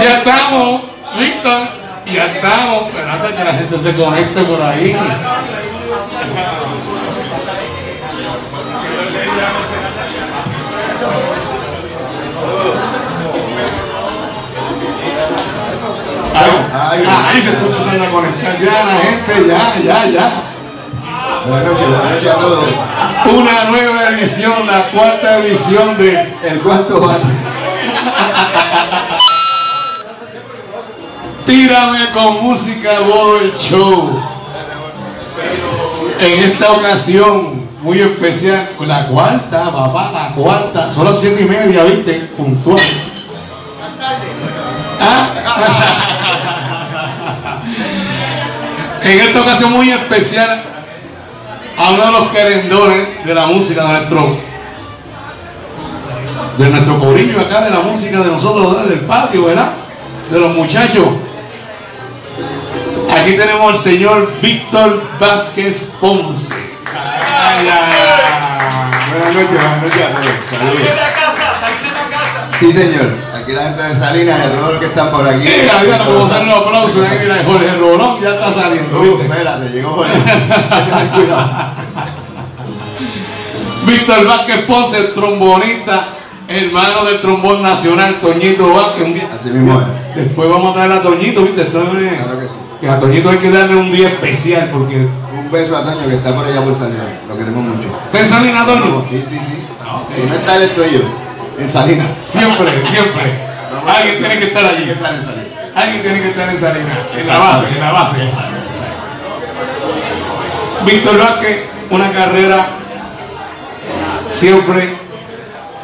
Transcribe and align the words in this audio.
Ya 0.00 0.18
estamos, 0.18 0.82
Víctor. 1.18 1.68
Ya 2.06 2.26
estamos. 2.26 2.88
Espérate 2.88 3.34
que 3.34 3.44
la 3.44 3.52
gente 3.54 3.80
se 3.80 3.96
conecte 3.96 4.42
por 4.44 4.62
ahí. 4.62 4.96
Ahí, 16.80 17.04
ahí 17.04 17.42
se 17.42 17.50
está 17.50 17.66
empezando 17.66 18.04
a 18.04 18.10
conectar 18.10 18.60
ya 18.60 18.84
la 18.84 18.96
gente, 18.98 19.48
ya, 19.48 19.78
ya, 19.84 20.06
ya. 20.06 20.42
Buenas 21.48 21.66
noches, 21.66 21.88
buenas 21.88 22.10
noches 22.10 22.30
a 22.30 22.34
todos. 22.34 22.64
Una 23.34 23.64
nueva 23.64 24.08
edición, 24.10 24.66
la 24.66 24.90
cuarta 24.90 25.38
edición 25.38 25.98
de 25.98 26.34
El 26.44 26.60
cuarto 26.60 27.00
bar. 27.00 27.20
Tírame 31.48 32.10
con 32.12 32.42
música 32.42 33.00
World 33.00 33.56
Show. 33.56 34.20
En 36.20 36.40
esta 36.40 36.72
ocasión 36.72 37.66
muy 37.80 38.00
especial, 38.00 38.72
la 38.80 39.06
cuarta, 39.06 39.72
papá, 39.72 40.10
la 40.12 40.34
cuarta. 40.34 40.92
Son 40.92 41.06
las 41.06 41.18
siete 41.18 41.40
y 41.40 41.46
media, 41.46 41.84
viste, 41.84 42.28
puntual. 42.36 42.78
¿Ah? 45.00 45.28
En 49.02 49.20
esta 49.20 49.40
ocasión 49.40 49.72
muy 49.72 49.90
especial 49.90 50.64
a 51.78 51.90
uno 51.92 52.04
de 52.04 52.12
los 52.12 52.28
querendones 52.30 53.24
de 53.24 53.34
la 53.34 53.46
música 53.46 53.84
de 53.84 53.92
nuestro 54.00 54.36
de 56.58 56.68
nuestro 56.68 56.98
corillo 56.98 57.40
acá 57.40 57.62
de 57.62 57.70
la 57.70 57.80
música 57.80 58.18
de 58.18 58.32
nosotros 58.32 58.86
del 58.86 59.00
patio, 59.00 59.46
¿verdad? 59.46 59.72
De 60.30 60.38
los 60.38 60.54
muchachos. 60.54 61.06
Aquí 63.10 63.36
tenemos 63.36 63.72
al 63.72 63.78
señor 63.78 64.32
Víctor 64.40 65.02
Vázquez 65.18 65.82
Ponce. 66.00 66.54
Ay, 66.94 67.66
ay, 67.68 67.70
ay. 67.70 69.10
Buenas 69.12 69.34
noches, 69.34 69.50
buenas 69.50 69.82
noches. 69.82 70.00
Saludos. 70.50 70.80
la 70.96 71.12
casa, 71.12 71.60
salí 71.60 71.88
de 71.88 71.94
la 71.94 72.16
casa. 72.16 72.48
Sí, 72.60 72.72
señor. 72.72 73.08
Aquí 73.34 73.52
la 73.52 73.62
gente 73.64 73.82
de 73.82 73.96
Salinas, 73.96 74.44
el 74.44 74.60
rol 74.60 74.78
que 74.78 74.86
están 74.86 75.10
por 75.10 75.26
aquí. 75.26 75.38
Mira, 75.48 75.78
mira, 75.82 75.98
como 76.04 76.24
hacer 76.26 76.46
los 76.46 76.54
aplausos. 76.56 77.06
Mira, 77.20 77.42
Jorge 77.46 77.70
Rolón 77.76 78.20
ya 78.20 78.30
está 78.30 78.52
saliendo. 78.52 79.00
Uh, 79.00 79.22
espérate, 79.22 79.68
llegó 79.70 79.90
Jorge. 79.90 80.12
Ten 80.18 81.08
cuidado. 81.08 81.72
Víctor 83.86 84.26
Vázquez 84.26 84.58
Ponce, 84.66 84.98
el 84.98 85.14
trombonista, 85.14 86.08
hermano 86.46 87.04
del 87.06 87.20
trombón 87.22 87.62
nacional, 87.62 88.18
Toñito 88.20 88.74
Vázquez. 88.74 89.24
Así 89.40 89.48
mismo 89.50 89.80
es. 89.80 89.86
Después 90.16 90.48
vamos 90.48 90.70
a 90.70 90.74
traer 90.74 90.92
a 90.92 91.02
Toñito, 91.02 91.42
¿viste? 91.42 91.62
Esto 91.62 91.82
es- 91.82 92.18
Claro 92.22 92.38
que 92.40 92.48
sí. 92.48 92.54
Que 92.80 92.88
a 92.88 93.00
Toñito 93.00 93.30
hay 93.30 93.38
que 93.38 93.50
darle 93.50 93.76
un 93.76 93.92
día 93.92 94.08
especial 94.08 94.70
porque. 94.72 94.96
Un 94.96 95.50
beso 95.50 95.76
a 95.76 95.84
Toño 95.84 96.08
que 96.08 96.14
está 96.14 96.34
por 96.34 96.44
allá 96.44 96.62
por 96.62 96.78
Salinas. 96.78 97.06
Lo 97.26 97.36
queremos 97.36 97.64
mucho. 97.64 97.88
¿Está 98.06 98.20
en 98.20 98.28
Salinas, 98.28 98.66
Toño? 98.66 99.04
Sí, 99.08 99.24
sí, 99.28 99.38
sí. 99.38 99.64
Si 100.14 100.26
no 100.26 100.34
está 100.34 100.56
él, 100.56 100.62
estoy 100.62 100.92
yo. 100.92 101.00
En 101.58 101.68
Salinas. 101.68 102.08
Siempre, 102.26 102.86
siempre. 102.90 103.48
Alguien 103.86 104.18
tiene 104.18 104.38
que 104.38 104.44
estar 104.46 104.64
allí. 104.64 104.92
Alguien 105.74 106.02
tiene 106.02 106.22
que 106.22 106.28
estar 106.28 106.48
en 106.48 106.60
Salinas. 106.60 106.98
En 107.16 107.26
la 107.26 107.38
base, 107.38 107.68
en 107.74 107.80
la 107.80 107.92
base. 107.92 108.16
Víctor 110.84 111.18
Vázquez, 111.18 111.66
una 111.90 112.10
carrera 112.12 112.66
siempre. 114.30 114.96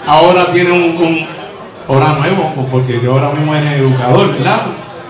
Ahora 0.06 0.53
tiene 0.53 0.70
un, 0.70 0.97
un 1.03 1.27
ahora 1.89 2.12
nuevo, 2.12 2.69
porque 2.70 3.00
yo 3.03 3.12
ahora 3.12 3.31
mismo 3.31 3.55
es 3.55 3.78
educador, 3.78 4.33
¿verdad? 4.34 4.62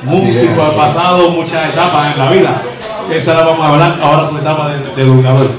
Músico, 0.04 0.62
ha 0.62 0.76
pasado 0.76 1.30
muchas 1.30 1.70
etapas 1.70 2.12
en 2.12 2.18
la 2.18 2.30
vida. 2.30 2.62
Esa 3.10 3.34
la 3.34 3.42
vamos 3.44 3.66
a 3.66 3.68
hablar 3.70 3.98
ahora 4.02 4.28
tu 4.28 4.36
etapa 4.38 4.68
de, 4.68 4.78
de 4.94 5.02
educador. 5.02 5.50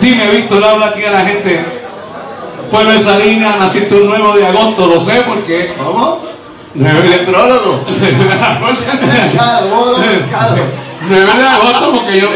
Dime, 0.00 0.30
Víctor, 0.30 0.64
habla 0.64 0.86
aquí 0.86 1.04
a 1.04 1.10
la 1.10 1.20
gente. 1.20 1.64
Pueblo 2.70 2.92
de 2.92 3.00
Salinas, 3.00 3.58
naciste 3.58 3.94
un 3.94 4.08
9 4.08 4.40
de 4.40 4.46
agosto, 4.46 4.86
lo 4.86 5.00
sé 5.00 5.22
porque. 5.26 5.74
¿Cómo? 5.76 6.20
9 6.74 7.00
de 7.00 7.06
Electrólogo. 7.06 7.84
Mercado, 9.06 9.68
modo 9.68 9.98
mercado. 9.98 10.56
9 11.08 11.32
de 11.36 11.48
agosto 11.48 11.92
porque 11.92 12.20
yo, 12.20 12.28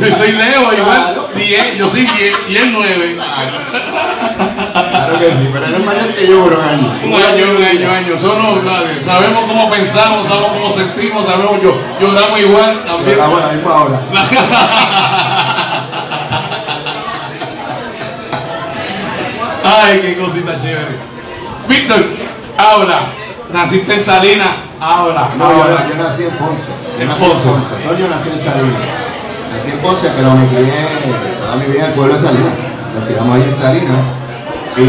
yo 0.00 0.14
soy 0.14 0.32
Leo, 0.32 0.72
igual 0.72 1.02
Claro. 1.02 1.28
10, 1.34 1.78
yo 1.78 1.88
soy 1.88 2.02
10 2.02 2.34
y 2.48 2.56
él 2.56 2.72
9. 2.72 3.16
Claro 5.18 5.36
que 5.36 5.42
sí, 5.42 5.50
pero 5.52 5.66
eres 5.66 5.84
mayor 5.84 6.14
que 6.14 6.26
yo 6.26 6.42
por 6.42 6.54
un 6.54 6.64
año. 6.64 6.98
Un 7.04 7.14
año, 7.14 7.56
un 7.56 7.62
año, 7.62 7.86
un 7.86 7.94
año. 7.94 8.16
Claro, 8.62 8.86
sabemos 9.00 9.44
cómo 9.44 9.70
pensamos, 9.70 10.26
sabemos 10.26 10.50
cómo 10.54 10.70
sentimos, 10.74 11.24
sabemos 11.24 11.62
yo. 11.62 11.76
Lloramos 12.00 12.40
igual 12.40 12.82
también. 12.84 13.16
Pero 13.16 13.30
bueno, 13.30 13.52
mismo 13.52 13.70
ahora. 13.70 14.00
Ay, 19.64 20.00
qué 20.00 20.18
cosita 20.18 20.60
chévere. 20.60 20.98
Víctor, 21.68 22.06
habla. 22.58 23.12
Naciste 23.52 23.94
en 23.94 24.04
Salinas, 24.04 24.50
habla. 24.80 25.28
No, 25.38 25.52
yo, 25.52 25.62
habla. 25.62 25.86
yo 25.88 25.94
nací 26.02 26.24
en 26.24 26.30
Ponce. 26.30 26.64
Yo 26.98 27.04
En 27.04 27.08
Ponce. 27.10 27.48
Ponce. 27.48 27.74
Toño 27.86 28.08
nací 28.08 28.30
en 28.30 28.40
Salinas. 28.44 28.82
Nací 29.52 29.70
en 29.70 29.78
Ponce, 29.78 30.10
pero 30.16 30.34
me 30.34 30.46
crié 30.48 30.88
toda 31.38 31.56
mi 31.56 31.66
vida 31.66 31.84
en 31.84 31.86
el 31.86 31.92
pueblo 31.92 32.14
de 32.14 32.20
Salinas. 32.20 32.52
Nos 32.94 33.08
quedamos 33.08 33.36
ahí 33.36 33.42
en 33.42 33.56
Salinas. 33.56 34.23
Y, 34.76 34.80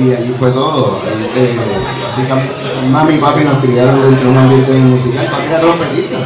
y 0.00 0.14
allí 0.14 0.32
fue 0.38 0.50
todo. 0.52 0.98
Eh, 1.36 1.58
básicamente, 2.04 2.54
mami 2.90 3.14
y 3.14 3.18
papi 3.18 3.44
nos 3.44 3.58
criaron 3.58 4.00
dentro 4.02 4.24
de 4.24 4.30
un 4.30 4.38
ambiente 4.38 4.72
musical. 4.72 5.26
Papi 5.26 5.46
era 5.46 5.60
trompetista. 5.60 6.16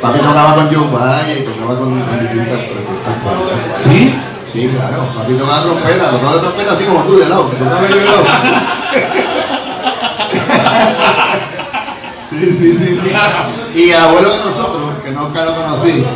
Papi 0.00 0.18
tocaba 0.20 0.54
con 0.54 0.74
Joe 0.74 1.38
y 1.38 1.44
tocaba 1.44 1.78
con, 1.78 2.00
con 2.00 2.20
distintas 2.20 2.60
orquestas. 2.60 3.82
¿Sí? 3.82 4.14
Sí, 4.50 4.68
claro. 4.68 5.04
Papi 5.16 5.34
tocaba 5.34 5.62
trompeta, 5.62 6.10
tocaba 6.10 6.40
trompeta 6.40 6.72
así 6.72 6.84
como 6.84 7.00
tú 7.00 7.18
de 7.18 7.28
lado, 7.28 7.50
que 7.50 7.56
tocaba 7.56 7.88
yo 7.88 7.96
de 7.96 8.04
lado. 8.04 8.24
Sí, 12.30 12.56
sí, 12.58 12.78
sí, 12.78 13.00
sí. 13.02 13.10
Y 13.74 13.92
abuelo 13.92 14.30
de 14.30 14.38
nosotros, 14.38 14.94
que 15.04 15.10
nunca 15.10 15.44
lo 15.44 15.54
conocí, 15.54 16.06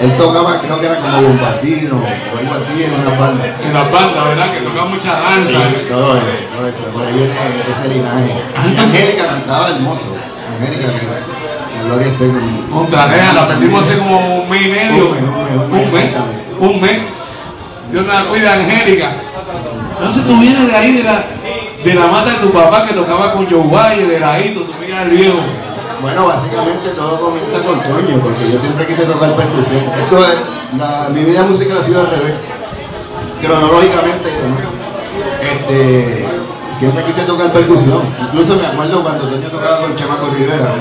él 0.00 0.16
tocaba, 0.16 0.60
creo 0.62 0.80
que 0.80 0.86
era 0.86 1.00
como 1.00 1.20
bombardino 1.20 1.96
o 1.96 2.38
algo 2.38 2.54
así 2.54 2.82
en 2.82 2.94
una 2.94 3.20
banda. 3.20 3.44
En 3.62 3.72
la 3.74 3.82
banda, 3.82 4.24
¿verdad? 4.24 4.52
Que 4.52 4.60
toca 4.60 4.84
mucha 4.86 5.12
danza. 5.12 5.58
Todo 5.90 6.16
eso, 6.16 6.26
todo 6.56 6.68
eso, 6.68 6.84
por 6.92 7.06
ahí 7.06 7.12
viene 7.12 7.34
ese 7.68 7.94
linaje. 7.94 8.42
Y 8.64 8.78
Angélica 8.78 9.26
cantaba 9.26 9.68
hermoso. 9.68 10.16
Angélica, 10.58 10.92
que 10.92 11.86
Gloria 11.86 12.06
esté 12.06 12.26
con 12.28 12.70
Montanea, 12.70 13.32
la 13.34 13.48
perdimos 13.48 13.84
hace 13.84 13.98
como 13.98 14.42
un 14.42 14.48
mes 14.48 14.62
y 14.62 14.70
medio. 14.70 15.10
Un 15.10 15.92
mes, 15.92 16.10
un 16.60 16.80
mes, 16.80 16.98
un. 16.98 17.92
Dios 17.92 18.06
la 18.06 18.24
cuida, 18.24 18.54
Angélica. 18.54 19.16
Entonces 19.92 20.24
tú 20.24 20.40
vienes 20.40 20.66
de 20.66 20.76
ahí, 20.76 20.92
de 20.92 21.02
la, 21.02 21.24
de 21.84 21.94
la 21.94 22.06
mata 22.06 22.30
de 22.30 22.36
tu 22.38 22.50
papá 22.50 22.86
que 22.86 22.94
tocaba 22.94 23.34
con 23.34 23.46
Joe 23.50 23.96
de 23.96 24.18
Raíto, 24.18 24.60
tú 24.60 24.72
miras 24.80 25.02
al 25.02 25.10
viejo. 25.10 25.40
Bueno, 26.02 26.26
básicamente 26.26 26.88
todo 26.96 27.20
comienza 27.20 27.58
con 27.66 27.80
Toño, 27.80 28.20
porque 28.22 28.50
yo 28.52 28.58
siempre 28.58 28.86
quise 28.86 29.02
tocar 29.04 29.32
percusión. 29.34 29.84
Esto 30.02 30.18
es, 30.18 30.38
la- 30.78 31.08
mi 31.10 31.24
vida 31.24 31.42
musical 31.42 31.78
ha 31.82 31.84
sido 31.86 32.00
al 32.00 32.10
revés. 32.10 32.34
Cronológicamente, 33.42 34.30
¿no? 34.30 34.56
este, 35.46 36.26
siempre 36.78 37.04
quise 37.04 37.22
tocar 37.22 37.52
percusión. 37.52 38.02
Incluso 38.20 38.56
me 38.56 38.66
acuerdo 38.66 39.02
cuando 39.02 39.28
Toño 39.28 39.48
tocaba 39.48 39.80
con 39.82 39.96
Chamaco 39.96 40.30
Rivera. 40.30 40.74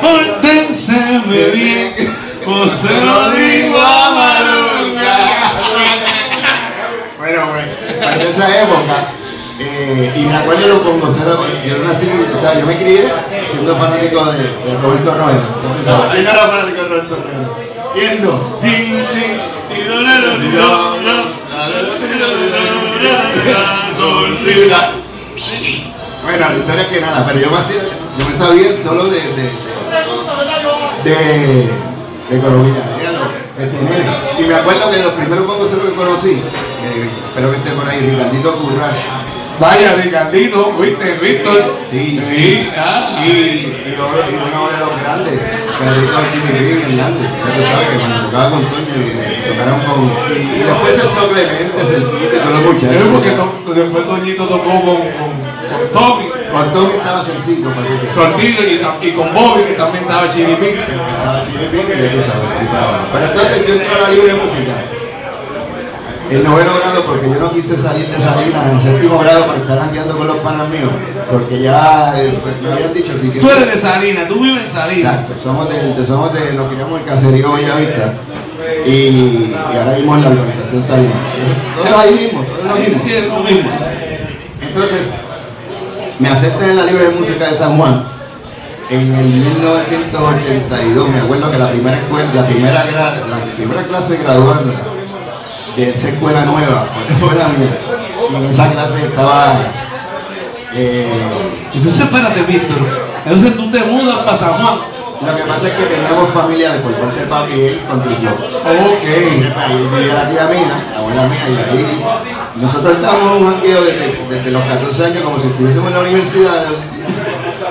Pórtenseme 0.00 1.44
bien, 1.50 2.14
o 2.46 2.66
se 2.68 3.00
lo 3.04 3.30
digo 3.30 3.78
a 3.80 4.10
Maruca. 4.10 5.18
Bueno, 7.18 7.46
bueno, 7.48 8.12
en 8.14 8.20
esa 8.28 8.62
época, 8.62 9.08
eh, 9.60 10.12
y 10.16 10.20
me 10.20 10.36
acuerdo 10.36 10.62
de 10.62 10.68
los 10.68 10.82
congoceros, 10.82 11.38
yo 11.66 11.78
nací, 11.84 12.06
o 12.36 12.40
sea, 12.40 12.58
yo 12.58 12.66
me 12.66 12.76
crié 12.78 13.08
siendo 13.50 13.76
fanático 13.76 14.24
de, 14.26 14.38
de 14.38 14.78
Roberto 14.82 15.14
Roena. 15.14 15.46
Bueno, 26.22 26.46
la 26.50 26.56
historia 26.56 26.82
es 26.82 26.88
que 26.88 27.00
nada, 27.00 27.24
pero 27.26 27.40
yo 27.40 27.50
me, 27.50 27.56
hacía, 27.58 27.82
yo 28.18 28.24
me 28.28 28.36
sabía 28.38 28.84
solo 28.84 29.04
de, 29.04 29.18
de, 29.18 29.50
de, 31.04 31.70
de 32.30 32.36
este, 33.58 33.76
nene. 33.82 34.06
Y 34.38 34.42
me 34.42 34.54
acuerdo 34.54 34.90
que 34.90 34.98
los 34.98 35.12
primeros 35.14 35.46
congoceros 35.46 35.84
que 35.88 35.94
conocí, 35.94 36.30
eh, 36.32 37.08
espero 37.28 37.50
que 37.50 37.56
esté 37.56 37.70
por 37.70 37.88
ahí, 37.88 38.00
Ricardito 38.00 38.52
Curral, 38.56 38.92
Vaya, 39.60 39.96
Ricardito, 39.96 40.72
¿viste? 40.74 41.18
Víctor. 41.20 41.76
Sí, 41.90 42.20
sí. 42.30 42.70
Ah. 42.76 43.20
Y, 43.26 43.28
y, 43.28 43.94
lo- 43.98 44.14
y 44.14 44.34
uno 44.34 44.68
de 44.70 44.78
los 44.78 45.02
grandes, 45.02 45.34
Pedrito 45.34 46.18
Chiripín 46.32 46.78
Hernández, 46.98 47.30
ya 47.32 47.54
tú 47.56 47.62
sabes 47.66 47.88
que 47.88 47.96
cuando 47.98 48.20
tocaba 48.26 48.50
con 48.50 48.64
Toño 48.66 48.94
y 48.94 49.50
tocaron 49.50 49.80
con... 49.82 49.98
Y, 50.30 50.62
después 50.62 50.92
el 50.94 51.10
Soclemente, 51.10 51.74
Celcito 51.74 52.36
y 52.36 52.38
todos 52.38 52.54
los 52.54 52.62
muchachos. 52.72 52.96
Es 52.96 53.08
porque 53.12 53.30
to- 53.32 53.74
después 53.74 54.06
Toñito 54.06 54.44
tocó 54.46 54.70
con, 54.70 54.96
con, 55.18 55.30
con 55.68 55.82
Tommy, 55.92 56.26
Con 56.52 56.72
Tommy 56.72 56.94
estaba 56.94 57.24
Celcito, 57.24 57.68
parece 57.74 57.94
que 58.06 58.10
Sortillo 58.14 58.62
y, 58.62 59.08
y 59.08 59.12
con 59.12 59.34
Bobby, 59.34 59.62
que 59.64 59.72
también 59.74 60.04
estaba 60.04 60.30
Chiripín. 60.32 60.78
estaba 60.78 61.42
Chiripín 61.50 61.82
y 61.82 62.02
ya 62.02 62.10
tú 62.14 62.20
sabes, 62.30 62.48
sí 62.58 62.64
estaba. 62.64 62.94
Pero 63.12 63.24
entonces 63.26 63.66
yo 63.66 63.74
entré 63.74 63.90
a 63.94 63.98
la 64.06 64.08
libre 64.10 64.34
música. 64.34 64.74
El 66.30 66.44
noveno 66.44 66.72
grado, 66.76 67.04
porque 67.06 67.30
yo 67.30 67.40
no 67.40 67.52
quise 67.52 67.74
salir 67.76 68.06
de 68.06 68.18
Salinas 68.18 68.72
en 68.72 68.80
séptimo 68.82 69.18
grado 69.18 69.46
para 69.46 69.58
estar 69.60 69.78
jangueando 69.78 70.18
con 70.18 70.26
los 70.26 70.36
panas 70.38 70.68
míos, 70.68 70.90
porque 71.30 71.62
ya 71.62 72.12
eh, 72.20 72.38
pues, 72.42 72.54
me 72.62 72.70
habían 72.70 72.92
dicho 72.92 73.12
que 73.18 73.40
Tú 73.40 73.48
eres 73.50 73.74
de 73.74 73.80
Salinas, 73.80 74.28
tú 74.28 74.40
vives 74.40 74.64
en 74.64 74.70
Salinas. 74.70 75.14
Exacto, 75.14 75.34
somos 75.42 75.68
de, 75.70 76.06
somos 76.06 76.32
de 76.34 76.52
lo 76.52 76.68
que 76.68 76.76
llamamos 76.76 77.00
el 77.00 77.06
caserío 77.06 77.52
Bellavista 77.52 78.12
y, 78.84 78.90
y 78.90 79.56
ahora 79.74 79.96
mismo 79.96 80.16
en 80.16 80.22
la 80.22 80.28
organización 80.28 80.84
Salinas. 80.84 81.16
Todos 81.76 81.98
ahí 81.98 82.14
mismo, 82.14 82.42
todos 82.42 82.64
lo 82.66 83.42
mismo. 83.42 83.70
Entonces, 84.60 85.00
me 86.18 86.28
aceptan 86.28 86.70
en 86.70 86.76
la 86.76 86.84
Libre 86.84 87.04
de 87.04 87.10
Música 87.20 87.52
de 87.52 87.58
San 87.58 87.78
Juan 87.78 88.04
en 88.90 89.14
el 89.14 89.26
1982. 89.26 91.08
Me 91.08 91.20
acuerdo 91.20 91.50
que 91.50 91.58
la 91.58 91.70
primera 91.70 91.96
escuela, 91.96 92.34
la 92.34 92.46
primera, 92.46 92.84
la 92.84 93.44
primera 93.56 93.82
clase 93.84 94.16
graduada 94.18 94.62
de 95.78 95.90
esa 95.90 96.08
escuela 96.08 96.44
nueva 96.44 96.86
fue 97.20 97.34
la 97.36 97.48
mía. 97.48 97.78
En 98.36 98.50
esa 98.50 98.70
clase 98.70 99.04
estaba. 99.06 99.56
eh, 100.74 101.12
Entonces, 101.72 102.00
espérate, 102.02 102.42
Víctor. 102.42 102.76
Entonces 103.24 103.56
tú 103.56 103.70
te 103.70 103.78
mudas 103.84 104.18
para 104.24 104.36
San 104.36 104.52
Juan. 104.54 104.78
lo 105.20 105.36
que 105.36 105.42
pasa 105.42 105.68
es 105.68 105.74
que 105.74 105.84
teníamos 105.84 106.30
familia 106.34 106.72
de 106.72 106.78
por 106.80 106.92
parte 106.92 107.20
de 107.20 107.26
papi 107.26 107.52
y 107.52 107.60
él 107.60 107.80
con 107.88 108.02
Trujillo. 108.02 108.30
Ok. 108.30 109.06
Ahí 109.56 109.88
vivía 109.94 110.14
la 110.14 110.30
tía 110.30 110.46
mía, 110.46 110.68
la 110.92 110.98
abuela 110.98 111.22
mía, 111.28 111.46
y 111.48 111.76
ahí 111.76 112.04
nosotros 112.56 112.94
estábamos 112.96 113.36
en 113.36 113.44
un 113.46 113.52
jangueo 113.52 113.84
desde, 113.84 114.18
desde 114.30 114.50
los 114.50 114.62
14 114.64 115.04
años 115.04 115.22
como 115.22 115.40
si 115.40 115.46
estuviésemos 115.46 115.88
en 115.88 115.94
la 115.94 116.00
universidad. 116.00 116.64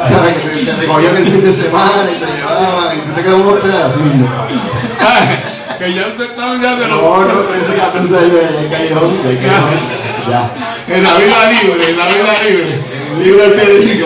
¿Sabes? 0.08 0.66
Te 0.66 0.72
recogían 0.76 1.18
el 1.18 1.26
fin 1.26 1.44
de 1.44 1.54
semana 1.64 2.10
y 2.16 2.20
te 2.20 2.26
llevaban 2.26 2.96
y 2.96 3.00
tú 3.02 3.12
te 3.14 3.24
quedabas 3.24 3.46
un 3.46 3.60
pedacito. 3.60 4.28
que 5.78 5.94
ya 5.94 6.08
usted 6.08 6.26
está 6.26 6.56
ya 6.62 6.76
de 6.76 6.88
los. 6.88 7.02
No, 7.02 7.26
no, 7.26 7.42
pero 7.48 7.62
ese 7.62 7.76
14 7.76 8.18
años 8.18 8.62
de 8.62 8.70
callejón, 8.70 9.24
de 9.24 9.38
callejón. 9.38 10.08
Ya. 10.30 10.52
En 10.88 11.04
la 11.04 11.14
vida 11.16 11.52
libre, 11.52 11.90
en 11.90 11.98
la 11.98 12.06
vida 12.08 12.44
libre. 12.44 12.82
El 13.18 13.24
libro 13.24 13.44
del 13.44 13.54
Pedrito. 13.54 14.06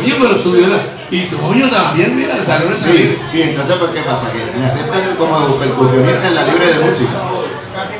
Oye, 0.00 0.14
pero 0.20 0.36
tú 0.36 0.50
mira, 0.50 0.78
y 1.10 1.26
tu 1.26 1.38
coño 1.38 1.70
también, 1.70 2.16
mira, 2.16 2.42
salió 2.44 2.68
de 2.68 2.76
Sí, 2.76 3.18
sí, 3.30 3.42
entonces 3.42 3.76
¿por 3.76 3.92
qué 3.92 4.00
pasa? 4.00 4.30
Que 4.32 4.58
me 4.58 4.66
aceptan 4.66 5.16
como 5.16 5.56
percusionista 5.56 6.26
en 6.26 6.34
la 6.34 6.44
libre 6.44 6.66
de 6.66 6.84
música. 6.84 7.12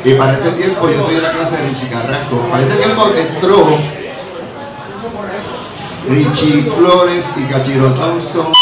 Y 0.05 0.15
para 0.15 0.39
ese 0.39 0.51
tiempo 0.53 0.89
yo 0.91 1.05
soy 1.05 1.17
de 1.17 1.23
la 1.23 1.33
clase 1.33 1.57
de 1.57 1.69
Richie 1.69 1.89
Carrasco. 1.89 2.37
Para 2.51 2.63
ese 2.63 2.77
tiempo 2.77 3.11
entró 3.17 3.79
Richie 6.09 6.63
Flores 6.63 7.25
y 7.37 7.43
Cachiro 7.45 7.95
Thompson 7.95 8.53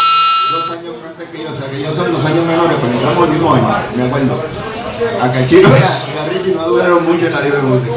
que 1.33 1.43
yo, 1.43 1.51
o 1.51 1.55
sea 1.55 1.71
que 1.71 1.79
ellos 1.79 1.97
son 1.97 2.13
dos 2.13 2.25
años 2.25 2.45
menores, 2.45 2.77
pero 2.81 2.93
entramos 2.93 3.25
el 3.25 3.31
mismo 3.31 3.55
año, 3.55 3.69
me 3.97 4.05
acuerdo. 4.05 4.45
A 5.21 5.31
Cachiro 5.31 5.69
y 5.71 5.73
a, 5.73 6.05
y 6.13 6.19
a 6.19 6.29
Richie 6.29 6.55
no 6.55 6.69
duraron 6.69 7.05
mucho 7.05 7.27
en 7.27 7.33
la 7.33 7.41
libre 7.41 7.63
música. 7.63 7.95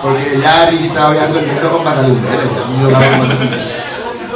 Porque 0.00 0.38
ya 0.40 0.70
Richie 0.70 0.86
estaba 0.86 1.10
viendo 1.10 1.38
el 1.40 1.48
libro 1.48 1.70
con 1.70 1.78
con 1.78 1.84
Batalunderes. 1.84 2.48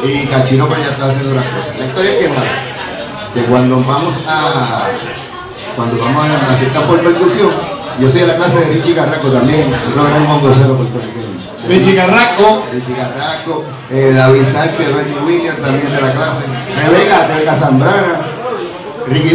Y 0.03 0.27
Cachiro 0.27 0.67
pues 0.67 0.81
ya 0.81 0.91
estaba 0.91 1.13
haciendo 1.13 1.35
las 1.37 1.45
cosas. 1.47 1.79
La 1.79 1.87
historia 1.87 2.11
es 2.11 2.19
que 2.19 2.29
nada, 2.29 2.43
que 3.33 3.43
cuando 3.45 3.77
vamos 3.77 4.15
a 4.27 4.83
cuando 5.77 6.03
vamos 6.03 6.25
a 6.25 6.53
la 6.53 6.59
cita 6.59 6.81
por 6.81 7.01
percusión, 7.01 7.51
yo 8.01 8.11
soy 8.11 8.21
de 8.23 8.27
la 8.27 8.37
clase 8.37 8.59
de 8.59 8.67
Richie 8.75 8.95
Carrasco 8.95 9.29
también, 9.29 9.73
puertorriqueño. 10.75 11.33
Richie 11.69 11.95
Carrasco, 11.95 12.65
Richie 12.73 12.95
Carrasco, 12.95 13.65
eh, 13.91 14.13
David 14.15 14.43
Sánchez, 14.53 14.93
Reggie 14.93 15.21
Williams 15.25 15.63
también 15.63 15.91
de 15.91 16.01
la 16.01 16.13
clase, 16.13 16.41
Rebeca, 16.77 17.27
Rebeca 17.29 17.57
Zambrana, 17.57 18.32
Ricky 19.09 19.35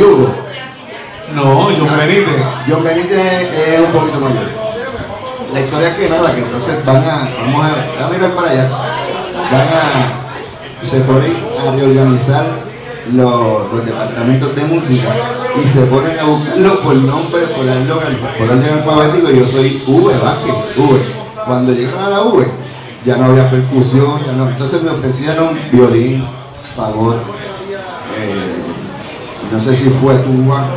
no, 1.35 1.69
John 1.77 1.97
Benítez. 1.97 2.45
John 2.67 2.83
Benítez 2.83 3.43
es 3.53 3.79
un 3.79 3.91
poquito 3.91 4.19
mayor. 4.19 4.45
La 5.53 5.61
historia 5.61 5.89
es 5.89 5.95
que 5.95 6.09
nada, 6.09 6.33
que 6.33 6.41
entonces 6.41 6.85
van 6.85 6.97
a, 6.97 7.29
vamos 7.39 7.65
a, 7.65 8.05
a 8.05 8.09
mirar 8.09 8.31
para 8.31 8.51
allá, 8.51 8.69
van 9.51 9.61
a, 9.61 10.89
se 10.89 10.99
ponen 11.01 11.37
a 11.59 11.75
reorganizar 11.75 12.45
los, 13.13 13.71
los 13.71 13.85
departamentos 13.85 14.55
de 14.55 14.63
música 14.63 15.09
y 15.63 15.67
se 15.69 15.81
ponen 15.85 16.19
a 16.19 16.23
buscarlo 16.23 16.79
por 16.81 16.95
nombre, 16.95 17.41
por 17.55 17.65
el 17.65 17.91
orden, 17.91 18.17
por 18.37 18.49
orden 18.49 18.73
alfabético, 18.73 19.29
yo 19.31 19.45
soy 19.45 19.81
V, 19.87 20.13
Vázquez, 20.17 20.77
V. 20.77 20.99
Cuando 21.45 21.71
llegaron 21.73 22.03
a 22.03 22.09
la 22.09 22.21
V, 22.21 22.47
ya 23.05 23.17
no 23.17 23.25
había 23.25 23.49
percusión, 23.49 24.23
ya 24.25 24.33
no, 24.33 24.49
entonces 24.49 24.81
me 24.83 24.91
ofrecieron 24.91 25.57
violín, 25.71 26.23
eh, 26.23 26.27
no 29.51 29.61
sé 29.63 29.75
si 29.75 29.89
fue 29.89 30.15
tuba, 30.15 30.67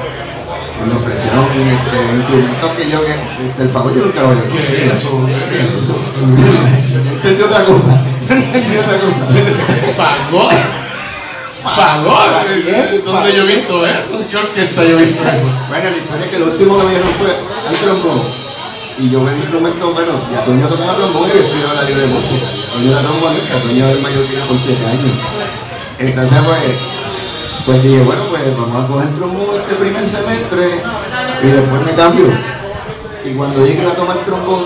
me 0.86 0.96
ofrecieron 0.96 1.44
este, 1.44 2.16
instrumentos 2.16 2.72
que 2.72 2.90
yo, 2.90 3.04
que 3.04 3.12
este, 3.48 3.62
el 3.62 3.68
fagot 3.68 3.94
yo 3.94 4.04
nunca 4.06 4.22
lo 4.22 4.28
había 4.28 4.48
¿Qué 4.48 4.86
es 4.86 4.92
eso? 4.92 5.26
¿Qué 5.26 5.60
es 5.60 5.74
eso? 5.74 7.02
Entendí 7.12 7.42
otra 7.42 7.64
cosa, 7.64 8.02
entendí 8.28 8.76
otra 8.76 9.00
cosa. 9.00 9.22
Fagor. 9.96 10.52
Fagor. 11.62 13.04
¿Dónde 13.04 13.36
yo 13.36 13.42
he 13.42 13.56
visto 13.56 13.86
eso? 13.86 14.24
¿Qué 14.30 14.36
orquesta 14.36 14.84
yo 14.84 14.98
he 14.98 15.04
visto 15.04 15.22
eso? 15.22 15.46
Bueno, 15.68 15.90
la 15.90 15.96
historia 15.96 16.24
es 16.24 16.30
que 16.30 16.38
lo 16.38 16.46
último 16.46 16.78
que 16.78 16.84
me 16.84 16.90
dieron 16.90 17.08
fue 17.18 17.30
al 17.30 17.76
trombón. 17.76 18.22
Y 18.98 19.10
yo 19.10 19.20
me 19.20 19.32
di 19.32 19.40
instrumento, 19.40 19.92
bueno, 19.92 20.12
y 20.30 20.34
a 20.34 20.44
Toño 20.44 20.66
tocaba 20.68 20.94
trombón 20.94 21.28
y 21.28 21.32
yo 21.32 21.40
estudiaba 21.40 21.74
la 21.74 21.82
libre 21.82 22.02
de 22.02 22.08
música. 22.08 22.46
Toño 22.72 22.90
era 22.92 23.00
trombonista, 23.00 23.56
Toño 23.56 23.84
es 23.86 23.96
el 23.96 24.02
mayor 24.02 24.24
que 24.24 24.36
por 24.48 24.56
7 24.56 24.86
años. 24.86 25.16
Entonces, 25.98 26.38
pues, 26.44 26.89
pues 27.70 27.82
dije, 27.84 28.02
bueno, 28.02 28.22
pues 28.30 28.42
vamos 28.56 28.84
a 28.84 28.86
coger 28.88 29.08
trombón 29.16 29.46
este 29.62 29.74
primer 29.76 30.08
semestre 30.10 30.82
y 31.42 31.46
después 31.46 31.80
me 31.86 31.92
cambio. 31.92 32.26
Y 33.24 33.30
cuando 33.34 33.64
llegué 33.64 33.86
a 33.86 33.94
tomar 33.94 34.18
trombón, 34.24 34.64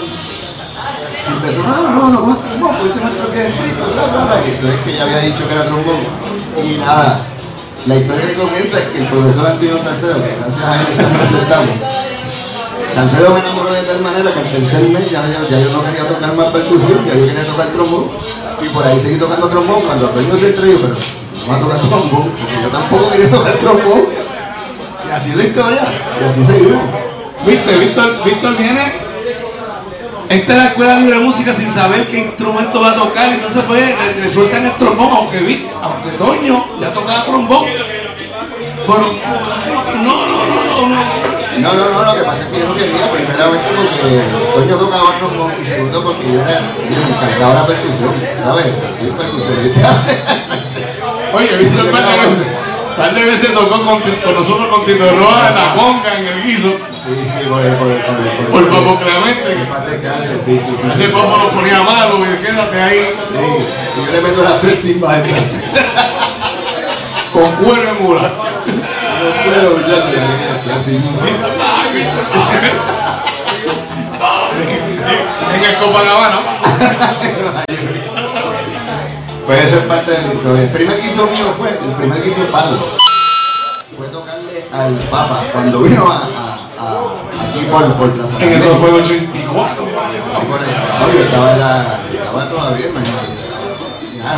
empezó, 1.28 1.62
no, 1.68 1.82
no, 1.82 2.08
no, 2.08 2.26
no, 2.26 2.36
trombón, 2.38 2.76
pues 2.80 2.90
ese 2.92 3.00
maestro 3.04 3.30
que 3.32 3.40
es 3.46 3.54
escrito, 3.54 3.84
bla, 3.92 4.02
bla, 4.08 4.24
bla. 4.24 4.40
Y 4.46 4.50
entonces 4.52 4.80
que 4.84 4.96
ya 4.96 5.02
había 5.02 5.18
dicho 5.18 5.46
que 5.46 5.54
era 5.54 5.64
trombón. 5.64 6.00
Y 6.64 6.78
nada, 6.78 7.18
la 7.84 7.94
historia 7.96 8.26
que 8.28 8.34
comienza 8.40 8.78
es 8.78 8.84
que 8.88 8.98
el 9.02 9.06
profesor 9.08 9.46
Antonio 9.48 9.78
Salcedo, 9.84 10.14
que 10.24 10.32
gracias 10.40 10.64
a 10.64 10.74
él 10.80 10.86
estamos 10.96 11.18
presentamos, 11.28 11.76
Salcedo 12.94 13.34
me 13.34 13.40
enamoró 13.40 13.72
de 13.72 13.82
tal 13.82 14.00
manera 14.00 14.32
que 14.32 14.38
al 14.40 14.48
tercer 14.48 14.82
mes 14.88 15.10
ya, 15.10 15.26
yo- 15.28 15.44
ya 15.50 15.58
yo 15.60 15.72
no 15.76 15.84
quería 15.84 16.08
tocar 16.08 16.32
más 16.34 16.48
percusión, 16.48 17.04
ya 17.04 17.14
yo 17.20 17.26
quería 17.26 17.44
tocar 17.44 17.68
trombón. 17.68 18.04
Y 18.64 18.68
por 18.70 18.86
ahí 18.86 18.98
seguí 19.00 19.18
tocando 19.18 19.48
trombón. 19.48 19.82
Cuando 19.82 20.06
Antonio 20.08 20.38
se 20.38 20.46
entrevistó, 20.48 20.88
pero 20.88 21.23
va 21.50 21.56
a 21.56 21.60
tocar 21.60 21.78
trombón, 21.78 22.30
porque 22.30 22.62
yo 22.62 22.68
tampoco 22.70 23.10
quería 23.10 23.30
tocar 23.30 23.52
trombón. 23.54 24.04
Y 25.08 25.10
así 25.12 25.30
es 25.30 25.36
la 25.36 25.44
historia, 25.44 25.82
y 26.20 26.24
así 26.24 26.46
seguimos. 26.52 26.82
¿Viste? 27.46 27.76
Víctor, 27.78 28.24
Víctor 28.24 28.56
viene. 28.56 28.92
Esta 30.28 30.52
es 30.52 30.58
la 30.58 30.64
escuela 30.68 30.94
libre 30.98 31.18
de 31.18 31.24
música 31.24 31.52
sin 31.52 31.70
saber 31.70 32.08
qué 32.08 32.18
instrumento 32.20 32.80
va 32.80 32.92
a 32.92 32.94
tocar 32.94 33.28
y 33.28 33.32
entonces 33.34 33.62
pues 33.68 33.82
le, 33.82 34.22
le 34.22 34.30
sueltan 34.30 34.64
el 34.64 34.72
trombón, 34.76 35.10
aunque 35.12 35.40
Vic- 35.40 35.68
aunque 35.82 36.10
Toño 36.12 36.64
ya 36.80 36.92
tocaba 36.92 37.24
trombón. 37.24 37.64
Pero 37.66 38.98
no, 39.96 40.26
no, 40.26 40.46
no, 40.46 40.64
no, 40.64 40.88
no. 40.88 41.24
No, 41.54 41.72
no, 41.72 41.88
no, 41.88 42.04
lo 42.04 42.14
que 42.14 42.22
pasa 42.24 42.40
es 42.40 42.46
que 42.48 42.58
yo 42.58 42.68
no 42.68 42.74
quería, 42.74 43.12
primeramente 43.12 43.68
porque 43.76 44.22
Toño 44.54 44.76
tocaba 44.78 45.18
trombón 45.18 45.52
y 45.62 45.64
segundo 45.66 46.02
porque 46.02 46.32
yo 46.32 46.40
era, 46.40 46.60
yo 46.60 47.00
me 47.00 47.14
encantaba 47.14 47.54
la 47.54 47.66
percusión, 47.66 48.14
¿sabes? 48.42 48.66
Soy 48.98 49.10
percusionista. 49.10 50.04
Oye, 51.34 51.56
Víctor 51.56 51.90
par 51.90 52.02
de 52.02 52.16
veces, 52.16 52.46
par 52.96 53.14
de 53.14 53.24
veces 53.24 53.54
tocó 53.54 53.84
con, 53.84 54.00
con 54.00 54.34
nosotros 54.34 54.68
con 54.68 54.86
Tito 54.86 55.04
Roa 55.04 55.48
en 55.48 55.54
la 55.54 55.74
conga, 55.74 56.18
en 56.18 56.26
el 56.26 56.42
guiso, 56.42 56.76
Sí, 57.04 57.10
sí, 57.22 57.44
por 57.48 57.60
por 57.76 57.90
por 58.50 58.70
Papo 58.70 58.98
Clemente. 59.00 59.52
Sí, 60.46 60.60
sí, 60.66 60.74
sí. 60.80 60.88
Ese 60.94 61.08
Papo 61.10 61.36
nos 61.36 61.48
ponía 61.48 61.82
malo 61.82 62.18
y 62.20 62.36
quédate 62.42 62.80
ahí 62.80 63.14
Sí, 63.28 63.46
yo 63.96 64.12
le 64.12 64.20
meto 64.22 64.42
las 64.42 64.60
tres 64.60 64.82
timbas 64.82 65.18
con 67.34 67.50
cuero 67.56 67.90
en 67.90 68.02
mula. 68.02 68.22
No 68.22 69.28
puedo, 69.44 69.70
ya, 69.88 69.96
así. 70.76 70.94
En 75.54 75.64
el 75.64 75.74
Copacabana. 75.76 76.38
Pues 79.46 79.64
eso 79.66 79.76
es 79.78 79.84
parte 79.84 80.10
de 80.12 80.22
la 80.22 80.34
historia. 80.34 80.62
El 80.62 80.70
primer 80.70 81.02
guiso 81.02 81.26
mío 81.26 81.52
fue, 81.58 81.68
el 81.70 81.92
primer 81.96 82.22
guiso 82.22 82.40
de 82.40 82.46
Pablo. 82.46 82.78
Fue 83.96 84.06
tocarle 84.08 84.64
al 84.72 84.94
Papa 85.10 85.44
cuando 85.52 85.80
vino 85.82 86.10
a, 86.10 86.16
a, 86.16 86.56
a- 86.80 87.48
aquí 87.50 87.64
por, 87.70 87.92
por 87.94 88.10
Plaza 88.12 88.32
En 88.42 88.52
eso 88.54 88.74
fue 88.76 88.88
el 88.88 88.94
84. 88.96 89.84
Ahí 89.84 90.46
por 90.46 90.60
ahí. 90.60 90.74
No, 91.00 91.12
yo 91.12 91.24
estaba, 91.24 91.52
en 91.52 91.60
la, 91.60 92.00
estaba 92.12 92.48
todavía, 92.50 92.86
imagínate. 92.86 93.34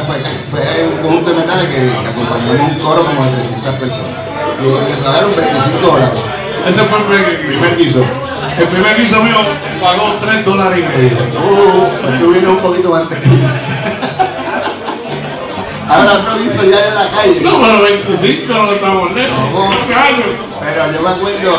Fue, 0.06 0.16
fue 0.50 0.88
un 0.90 0.98
conjunto 0.98 1.30
de 1.30 1.36
metales 1.36 1.66
que, 1.68 1.74
que 1.76 2.08
acompañamos 2.08 2.70
un 2.72 2.78
coro 2.80 3.04
como 3.06 3.24
de 3.24 3.30
300 3.30 3.74
personas. 3.76 4.16
Y 4.58 4.90
me 4.90 4.96
pagaron 5.04 5.30
25 5.36 5.86
dólares. 5.86 6.20
Ese 6.68 6.80
fue 6.82 6.98
el 6.98 7.36
primer 7.46 7.76
guiso. 7.76 8.04
El 8.58 8.68
primer 8.68 8.96
guiso 8.96 9.22
mío 9.22 9.36
pagó 9.80 10.14
3 10.20 10.44
dólares 10.44 10.78
y 10.78 10.82
medio. 10.82 11.16
Uh, 11.38 12.18
tú 12.18 12.50
un 12.50 12.56
poquito 12.58 12.94
antes. 12.96 13.18
Ahora 15.88 16.36
guiso 16.38 16.64
ya 16.64 16.88
en 16.88 16.94
la 16.94 17.10
calle. 17.10 17.40
No, 17.42 17.60
pero 17.60 17.82
25 17.82 18.52
no 18.52 18.72
estamos 18.72 19.12
lejos. 19.12 19.38
Pero 20.60 20.92
yo 20.92 21.00
me 21.02 21.08
acuerdo, 21.10 21.56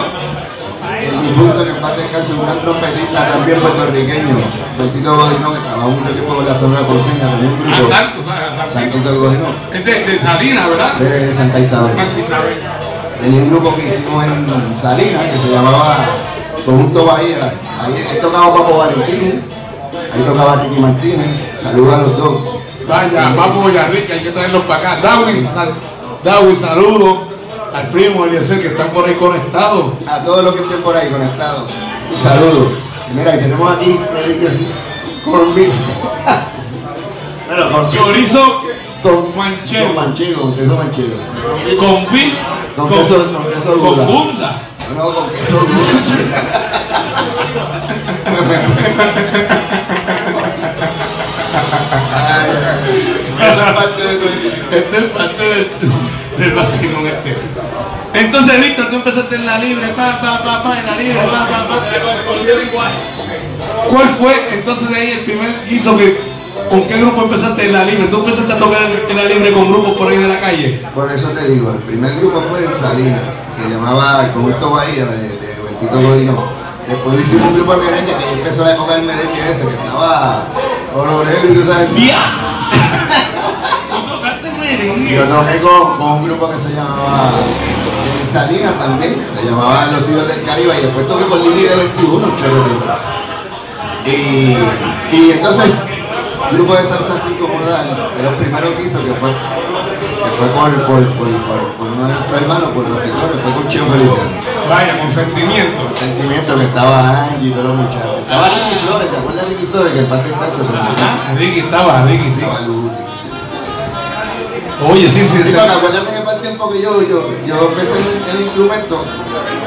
el 1.00 1.22
difunto 1.22 1.64
que 1.64 1.70
en 1.70 1.76
paz 1.82 1.98
descanse, 1.98 2.34
un 2.34 2.42
gran 2.46 2.60
trompetista 2.62 3.30
también 3.30 3.60
puertorriqueño, 3.62 4.36
Bertito 4.78 5.16
Godino, 5.16 5.54
que 5.54 5.60
trabajó 5.60 5.90
mucho 5.90 6.12
tiempo 6.12 6.36
con 6.36 6.46
la 6.46 6.56
zona 6.60 6.80
de 6.80 6.86
Porceña, 6.86 7.32
tenía 7.36 7.50
un 7.50 7.60
grupo, 7.60 7.78
Exacto, 7.78 8.24
¿sabes? 8.24 8.74
Santito 8.74 9.20
Godino, 9.20 9.46
Es 9.74 9.86
de, 9.86 10.06
de 10.06 10.20
Salinas, 10.20 10.70
¿verdad? 10.70 10.94
de 10.96 11.36
Santa 11.36 11.60
Isabel. 11.60 11.96
Santa 11.96 12.20
Isabel. 12.20 12.58
Tenía 13.22 13.42
un 13.42 13.50
grupo 13.50 13.76
que 13.76 13.88
hicimos 13.88 14.24
en 14.26 14.82
Salinas, 14.82 15.24
que 15.32 15.38
se 15.38 15.54
llamaba 15.54 15.98
Conjunto 16.66 17.06
Bahía. 17.06 17.54
Ahí 17.82 18.06
he 18.16 18.20
tocado 18.20 18.56
Papo 18.56 18.78
Valentín, 18.78 19.44
ahí 20.14 20.22
tocaba 20.26 20.64
Ricky 20.64 20.80
Martínez, 20.82 21.28
saludos 21.64 21.94
a 21.94 21.98
los 22.02 22.18
dos. 22.18 22.42
Vaya, 22.88 23.30
vamos 23.36 23.68
Villarrica, 23.68 24.14
hay 24.14 24.20
que 24.22 24.32
traerlos 24.32 24.64
para 24.66 24.80
acá. 24.80 25.02
Dawi, 25.02 25.42
sal- 25.54 25.74
Dawi, 26.24 26.56
saludos 26.56 27.18
al 27.74 27.90
primo 27.90 28.24
Eliezer 28.26 28.62
que 28.62 28.68
están 28.70 28.90
por 28.90 29.06
ahí 29.08 29.16
conectados. 29.16 29.94
A 30.08 30.24
todos 30.24 30.44
los 30.44 30.56
que 30.56 30.62
estén 30.62 30.82
por 30.82 30.96
ahí 30.96 31.10
conectados, 31.10 31.64
un 32.16 32.24
saludo. 32.24 32.72
Y 33.12 33.14
mira, 33.14 33.32
tenemos 33.38 33.72
aquí 33.76 34.00
eh, 34.16 34.50
con 35.26 35.54
bueno, 37.48 37.72
con 37.72 37.90
Chorizo 37.92 38.62
con 39.04 39.16
con 39.28 39.38
manchego, 39.38 39.88
Con 39.88 39.96
manchego, 39.96 40.42
con 40.42 40.56
queso 40.56 40.76
manchego. 40.76 41.18
con 41.80 42.12
beef, 42.12 42.34
Con 42.76 42.90
queso- 42.90 43.32
con 43.34 43.46
queso 43.52 43.72
con 43.72 43.80
Gouda. 43.80 44.06
bunda. 44.06 44.62
No, 44.98 45.04
con 45.14 45.30
queso. 45.30 45.60
esa 53.64 53.76
parte 53.76 54.04
de 54.04 54.16
tu- 54.16 54.76
Este 54.76 54.98
es 54.98 55.04
parte 55.12 55.44
del, 55.44 55.70
del 56.38 56.52
vacilón 56.54 57.08
este. 57.08 57.36
Entonces, 58.14 58.62
Víctor, 58.62 58.90
tú 58.90 58.96
empezaste 58.96 59.36
en 59.36 59.46
la 59.46 59.60
libre, 59.60 59.88
pa, 59.90 60.20
pa, 60.22 60.44
pa, 60.44 60.64
pa, 60.64 60.80
en 60.80 60.86
la 60.86 60.96
libre, 60.98 61.20
pa, 61.26 61.48
pa, 61.48 61.68
pa. 61.68 61.84
¿Cuál 63.90 64.10
fue 64.20 64.48
entonces 64.54 64.90
de 64.90 64.96
ahí 64.96 65.12
el 65.12 65.20
primer 65.20 65.66
guiso 65.70 65.98
que, 65.98 66.18
con 66.70 66.84
qué 66.88 66.98
grupo 66.98 67.24
empezaste 67.24 67.66
en 67.66 67.74
la 67.74 67.84
libre? 67.86 68.08
¿Tú 68.08 68.18
empezaste 68.18 68.54
a 68.54 68.58
tocar 68.58 68.82
en 69.10 69.16
la 69.16 69.24
libre 69.26 69.52
con 69.52 69.72
grupos 69.72 69.98
por 69.98 70.12
ahí 70.12 70.18
de 70.18 70.28
la 70.28 70.40
calle? 70.40 70.82
Por 70.94 71.12
eso 71.12 71.28
te 71.30 71.48
digo, 71.50 71.72
el 71.72 71.80
primer 71.80 72.16
grupo 72.20 72.42
fue 72.50 72.66
en 72.66 72.74
Salinas, 72.76 73.22
se 73.62 73.70
llamaba 73.70 74.26
el 74.26 74.32
Conjunto 74.32 74.72
Bahía 74.72 75.06
de, 75.06 75.18
de 75.30 75.56
Bertito 75.64 76.02
Godino. 76.02 76.58
Después 76.88 77.20
hicimos 77.20 77.50
un 77.50 77.56
grupo 77.56 77.76
de 77.76 77.82
merengue 77.84 78.16
que 78.18 78.32
empezó 78.34 78.64
la 78.64 78.72
época 78.74 78.94
del 78.96 79.04
merengue 79.04 79.52
ese, 79.52 79.62
que 79.64 79.74
estaba 79.74 80.44
Coronel 80.94 81.38
y 81.52 81.54
tú 81.54 81.66
sabes. 81.72 81.90
¡Ya! 81.98 82.20
Yo 85.10 85.24
toqué 85.24 85.62
con, 85.62 85.98
con 85.98 86.12
un 86.12 86.26
grupo 86.26 86.50
que 86.52 86.58
se 86.58 86.70
llamaba 86.76 87.32
en 88.22 88.34
Salinas 88.34 88.78
también, 88.78 89.26
se 89.36 89.46
llamaba 89.46 89.86
Los 89.88 90.10
Hijos 90.10 90.28
del 90.28 90.44
Caribe 90.44 90.78
y 90.78 90.82
después 90.82 91.08
toqué 91.08 91.26
con 91.26 91.42
Lili 91.42 91.64
de 91.64 91.76
21, 91.76 92.28
chévere. 92.38 93.18
Y, 94.06 94.58
y 95.16 95.32
entonces, 95.32 95.74
grupo 96.52 96.76
de 96.76 96.84
salsa 96.88 97.16
así 97.16 97.34
como 97.40 97.60
tal, 97.66 97.88
de 98.18 98.24
los 98.24 98.34
primeros 98.34 98.76
que 98.76 98.84
hizo, 98.84 99.04
que 99.04 99.14
fue, 99.14 99.30
que 99.30 100.30
fue 100.38 100.48
por, 100.48 100.72
por, 100.86 101.04
por, 101.16 101.30
por, 101.78 101.88
uno 101.88 102.08
de 102.08 102.14
nuestros 102.14 102.42
hermanos, 102.42 102.70
por 102.74 102.90
los 102.90 103.00
pintores, 103.02 103.42
fue 103.42 103.54
con 103.54 103.68
Cheo 103.70 103.86
Feliciano. 103.86 104.32
Vaya, 104.70 105.00
con 105.00 105.12
sentimiento. 105.12 105.96
Sentimiento 105.96 106.56
que 106.56 106.64
estaba 106.64 107.24
Angie 107.24 107.50
y 107.50 107.52
todos 107.52 107.66
los 107.66 107.76
muchachos. 107.76 108.17
Estaba 108.28 108.50
Ricky 108.50 108.76
Flores, 108.86 109.10
¿te 109.10 109.18
acuerdas 109.18 109.42
de 109.48 109.56
Ricky 109.56 109.66
Flores? 109.68 109.94
Que 109.94 110.00
el 110.00 110.06
parte 110.06 110.30
está 110.30 110.44
Ajá, 110.44 111.34
Ricky 111.36 111.60
estaba, 111.60 112.02
Ricky, 112.04 112.26
sí. 112.26 112.42
Oye, 114.86 115.10
sí, 115.10 115.26
sí, 115.26 115.44
Sí, 115.46 115.54
bueno, 115.56 115.74
acuérdate 115.74 116.14
que 116.14 116.22
para 116.24 116.36
el 116.36 116.42
tiempo 116.42 116.70
que 116.70 116.82
yo, 116.82 117.02
yo, 117.04 117.30
yo 117.48 117.70
empecé 117.70 117.94
en 117.96 118.36
el 118.36 118.42
instrumento, 118.44 119.02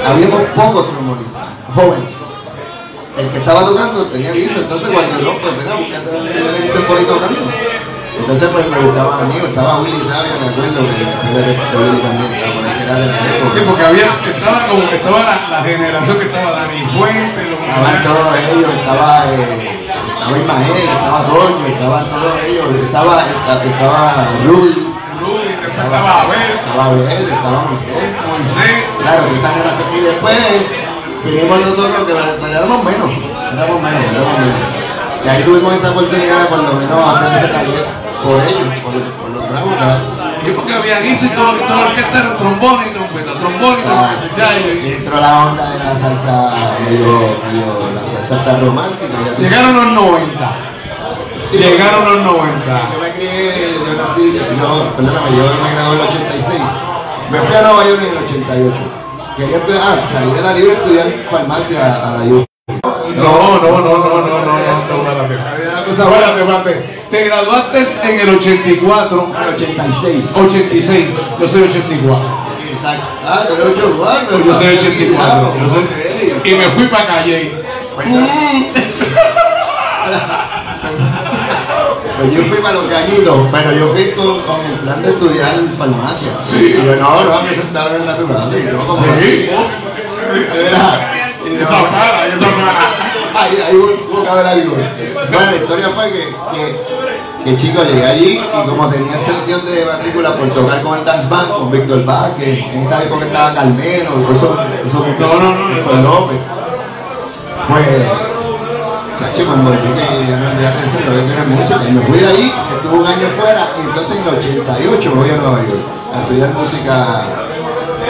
habíamos 0.06 0.42
pocos 0.54 0.88
trombonistas, 0.90 1.48
jóvenes. 1.74 2.10
El 3.16 3.28
que 3.30 3.38
estaba 3.38 3.64
tocando 3.64 4.04
tenía 4.04 4.32
guiso, 4.32 4.60
entonces 4.60 4.88
cuando 4.92 5.20
yo, 5.20 5.40
pues 5.40 5.56
venga, 5.56 5.76
búscate 5.76 6.16
un 6.16 6.62
guiso 6.62 6.86
por 6.86 6.98
ahí 6.98 7.04
tocando. 7.06 7.40
Entonces 8.20 8.48
pues 8.52 8.68
me 8.68 8.78
buscaban 8.78 9.20
amigos, 9.24 9.48
estaba 9.48 9.80
Willy 9.80 10.04
Sabia, 10.08 10.34
me 10.40 10.48
acuerdo 10.52 10.80
que 10.80 11.02
Willy 11.80 11.98
también 12.04 12.30
estaba 12.30 12.52
por 12.54 12.64
ahí, 12.64 12.76
que 12.78 12.84
era 12.84 12.94
de 13.00 13.06
la 13.06 13.16
Sí, 13.18 13.26
época. 13.40 13.64
porque 13.66 13.84
había, 13.86 14.08
estaba 14.36 14.58
como, 14.68 14.82
estaba 14.92 15.18
la, 15.24 15.34
la 15.50 15.60
generación 15.64 16.18
que 16.18 16.24
estaba 16.26 16.50
Dani 16.52 16.80
Fuente, 16.94 17.40
los 17.50 17.60
Estaban 17.60 18.02
todos 18.04 18.32
ellos, 18.38 18.70
estaba, 18.76 19.24
eh, 19.26 19.88
estaba 19.90 20.38
Ismael, 20.38 20.88
estaba 20.94 21.18
Toño, 21.26 21.66
estaban 21.66 22.04
todos 22.06 22.34
ellos, 22.46 22.66
estaba, 22.84 23.12
estaba, 23.26 23.64
estaba 23.64 24.28
Rudy, 24.44 24.74
Rudy, 25.20 25.48
estaba 25.64 26.10
Abel, 26.22 26.50
estaba 26.60 26.84
Abel, 26.86 27.22
estaba 27.30 27.58
Moisés. 27.66 28.04
Moisés. 28.28 28.74
Claro, 29.00 29.22
esa 29.26 29.48
generación. 29.50 29.88
Y 29.96 30.00
después 30.00 30.38
vinimos 31.24 31.56
nosotros 31.60 32.06
que 32.06 32.12
éramos 32.12 32.84
menos, 32.84 33.10
éramos 33.10 33.80
menos, 33.82 34.04
éramos 34.12 34.34
menos. 34.38 34.60
Y 35.24 35.28
ahí 35.28 35.42
tuvimos 35.44 35.74
esa 35.74 35.90
oportunidad 35.90 36.48
lo 36.50 36.72
menos 36.74 37.16
hacer 37.16 37.44
ese 37.44 37.52
taller 37.52 38.09
por 38.22 38.36
ellos, 38.42 38.68
por, 38.84 38.92
por 38.92 39.30
los 39.30 39.50
bravos. 39.50 39.70
¿verdad? 39.70 39.98
Y 40.46 40.50
porque 40.52 40.72
había 40.74 41.00
guiso 41.00 41.26
y 41.26 41.28
todo, 41.30 41.52
toda 41.52 41.76
la 41.76 41.86
orquesta 41.88 42.18
era 42.20 42.36
trombón 42.38 42.76
y 42.88 42.90
trompeta, 42.94 43.32
trombón 43.38 43.74
y 43.76 43.82
Ah, 43.88 44.14
trompeta. 44.20 44.36
Ya, 44.36 44.58
y 44.58 44.86
y- 44.88 44.92
entró 44.94 45.20
la 45.20 45.44
onda 45.46 45.70
de 45.70 45.78
la 45.78 46.00
salsa 46.00 46.34
medio, 46.88 47.06
medio 47.44 47.66
la 47.94 48.02
salsa 48.28 48.34
hasta 48.40 48.60
romántica. 48.64 49.16
Llegaron 49.38 49.76
los 49.76 49.86
90. 49.92 50.50
Sí, 51.50 51.58
Llegaron 51.58 52.04
los 52.06 52.24
90. 52.24 52.90
Yo 52.94 53.00
me 53.02 53.10
crié, 53.12 53.74
yo 53.74 53.92
nací, 53.94 54.32
yo, 54.32 54.96
perdóname, 54.96 55.36
yo 55.36 55.42
me 55.42 55.74
gradué 55.74 55.94
en 55.96 56.00
el 56.00 56.08
86. 56.08 56.62
Me 57.30 57.38
fui 57.40 57.56
a 57.56 57.62
Nueva 57.62 57.84
York 57.84 58.00
en 58.02 58.10
el 58.10 58.24
88. 58.24 58.74
Quería 59.36 59.56
estudiar, 59.58 59.82
ah, 59.84 60.08
salí 60.12 60.30
de 60.32 60.40
la 60.42 60.52
libre 60.54 60.72
estudiar 60.74 61.06
farmacia 61.30 61.94
a 61.96 62.10
la 62.18 62.24
U. 62.24 62.44
No, 62.70 63.24
no, 63.24 63.60
no, 63.60 63.80
no, 63.80 63.98
no, 63.98 64.20
no, 64.20 64.46
no, 64.46 64.58
espérate. 64.58 64.90
Había 64.90 65.22
una 65.24 65.26
cosa 65.26 65.49
Espérate. 66.04 67.00
Te 67.10 67.24
graduaste 67.24 67.86
en 68.04 68.20
el 68.20 68.34
84, 68.36 69.32
En 69.36 69.42
el 69.42 69.54
86. 69.54 70.24
86. 70.34 71.06
Yo 71.40 71.48
soy 71.48 71.62
84. 71.62 72.40
Exacto. 72.72 73.04
Ah, 73.26 73.42
84. 73.50 74.38
Yo 74.44 74.54
soy 74.54 74.66
84. 74.78 75.54
Yo 75.60 75.74
soy- 75.74 76.52
y 76.52 76.54
me 76.56 76.64
fui 76.70 76.86
para 76.86 77.06
calle. 77.06 77.52
Pues 82.18 82.34
yo 82.34 82.42
fui 82.44 82.58
para 82.58 82.74
los 82.74 82.88
gallitos, 82.88 83.38
pero 83.50 83.72
yo 83.72 83.88
fui 83.92 84.10
con, 84.12 84.40
con 84.40 84.60
el 84.66 84.74
plan 84.80 85.02
de 85.02 85.08
estudiar 85.10 85.54
farmacia. 85.78 86.32
Sí. 86.42 86.74
Yo, 86.84 86.94
no, 86.96 87.24
no, 87.24 87.42
me 87.42 87.50
sentaron 87.54 87.96
en 88.00 88.06
natural. 88.06 88.50
Y 88.58 88.70
yo, 88.70 88.78
como, 88.86 89.02
Sí. 89.20 89.50
Era- 90.54 91.14
Esa 91.46 91.90
cara, 91.90 92.26
esa 92.26 92.46
cara. 92.46 93.40
Ahí, 93.40 93.56
ahí 93.66 93.76
hubo 93.76 94.22
que 94.22 94.28
haber 94.28 94.46
algo. 94.46 94.76
Bueno, 94.76 95.50
la 95.50 95.56
historia 95.56 95.88
fue 95.94 96.10
que, 96.10 96.28
que, 96.52 97.44
que 97.44 97.56
chico, 97.56 97.82
llegué 97.82 98.04
allí 98.04 98.40
y 98.40 98.68
como 98.68 98.88
tenía 98.88 99.16
extensión 99.16 99.64
de 99.64 99.84
matrícula 99.86 100.34
por 100.34 100.50
tocar 100.50 100.82
con 100.82 100.98
el 100.98 101.04
Dance 101.04 101.28
Band, 101.28 101.52
con 101.52 101.70
Víctor 101.70 102.04
Vázquez, 102.04 102.64
en 102.66 102.80
esa 102.80 103.02
época 103.02 103.24
estaba 103.26 103.54
Carmelo, 103.54 104.10
eso, 104.20 104.56
eso 104.84 105.06
No, 105.18 105.34
no, 105.40 105.54
no, 105.54 106.02
no. 106.02 106.02
López. 106.02 106.38
Pues, 107.68 107.86
cacho, 109.20 109.46
cuando 109.46 109.70
dije 109.70 110.08
que 110.08 110.26
ya 110.26 110.36
no 110.36 110.50
tenía 110.50 110.68
atención, 110.70 111.02
lo 111.06 111.12
voy 111.12 111.20
a 111.20 111.26
tener 111.26 111.46
música, 111.46 111.80
y 111.88 111.92
me 111.92 112.00
fui 112.02 112.18
de 112.18 112.26
allí, 112.26 112.52
estuve 112.74 112.98
un 112.98 113.06
año 113.06 113.28
fuera, 113.38 113.66
y 113.78 113.80
entonces 113.88 114.16
en 114.16 114.22
el 114.28 114.34
88 114.38 115.10
me 115.10 115.20
voy 115.20 115.30
a 115.30 115.36
Nueva 115.36 115.58
York 115.60 115.84
a 116.12 116.20
estudiar 116.22 116.48
música, 116.50 117.24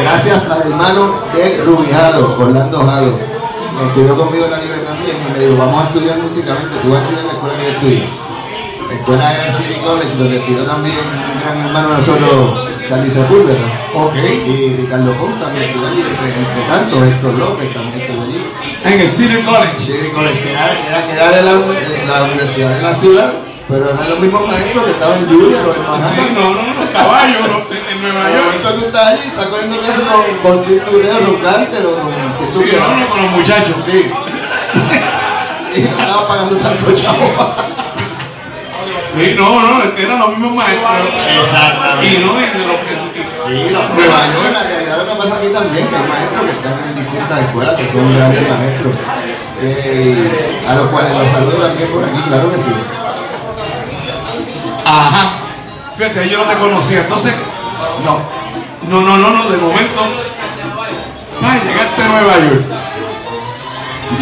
gracias 0.03 0.51
al 0.51 0.63
hermano 0.63 1.15
de 1.35 1.63
Rubijado, 1.65 2.37
Orlando 2.41 2.85
Jado 2.85 3.41
que 3.81 3.87
estudió 3.87 4.15
conmigo 4.15 4.45
en 4.45 4.51
la 4.51 4.59
libre 4.59 4.79
también 4.81 5.17
y 5.17 5.33
me 5.33 5.39
dijo, 5.39 5.57
vamos 5.57 5.81
a 5.81 5.87
estudiar 5.89 6.19
musicalmente, 6.19 6.77
tú 6.83 6.91
vas 6.91 7.01
a 7.01 7.05
estudiar 7.05 7.21
en 7.21 7.27
la 7.27 7.33
escuela 7.33 7.57
que 7.57 7.65
yo 7.65 7.71
estudié. 7.71 8.05
La 8.91 8.95
escuela 8.95 9.31
de 9.31 9.57
City 9.57 9.81
College, 9.81 10.17
donde 10.19 10.37
estudió 10.37 10.65
también 10.65 10.97
un 10.99 11.41
gran 11.41 11.57
hermano 11.65 11.89
de 11.89 11.99
nosotros, 11.99 12.69
Charlie 12.89 13.13
Sepúlveda. 13.15 13.67
Ok. 13.95 14.15
Y 14.17 14.75
Ricardo 14.75 15.17
Pons 15.17 15.41
también 15.41 15.71
estudió 15.71 15.89
allí, 15.89 16.01
entre, 16.01 16.63
tantos, 16.69 17.09
Héctor 17.09 17.35
López 17.39 17.73
también 17.73 18.01
estudió 18.01 18.23
allí. 18.23 18.39
En 18.85 19.01
el 19.01 19.11
City 19.11 19.39
College. 19.41 19.79
City 19.79 20.11
College, 20.11 20.43
que 20.43 20.53
era, 20.53 20.67
era, 20.67 21.07
que 21.07 21.13
era 21.13 21.31
de, 21.31 21.43
la, 21.43 21.53
de 21.55 22.07
la 22.07 22.25
universidad 22.25 22.77
de 22.77 22.83
la 22.83 22.95
ciudad, 22.97 23.33
pero 23.69 23.91
eran 23.91 24.11
los 24.11 24.21
mismos 24.21 24.47
maestros 24.49 24.85
que 24.85 24.91
estaban 24.91 25.19
en 25.19 25.27
Julia, 25.29 25.63
los 25.63 25.77
hermanos. 25.77 26.09
Sí, 26.11 26.21
no, 26.35 26.51
no, 26.51 26.63
no, 26.75 26.80
caballo, 26.93 27.41
no, 27.47 27.75
en, 27.75 27.83
en 27.91 28.03
Nueva 28.03 28.31
York. 28.31 28.45
Ahorita 28.47 28.75
tú 28.75 28.87
estás 28.87 29.07
allí, 29.07 29.29
estás 29.29 29.47
cogiendo 29.47 29.77
con, 29.77 29.91
o 29.91 30.43
con 30.43 30.65
que 30.65 30.81
Sí, 32.51 32.77
no, 32.77 32.97
no, 32.97 33.09
con 33.11 33.23
los 33.23 33.31
muchachos. 33.33 33.77
Sí. 33.87 34.11
y 35.75 35.81
no 35.83 35.91
estaba 35.91 36.29
pagando 36.29 36.57
tanto 36.57 36.93
chavo. 36.93 37.27
Sí, 39.17 39.35
no, 39.37 39.61
no, 39.61 39.83
es 39.83 39.91
que 39.91 40.05
eran 40.05 40.19
los 40.21 40.31
mismos 40.31 40.55
maestros. 40.55 40.91
Exactamente. 41.43 42.07
Y 42.07 42.19
no, 42.19 42.41
y 42.41 42.45
de 42.45 42.67
los 42.67 42.81
que. 42.81 43.11
Sí, 43.47 43.71
los 43.71 43.91
Nueva 43.91 44.27
York, 44.33 44.53
la 44.53 44.63
realidad 44.63 44.99
lo 44.99 45.09
que 45.09 45.15
pasa 45.17 45.37
aquí 45.37 45.49
también, 45.49 45.89
que 45.89 45.97
hay 45.97 46.09
maestros 46.09 46.45
que 46.45 46.51
están 46.51 46.79
en 46.89 46.95
distintas 46.95 47.41
escuelas, 47.41 47.75
que 47.75 47.91
son 47.91 48.17
grandes 48.17 48.49
maestros, 48.49 48.95
eh, 49.63 50.61
a 50.69 50.75
los 50.75 50.87
cuales 50.89 51.13
los 51.19 51.29
saludo 51.29 51.57
también 51.57 51.89
por 51.91 52.05
aquí, 52.05 52.23
claro 52.29 52.51
que 52.51 52.57
sí. 52.59 52.73
Ajá. 54.85 55.40
Fíjate, 56.01 56.29
yo 56.31 56.39
no 56.39 56.45
te 56.51 56.57
conocía. 56.59 57.01
Entonces, 57.01 57.35
No, 58.05 58.21
no, 58.89 59.01
no, 59.07 59.19
no, 59.19 59.31
no, 59.35 59.51
de 59.51 59.57
momento. 59.59 60.01
Ay, 61.43 61.61
llegaste 61.67 62.03
a 62.03 62.09
Nueva 62.09 62.39
York. 62.39 62.65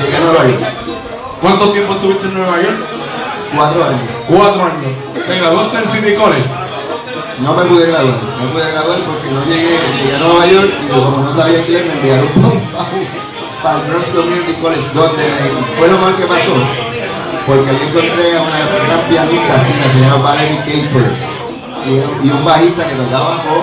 llegué 0.02 0.16
a 0.16 0.20
Nueva 0.20 0.44
York, 0.44 0.72
¿Cuánto 1.40 1.70
tiempo 1.70 1.92
estuviste 1.94 2.26
en 2.26 2.34
Nueva 2.34 2.56
York? 2.60 2.78
cuatro 3.54 3.84
años. 3.84 4.00
Cuatro 4.26 4.62
años. 4.64 4.92
¿Te 5.26 5.38
graduaste 5.38 5.78
en 5.78 5.88
City 5.88 6.14
College? 6.16 6.44
No 7.38 7.54
me 7.54 7.62
pude 7.66 7.86
graduar, 7.86 8.14
no 8.38 8.44
me 8.46 8.50
pude 8.52 8.72
graduar 8.72 8.98
porque 9.06 9.30
no 9.30 9.44
llegué, 9.44 9.78
llegué 10.02 10.16
a 10.16 10.18
Nueva 10.18 10.46
York 10.46 10.70
y 10.82 10.88
yo, 10.88 11.04
como 11.04 11.18
no 11.18 11.36
sabía 11.36 11.60
inglés 11.60 11.86
me 11.86 11.92
enviaron 11.92 12.28
para, 12.34 12.48
un- 12.48 13.06
para 13.62 13.76
el 13.78 13.82
Bronx 13.86 14.08
Community 14.10 14.52
College, 14.60 14.82
donde 14.92 15.24
fue 15.78 15.86
lo 15.88 15.98
mal 15.98 16.16
que 16.16 16.24
pasó, 16.26 16.54
porque 17.46 17.70
allí 17.70 17.82
encontré 17.86 18.36
a 18.36 18.42
una 18.42 18.58
gran 18.58 19.00
pianista 19.08 19.54
así, 19.60 19.72
que 19.72 19.88
se 19.88 20.00
llama 20.00 20.16
Valerie 20.30 20.58
Capers, 20.58 21.18
y, 21.86 22.26
y 22.26 22.30
un 22.30 22.44
bajista 22.44 22.86
que 22.88 22.94
tocaba 22.94 23.42
con, 23.44 23.62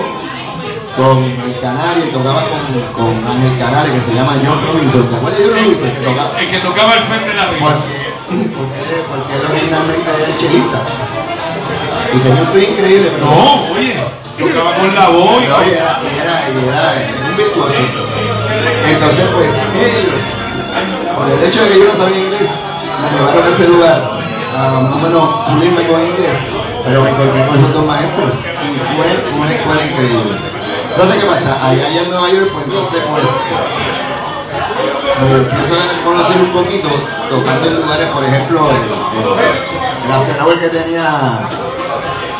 con 0.96 1.24
el 1.24 1.60
Canario 1.60 2.04
tocaba 2.12 2.42
con, 2.48 2.60
con 2.96 3.12
Ángel 3.30 3.58
Canales, 3.58 3.92
que 3.92 4.10
se 4.10 4.14
llama 4.16 4.34
John 4.44 4.58
Robinson, 4.72 5.06
¿te 5.10 5.16
acuerdas 5.16 5.38
de 5.40 5.44
John 5.46 5.54
Robinson? 5.60 5.90
Que 5.92 6.00
tocaba, 6.06 6.30
El 6.40 6.48
que 6.50 6.58
tocaba 6.60 6.92
el 6.94 7.02
frente 7.04 7.28
de 7.28 7.34
la 7.36 7.46
rima. 7.50 7.68
porque, 7.70 8.48
porque, 8.56 8.78
él- 8.80 9.04
porque 9.08 9.32
él 9.36 9.42
originalmente 9.50 10.08
era 10.08 10.38
chelista. 10.38 10.78
Y 12.14 12.18
tenía 12.20 12.40
un 12.42 12.48
swing 12.52 12.70
increíble, 12.72 13.08
pero 13.12 13.26
No, 13.26 13.72
oye, 13.76 13.94
tocaba 14.38 14.70
con 14.76 14.94
la 14.94 15.08
voz. 15.10 15.42
y 15.42 15.46
oye, 15.50 15.76
era, 15.76 16.00
un 16.00 17.36
virtuoso. 17.36 17.72
Entonces, 18.88 19.24
pues, 19.34 19.50
ellos, 19.76 20.22
por 21.16 21.26
el 21.30 21.42
hecho 21.44 21.60
de 21.62 21.68
que 21.68 21.78
yo 21.78 21.84
no 21.92 22.04
sabía 22.04 22.18
inglés, 22.18 22.50
me 23.02 23.06
llevaron 23.18 23.44
a 23.44 23.54
ese 23.54 23.68
lugar 23.68 23.98
a 24.56 24.80
más 24.80 24.92
o 24.94 24.98
menos 24.98 25.24
pulirme 25.48 25.82
con 25.88 26.00
inglés, 26.00 26.36
pero 26.86 27.02
me 27.02 27.10
encontré 27.10 27.46
con 27.46 27.58
esos 27.58 27.72
dos 27.74 27.84
maestros 27.84 28.32
y 28.62 28.78
fue 28.94 29.06
una 29.34 29.52
escuela 29.52 29.84
increíble. 29.86 30.36
Entonces, 30.90 31.18
¿qué 31.18 31.26
pasa? 31.26 31.66
Allá, 31.66 31.86
allá 31.88 32.02
en 32.02 32.10
Nueva 32.10 32.30
York, 32.30 32.48
pues 32.52 32.64
entonces, 32.64 33.02
pues, 33.10 33.26
empiezo 35.34 35.74
a 35.74 36.04
conocer 36.04 36.42
un 36.42 36.52
poquito, 36.52 36.88
tocando 37.28 37.66
en 37.66 37.76
lugares, 37.82 38.06
por 38.06 38.24
ejemplo, 38.24 38.70
el, 38.70 40.12
after 40.12 40.40
hour 40.40 40.60
que 40.60 40.68
tenía 40.68 41.48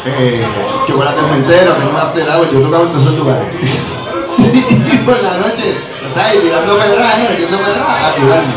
eh, 0.07 0.47
chocolate 0.87 1.23
mentero, 1.23 1.73
tenía 1.73 1.91
un 1.91 1.97
after 1.97 2.29
hour, 2.31 2.49
yo 2.53 2.61
tocaba 2.61 2.85
en 2.85 2.91
todos 2.91 3.03
esos 3.03 3.19
lugares. 3.19 3.49
y 4.39 4.97
por 4.99 5.23
la 5.23 5.39
noche, 5.39 5.75
¿sabes? 6.15 6.41
Tirando 6.41 6.79
pedradas, 6.79 7.19
metiendo 7.31 7.59
pedradas, 7.59 8.15
ayudando. 8.15 8.57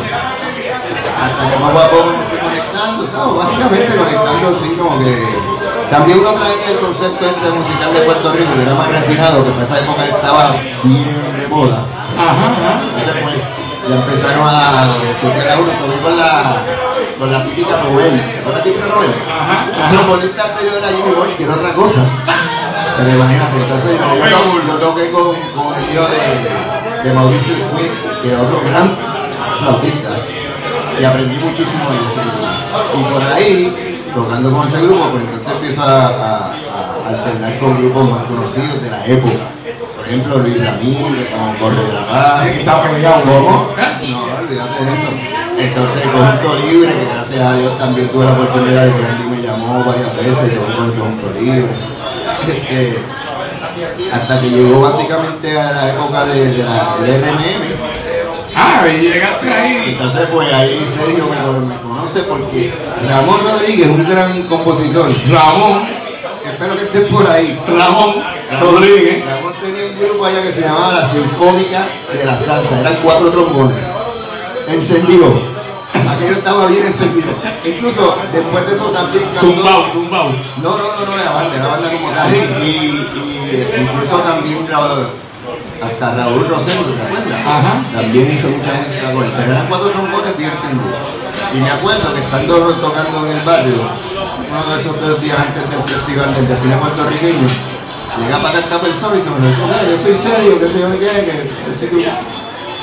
Hasta 1.20 1.50
que 1.50 1.64
más 1.64 1.74
guapo 1.74 1.96
me 2.06 2.26
fui 2.30 2.38
conectando, 2.38 3.08
¿sabes? 3.08 3.36
Básicamente 3.36 3.96
conectando 3.98 4.50
así 4.50 4.70
como 4.78 5.00
que... 5.00 5.59
También 5.90 6.20
uno 6.20 6.32
trae 6.34 6.54
el 6.72 6.80
concepto 6.80 7.26
este 7.26 7.50
musical 7.50 7.94
de 7.94 8.00
Puerto 8.02 8.32
Rico, 8.34 8.54
que 8.56 8.62
era 8.62 8.74
más 8.76 8.88
refinado, 8.90 9.44
que 9.44 9.50
en 9.50 9.62
esa 9.62 9.80
época 9.80 10.06
estaba 10.06 10.52
bien 10.84 11.16
de 11.40 11.48
moda. 11.48 11.80
Ajá, 12.18 12.52
ajá. 12.52 12.80
Entonces 13.00 13.24
pues 13.24 13.36
ya 13.90 13.96
empezaron 13.96 14.48
a 14.48 14.86
chocar 15.22 15.50
a 15.50 15.58
uno, 15.60 15.72
con 16.04 16.18
la, 16.18 16.54
con 17.18 17.32
la 17.32 17.44
típica 17.44 17.82
Rubén. 17.90 18.22
¿Con 18.44 18.54
la 18.54 18.64
típica 18.64 18.86
Rubén? 18.86 19.14
Ajá, 19.28 19.90
El 19.90 19.98
trombonista 19.98 20.44
anterior 20.44 20.76
era 20.78 20.88
Jimmy 20.90 21.12
Bosch, 21.16 21.36
que 21.38 21.44
era 21.44 21.54
otra 21.56 21.74
cosa. 21.74 22.02
Pero 22.98 23.10
imagínate, 23.10 23.56
entonces 23.58 23.92
yo, 23.98 24.16
yo, 24.16 24.38
to- 24.38 24.68
yo 24.68 24.74
toqué 24.76 25.12
con, 25.12 25.24
con 25.56 25.74
el 25.74 25.90
hijo 25.90 26.06
de, 26.06 27.10
de 27.10 27.14
Mauricio 27.16 27.56
Smith, 27.72 27.94
que 28.22 28.28
es 28.34 28.38
otro 28.38 28.62
gran 28.70 28.96
flautista. 29.60 30.10
Y 31.00 31.04
aprendí 31.06 31.36
muchísimo 31.38 31.86
de 31.90 31.98
grupo. 31.98 33.00
Y 33.00 33.04
por 33.14 33.24
ahí, 33.34 33.89
tocando 34.14 34.52
con 34.52 34.68
ese 34.68 34.82
grupo, 34.82 35.10
pues 35.12 35.24
entonces 35.24 35.54
empiezo 35.54 35.84
a, 35.84 36.08
a- 36.08 36.54
a 36.54 37.10
alternar 37.10 37.60
con 37.60 37.78
grupos 37.78 38.10
más 38.10 38.24
conocidos 38.26 38.82
de 38.82 38.90
la 38.90 39.06
época. 39.06 39.46
Por 39.96 40.06
ejemplo, 40.08 40.38
Luis 40.40 40.64
Ramírez, 40.66 41.28
como 41.32 41.56
Corre 41.60 41.86
de 41.86 41.94
la 41.94 42.08
Paz. 42.10 42.46
Está. 42.48 42.82
¿Cómo? 43.24 43.74
No, 44.10 44.24
olvídate 44.42 44.86
de 44.86 44.94
eso. 44.94 45.10
Entonces, 45.58 46.04
el 46.04 46.12
Conjunto 46.12 46.56
Libre, 46.66 46.94
que 46.94 47.06
gracias 47.14 47.42
a 47.42 47.54
Dios 47.54 47.78
también 47.78 48.08
tuve 48.10 48.26
la 48.26 48.32
oportunidad 48.32 48.86
de 48.86 48.94
que 48.94 49.06
Andy 49.06 49.24
me 49.36 49.42
llamó 49.42 49.84
varias 49.84 50.16
veces, 50.16 50.56
yo 50.56 50.62
con 50.76 50.86
el 50.86 50.94
Conjunto 50.98 51.40
Libre. 51.40 51.68
Hasta 54.14 54.40
que 54.42 54.50
llegó 54.50 54.82
básicamente 54.82 55.60
a 55.60 55.72
la 55.72 55.90
época 55.94 56.26
de, 56.26 56.52
de 56.54 56.64
la, 56.64 56.98
del 57.06 57.22
RMM. 57.22 57.99
Ah, 58.62 58.86
y 58.88 59.02
llegaste 59.02 59.50
ahí. 59.54 59.86
Entonces, 59.98 60.28
pues 60.34 60.54
ahí 60.54 60.86
Sergio 60.98 61.26
me, 61.30 61.66
me 61.66 61.82
conoce 61.82 62.24
porque 62.24 62.74
Ramón 63.10 63.40
Rodríguez, 63.44 63.88
un 63.88 64.10
gran 64.10 64.42
compositor, 64.44 65.10
Ramón, 65.32 65.84
espero 66.46 66.76
que 66.78 66.84
estés 66.84 67.08
por 67.08 67.26
ahí. 67.30 67.58
Ramón 67.68 68.16
Rodríguez. 68.60 69.26
Ramón 69.26 69.54
tenía 69.62 69.86
un 69.86 70.00
grupo 70.00 70.26
allá 70.26 70.44
que 70.44 70.52
se 70.54 70.62
llamaba 70.62 70.92
La 70.94 71.10
Sinfónica 71.12 71.86
de 72.14 72.26
la 72.26 72.38
Salsa, 72.40 72.80
eran 72.82 72.98
cuatro 73.02 73.30
trombones, 73.32 73.78
encendido. 74.68 75.60
Aquello 76.10 76.34
estaba 76.34 76.68
bien 76.68 76.88
encendido. 76.88 77.28
Incluso 77.66 78.16
después 78.34 78.66
de 78.68 78.76
eso 78.76 78.86
también 78.92 79.24
cantó- 79.34 79.42
Tumbao, 79.54 79.84
tumbao. 79.92 80.30
No, 80.62 80.78
no, 80.78 80.78
no, 80.78 81.06
no, 81.06 81.18
la 81.18 81.32
banda, 81.32 81.58
la 81.58 81.68
banda 81.68 81.90
como 81.92 82.10
tal. 82.12 82.36
Y, 82.36 82.68
y 82.68 83.68
incluso 83.80 84.18
también 84.20 84.66
grabó 84.68 85.06
hasta 85.82 86.16
Raúl 86.16 86.48
Rosero, 86.48 86.84
¿te 86.94 87.02
acuerdas? 87.02 87.40
Ajá. 87.46 87.74
También 87.94 88.34
hizo 88.34 88.48
mucha 88.50 88.74
música 88.74 89.14
con 89.14 89.24
él. 89.24 89.32
Pero 89.38 89.52
eran 89.52 89.68
cuatro 89.68 89.90
trombones 89.90 90.38
bien 90.38 90.52
encendidos. 90.52 91.00
Y 91.54 91.58
me 91.60 91.70
acuerdo 91.72 92.14
que 92.14 92.20
estando 92.20 92.56
tocando 92.74 93.26
en 93.26 93.38
el 93.38 93.44
barrio, 93.44 93.74
uno 93.80 94.76
de 94.76 94.82
esos 94.82 95.02
dos 95.02 95.22
días 95.22 95.38
antes 95.40 95.70
del 95.70 95.82
festival 95.84 96.36
del 96.36 96.48
desfile 96.48 96.76
puertorriqueño, 96.78 97.48
llega 98.20 98.38
para 98.38 98.50
acá 98.50 98.60
esta 98.60 98.80
persona 98.82 99.16
y 99.18 99.24
se 99.24 99.30
me 99.30 99.40
"Mira, 99.40 99.84
yo 99.90 99.98
soy 99.98 100.18
serio, 100.18 100.60
que 100.60 100.68
sé 100.68 100.80
yo 100.80 100.92
qué, 100.92 101.00
que 101.00 101.50
que 101.50 101.80
sé 101.80 101.90
que 101.90 102.06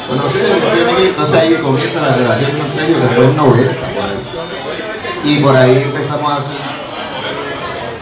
conocí, 0.09 0.39
que 0.39 0.45
sé 0.45 1.03
yo. 1.03 1.09
Entonces 1.11 1.35
ahí 1.39 1.55
comienza 1.63 2.01
la 2.01 2.17
relación 2.17 2.51
con 2.59 2.73
serio, 2.75 2.97
que 3.03 3.09
fue 3.15 3.25
en 3.25 3.37
90, 3.37 3.73
por 3.95 4.05
ahí. 4.05 4.19
Y 5.25 5.39
por 5.43 5.57
ahí 5.57 5.77
empezamos 5.85 6.33
a 6.33 6.37
hacer 6.37 6.57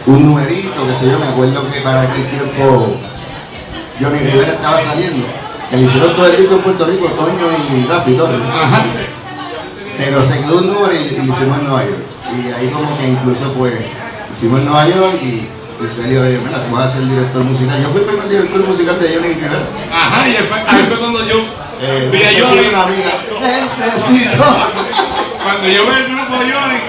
un 0.07 0.25
numerito, 0.27 0.87
que 0.87 0.93
sé 0.99 1.11
yo, 1.11 1.19
me 1.19 1.27
acuerdo 1.27 1.67
que 1.71 1.81
para 1.81 2.01
aquel 2.03 2.29
tiempo 2.29 2.97
Johnny 3.99 4.19
Rivera 4.19 4.53
estaba 4.53 4.81
saliendo, 4.83 5.25
que 5.69 5.77
le 5.77 5.83
hicieron 5.83 6.15
todo 6.15 6.27
el 6.27 6.37
disco 6.37 6.55
en 6.55 6.61
Puerto 6.61 6.85
Rico, 6.85 7.07
Toño 7.07 7.47
y 7.73 7.85
Rafi 7.91 8.13
Torres. 8.13 8.41
Ajá. 8.51 8.83
Pero 9.97 10.23
se 10.23 10.39
quedó 10.41 10.57
un 10.57 10.67
número 10.73 10.93
y, 10.93 10.97
y 10.97 11.17
lo 11.25 11.33
hicimos 11.33 11.57
en 11.59 11.63
Nueva 11.67 11.83
York. 11.85 11.99
Y 12.35 12.51
ahí 12.51 12.67
como 12.69 12.97
que 12.97 13.07
incluso 13.07 13.53
pues 13.53 13.73
hicimos 14.35 14.59
en 14.59 14.65
Nueva 14.65 14.87
York 14.87 15.19
y, 15.21 15.25
y 15.25 15.87
Celio 15.95 16.23
dijo, 16.23 16.41
mira, 16.45 16.65
tú 16.65 16.75
vas 16.75 16.87
a 16.87 16.91
ser 16.93 17.01
el 17.03 17.09
director 17.09 17.43
musical. 17.43 17.81
Yo 17.81 17.89
fui 17.89 18.01
el 18.01 18.05
primer 18.07 18.27
director 18.29 18.67
musical 18.67 18.99
de 18.99 19.15
Johnny 19.15 19.27
Rivera. 19.33 19.59
Ajá, 19.93 20.27
y 20.27 20.35
ahí 20.35 20.43
fue, 20.49 20.57
ahí 20.67 20.85
fue 20.89 20.97
cuando 20.99 21.25
yo 21.25 21.35
Eh, 21.81 22.09
vi 22.11 22.23
a 22.23 22.45
Johnny. 22.45 22.67
una 22.69 22.83
amiga. 22.83 23.11
Necesito. 23.41 24.43
Cuando 25.43 25.67
yo 25.67 25.85
vi 25.85 25.95
el 25.95 26.07
grupo 26.15 26.33
de 26.43 26.51
Johnny. 26.51 26.79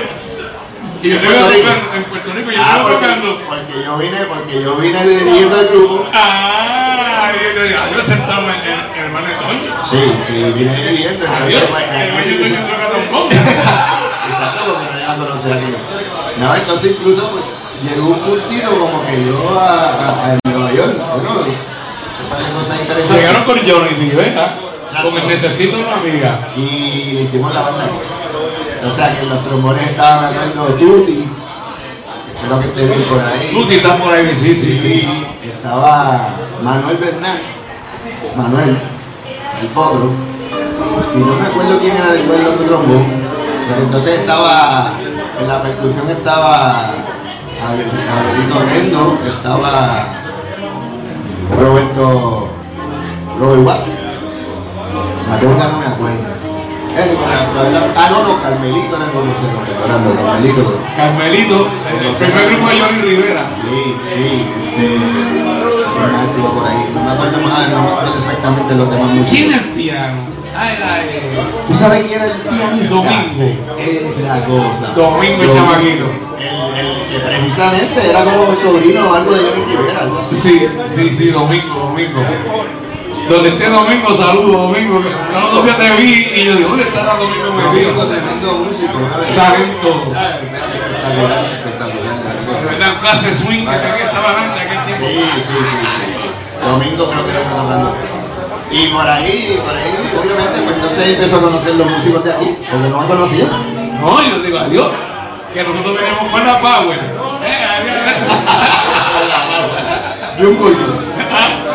Y 1.06 1.10
yo 1.10 1.18
Rico. 1.20 1.32
tocando 1.32 1.94
en 1.96 2.04
Puerto 2.04 2.32
Rico, 2.32 2.50
yo 2.50 2.58
Ah, 2.60 2.66
estaba 2.66 2.82
porque, 2.88 3.06
tocando. 3.06 3.38
porque 3.46 3.84
yo 3.84 3.96
vine, 3.98 4.18
porque 4.24 4.62
yo 4.62 4.76
vine 4.76 5.06
dirigiendo 5.06 5.60
el 5.60 5.68
grupo. 5.68 6.06
Ah, 6.12 7.30
yo, 7.32 7.64
yo, 7.64 7.96
yo 7.96 8.04
sentaba 8.04 8.42
en 8.42 8.60
el 8.60 8.66
en 8.66 8.80
el 8.94 9.04
hermano 9.06 9.26
de 9.28 9.34
Toño. 9.34 9.72
Sí, 9.90 10.12
sí, 10.26 10.34
vine 10.54 10.74
dirigiendo. 10.76 11.26
Adiós, 11.26 11.62
entonces, 11.62 11.68
pues, 11.70 12.26
el 12.26 12.40
de 12.40 12.48
Toño 12.48 12.60
toca 12.66 12.88
trombón. 12.90 13.32
Exacto, 13.32 14.62
porque 14.66 14.86
no 16.40 16.54
entonces 16.54 16.90
incluso 16.98 17.30
pues, 17.30 17.44
llegó 17.82 18.08
un 18.08 18.18
puntito 18.18 18.70
como 18.70 19.06
que 19.06 19.24
yo 19.24 19.58
a, 19.58 19.64
a, 19.64 20.32
a 20.32 20.38
Nueva 20.44 20.72
York, 20.72 20.96
bueno. 20.98 21.44
Llegaron 23.14 23.44
con 23.44 23.58
Johnny 23.58 23.90
Rivera, 23.98 24.54
con 25.02 25.16
el 25.16 25.26
Necesito 25.28 25.78
una 25.78 25.94
amiga. 25.94 26.48
y 26.56 27.20
hicimos 27.24 27.54
la 27.54 27.60
banda. 27.62 27.84
O 28.86 28.96
sea 28.96 29.08
que 29.08 29.26
los 29.26 29.44
trombones 29.48 29.90
estaban 29.90 30.26
haciendo 30.26 30.64
Tutti, 30.74 31.28
espero 32.36 32.60
que 32.60 32.66
esté 32.68 32.86
bien 32.86 33.02
por 33.02 33.20
ahí. 33.20 33.50
Tú 33.52 33.68
que 33.68 33.76
estás 33.76 34.00
por 34.00 34.12
ahí, 34.12 34.38
sí, 34.40 34.54
sí, 34.54 34.78
sí. 34.78 35.08
Estaba 35.42 36.28
Manuel 36.62 36.96
Bernal, 36.98 37.38
Manuel, 38.36 38.78
el 39.60 39.68
potro, 39.68 40.10
y 41.14 41.18
no 41.18 41.34
me 41.34 41.46
acuerdo 41.46 41.78
quién 41.80 41.96
era 41.96 42.12
después 42.12 42.38
del 42.38 42.46
otro 42.46 42.64
trombón, 42.66 43.06
pero 43.68 43.82
entonces 43.82 44.20
estaba, 44.20 44.92
en 45.40 45.48
la 45.48 45.62
percusión 45.62 46.10
estaba 46.10 46.90
Abelito 47.66 48.60
Rendo, 48.68 49.18
estaba 49.26 50.06
Roberto 51.58 52.48
Robert 53.40 53.66
Watts, 53.66 53.90
Matonga 55.28 55.68
no 55.68 55.78
me 55.78 55.86
acuerdo. 55.86 56.35
Ah, 56.98 58.08
no, 58.10 58.22
no, 58.22 58.42
Carmelito 58.42 58.96
era 58.96 59.04
el 59.04 59.10
perdóname, 59.10 60.16
Carmelito. 60.16 60.80
Carmelito, 60.96 61.68
el 61.92 62.14
primer 62.16 62.48
grupo 62.50 62.68
de 62.70 62.80
Johnny 62.80 63.00
Rivera. 63.02 63.44
Sí, 63.62 63.96
sí, 64.14 64.44
este. 64.76 64.98
por 66.40 66.66
ahí. 66.66 66.88
No 66.94 67.00
me 67.04 67.10
acuerdo 67.10 67.38
más, 67.46 67.68
no 67.68 67.82
me 67.82 67.88
acuerdo 67.90 68.18
exactamente 68.18 68.74
los 68.76 68.88
temas 68.90 69.08
¿Quién 69.10 69.18
musicales. 69.20 69.56
es 69.56 69.62
el 69.62 69.68
piano? 69.72 70.16
Ah, 70.56 70.72
era 70.72 71.04
eh, 71.04 71.38
¿Tú 71.68 71.74
sabes 71.74 72.04
quién 72.06 72.22
era 72.22 72.32
el 72.32 72.40
pianista? 72.40 72.88
Domingo. 72.88 73.44
Es 73.78 74.18
la 74.22 74.44
cosa. 74.46 74.92
Domingo 74.94 75.42
el 75.42 75.52
chamaquito. 75.52 76.06
El, 76.40 76.86
el 76.86 77.06
que 77.10 77.18
precisamente 77.18 78.08
era 78.10 78.24
como 78.24 78.54
sobrino 78.54 79.10
o 79.10 79.14
algo 79.14 79.32
de 79.32 79.40
Johnny 79.42 79.76
Rivera, 79.76 80.00
algo 80.00 80.18
así. 80.20 80.36
Sí, 80.36 80.66
sí, 80.94 81.12
sí, 81.12 81.30
Domingo, 81.30 81.74
Domingo. 81.74 82.20
Donde 83.28 83.48
esté 83.48 83.68
Domingo, 83.68 84.14
saludo, 84.14 84.58
Domingo. 84.62 85.00
El 85.00 85.44
otro 85.44 85.62
día 85.62 85.76
te 85.76 85.96
vi 86.02 86.12
y 86.34 86.44
yo 86.44 86.54
digo, 86.56 86.68
¿dónde 86.70 86.84
está 86.84 87.02
Domingo 87.16 87.46
Domingo, 87.46 87.72
metido? 87.72 88.06
tremendo 88.08 88.52
músico, 88.58 88.96
una. 88.98 89.16
Talento. 89.34 90.12
Espectacular, 90.14 91.44
espectacular. 91.46 92.14
la. 92.24 92.70
¿Verdad? 92.70 93.00
Clase 93.00 93.34
swing 93.34 93.64
que 93.66 93.76
tenía, 93.76 94.04
estaba 94.06 94.32
grande 94.32 94.60
aquel 94.60 94.84
tiempo. 94.84 95.06
sí, 95.06 95.20
sí, 95.48 95.54
sí. 96.22 96.30
Domingo 96.64 97.10
creo 97.10 97.26
que 97.26 97.32
lo 97.32 97.38
está 97.40 97.56
tocando. 97.56 97.94
Y 98.70 98.86
por 98.88 99.08
ahí, 99.08 99.60
por 99.64 99.74
ahí, 99.74 99.94
obviamente, 100.20 100.60
pues 100.62 100.76
entonces 100.76 101.06
empezó 101.08 101.36
a 101.36 101.40
conocer 101.40 101.74
los 101.74 101.86
músicos 101.90 102.24
de 102.24 102.32
aquí, 102.32 102.58
porque 102.70 102.88
no 102.88 103.00
me 103.00 103.06
conocían. 103.06 104.00
No, 104.00 104.22
yo 104.22 104.38
digo, 104.40 104.58
adiós. 104.58 104.88
Que 105.52 105.62
nosotros 105.64 105.94
veníamos 105.96 106.30
con 106.30 106.46
la 106.46 106.60
Power. 106.60 106.98
Eh, 107.44 107.64
adiós. 107.64 107.96
Jumbo 110.38 110.68
yo. 110.70 111.65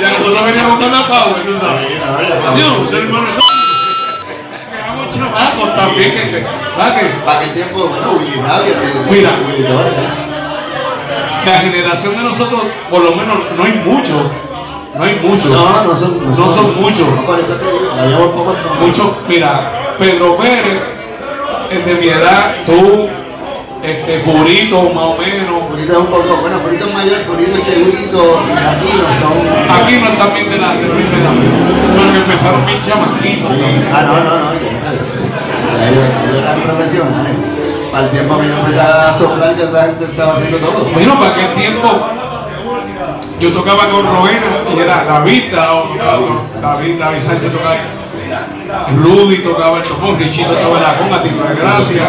Ya 0.00 0.08
nosotros 0.18 0.44
veníamos 0.46 0.76
con 0.76 0.92
la 0.92 1.06
Power, 1.06 1.44
tú 1.44 1.58
sabes. 1.58 1.88
Adiós, 2.52 2.92
hermano. 2.92 3.26
Chamacos 5.14 5.76
también. 5.76 6.10
Que, 6.12 6.30
que, 6.30 6.46
¿verdad 6.76 7.00
que 7.00 7.06
Para 7.24 7.38
aquel 7.40 7.54
tiempo, 7.54 7.86
bueno, 7.86 8.12
Willy 8.12 8.40
Rabia, 8.40 8.80
de- 8.80 9.10
Mira. 9.10 9.30
La 11.44 11.58
generación 11.58 12.16
de 12.16 12.22
nosotros, 12.22 12.60
por 12.88 13.02
lo 13.02 13.14
menos, 13.16 13.38
no 13.56 13.64
hay 13.64 13.72
mucho. 13.84 14.30
No 14.94 15.04
hay 15.04 15.16
mucho. 15.16 15.48
No, 15.48 15.84
no 15.84 15.98
son, 15.98 16.30
No 16.36 16.50
son 16.50 16.80
muchos. 16.80 17.08
No, 17.08 17.26
por 17.26 17.38
eso 17.40 17.54
te 17.54 17.64
digo, 17.64 17.92
habíamos 17.98 18.28
pocos. 18.28 18.56
Mucho, 18.80 19.18
mira, 19.28 19.94
Pedro 19.98 20.36
Pérez, 20.36 20.82
es 21.70 21.86
de 21.86 21.94
mi 21.94 22.08
edad, 22.08 22.56
tú, 22.64 23.08
este, 23.82 24.20
Furito, 24.20 24.82
más 24.90 25.04
o 25.04 25.18
menos. 25.18 25.68
Furito 25.68 25.92
es 25.92 25.98
un 25.98 26.06
poco, 26.06 26.36
bueno, 26.40 26.58
Furito 26.60 26.86
es 26.86 26.94
mayor, 26.94 27.20
Furito 27.26 27.58
y 27.58 27.62
Cheguito, 27.62 28.42
y 28.46 28.52
aquí 28.52 28.90
no 28.94 29.08
son. 29.18 29.34
Aquí 29.70 29.96
no 29.98 30.06
están 30.08 30.34
bien 30.34 30.50
de 30.50 30.58
la, 30.58 30.74
de 30.74 30.88
la 30.88 30.94
misma 30.94 31.18
edad. 31.18 31.34
Son 31.96 32.12
que 32.12 32.18
empezaron 32.18 32.66
bien 32.66 32.82
chamaquitos. 32.82 33.50
Ah, 33.92 34.02
no, 34.02 34.14
no, 34.22 34.38
no, 34.38 34.52
ellos, 35.82 36.04
eran 36.38 36.60
profesionales. 36.62 37.32
Para 37.90 38.04
el 38.04 38.10
tiempo 38.10 38.38
que 38.38 38.48
yo 38.48 38.56
empezaba 38.56 39.10
a 39.10 39.18
soplar, 39.18 39.56
ya 39.56 39.64
la 39.66 39.82
gente 39.84 40.04
estaba 40.06 40.36
haciendo 40.36 40.58
todo. 40.58 40.84
Bueno, 40.94 41.18
para 41.18 41.30
aquel 41.30 41.54
tiempo 41.54 41.88
yo 43.38 43.52
tocaba 43.52 43.90
con 43.90 44.06
Roena 44.06 44.46
y 44.74 44.78
era 44.78 45.04
David, 45.04 45.52
David, 45.52 46.98
David 46.98 47.20
Sánchez 47.20 47.52
tocaba, 47.52 47.76
Rudy 48.96 49.38
tocaba 49.38 49.78
el 49.78 49.82
tocón, 49.82 50.18
Richito 50.18 50.52
tocaba 50.52 50.80
la 50.80 50.94
conga, 50.94 51.22
tipo 51.22 51.42
de 51.42 51.54
gracia, 51.54 52.08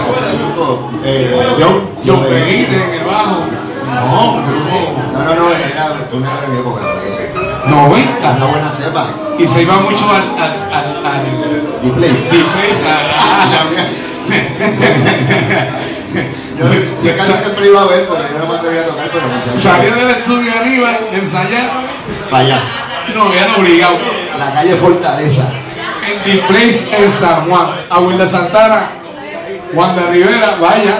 grupo, 0.65 0.91
eh, 1.03 1.55
John, 1.59 1.89
John 2.05 2.23
Benítez 2.29 2.81
en 2.81 2.93
el 2.99 3.05
bajo. 3.05 3.37
No, 3.93 4.41
No, 4.41 5.19
no, 5.23 5.35
no, 5.35 5.51
era 5.51 5.99
una 6.11 6.29
gran 6.37 6.55
época. 6.57 6.81
Una 7.65 7.75
90. 7.75 8.45
buena 8.45 8.71
cepa. 8.71 9.07
Y 9.39 9.47
se 9.47 9.61
iba 9.61 9.75
mucho 9.77 10.09
al, 10.09 10.23
al, 10.41 10.53
al, 10.73 11.05
al 11.05 11.21
Y 11.83 11.89
place. 11.91 12.29
Deep 12.31 12.47
a 12.83 13.03
la- 13.03 13.87
Yo, 17.03 17.17
casi 17.17 17.33
siempre 17.33 17.67
iba 17.67 17.81
a 17.81 17.85
ver 17.85 18.05
porque 18.07 18.23
yo 18.31 18.39
no 18.39 18.45
me 18.51 18.57
atrevía 18.59 18.81
a 18.81 18.85
tocar, 18.85 19.09
pero 19.11 19.59
Salía 19.59 19.95
del 19.95 20.09
estudio 20.11 20.51
de 20.53 21.09
de 21.11 21.17
ensayar, 21.19 21.71
Para 22.29 22.43
allá, 22.43 22.59
no, 23.15 23.25
me 23.25 23.39
habían 23.39 23.59
obligado. 23.59 23.95
la 24.37 24.53
calle 24.53 24.75
Fortaleza. 24.75 25.43
En 26.07 26.23
The 26.23 26.37
Place 26.47 26.87
en 26.95 27.11
San 27.11 27.49
Juan. 27.49 27.67
A 27.89 27.99
Wilde 27.99 28.27
Santana, 28.27 28.91
Juan 29.73 29.95
de 29.95 30.01
Rivera, 30.07 30.57
vaya, 30.59 30.99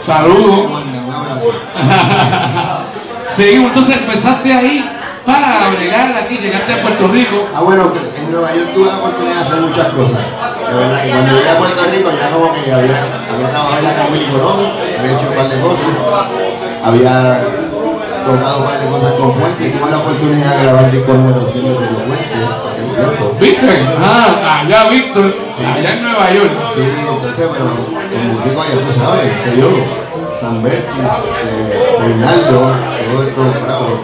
saludos. 0.00 0.82
Seguimos, 3.36 3.68
entonces 3.68 3.96
empezaste 3.96 4.52
ahí 4.52 4.90
para 5.24 5.70
bregar 5.70 6.16
aquí, 6.16 6.38
llegaste 6.38 6.72
a 6.72 6.82
Puerto 6.82 7.08
Rico. 7.08 7.48
Ah, 7.54 7.60
bueno, 7.62 7.92
que 7.92 8.00
en 8.20 8.32
Nueva 8.32 8.54
York 8.54 8.70
tuve 8.74 8.86
la 8.86 8.98
oportunidad 8.98 9.36
de 9.36 9.40
hacer 9.40 9.60
muchas 9.60 9.88
cosas. 9.88 10.18
De 10.68 10.74
verdad 10.74 11.02
que 11.02 11.10
cuando 11.10 11.32
llegué 11.32 11.50
a 11.50 11.58
Puerto 11.58 11.84
Rico 11.84 12.10
ya 12.20 12.30
como 12.30 12.52
que 12.52 12.72
había, 12.72 13.04
había 13.32 13.50
trabajado 13.50 14.04
con 14.04 14.12
Willy 14.12 14.26
Colón, 14.32 14.72
había 14.98 15.12
hecho 15.12 15.28
un 15.28 15.36
par 15.36 15.48
de 15.48 15.60
cosas, 15.60 15.86
había 16.84 17.40
tocado 18.24 18.70
de 18.70 18.86
cosas 18.90 19.14
con 19.14 19.34
Puente 19.34 19.68
y 19.68 19.70
tuve 19.70 19.90
la 19.90 19.98
oportunidad 19.98 20.56
de 20.56 20.62
grabar 20.64 20.84
el 20.84 20.90
100 20.90 21.06
de 21.06 21.72
Puente. 21.72 22.62
¿Viste? 23.40 23.86
Ah, 23.98 24.60
allá 24.60 24.88
Víctor, 24.90 25.34
allá 25.58 25.94
en 25.94 26.02
Nueva 26.02 26.32
York. 26.32 26.52
Sí, 26.74 26.82
entonces, 26.82 27.48
bueno, 27.48 27.64
con 28.10 28.28
músicos 28.34 28.66
ya 28.68 28.74
tú 28.84 28.92
sabes, 29.00 29.32
sé 29.42 29.56
yo, 29.56 29.70
San 30.40 30.62
Bertis, 30.62 30.86
eh, 31.44 31.96
Reinaldo, 32.00 32.60
todo 33.10 33.22
esto, 33.22 33.42
bravo. 33.64 34.00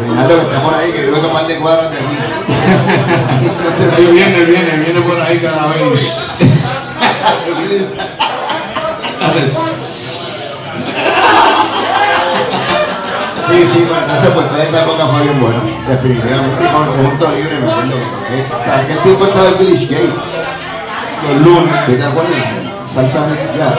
Reinaldo 0.00 0.34
que 0.34 0.42
está 0.42 0.58
por 0.60 0.74
ahí, 0.74 0.92
que 0.92 1.00
vive 1.02 1.18
par 1.18 1.46
de 1.46 1.58
cuadras 1.58 1.90
de 1.90 1.96
aquí. 1.96 2.16
Ahí 3.96 4.06
viene, 4.06 4.44
viene, 4.44 4.76
viene 4.78 5.00
por 5.00 5.20
ahí 5.20 5.38
cada 5.38 5.66
vez. 5.66 5.76
Sí, 13.48 13.62
sí, 13.72 13.86
bueno, 13.86 14.02
entonces 14.02 14.30
pues 14.34 14.48
toda 14.50 14.62
esta 14.64 14.82
época 14.82 15.06
fue 15.06 15.22
bien 15.22 15.40
buena, 15.40 15.60
definitivamente, 15.86 16.66
con 16.66 16.82
el 16.82 16.88
conjunto 16.90 17.30
libre 17.30 17.60
me 17.60 17.70
acuerdo 17.70 17.94
que 17.94 18.06
toqué. 18.10 18.64
Sea, 18.64 18.76
aquel 18.82 18.98
tiempo 18.98 19.24
estaba 19.26 19.48
el 19.48 19.54
Village 19.54 19.86
Gate, 19.86 20.14
Los 21.22 21.36
lunes. 21.46 21.86
¿tú 21.86 21.92
te 21.94 22.04
acuerdas? 22.04 22.42
Salsa 22.92 23.26
Mix 23.30 23.54
Jazz. 23.54 23.78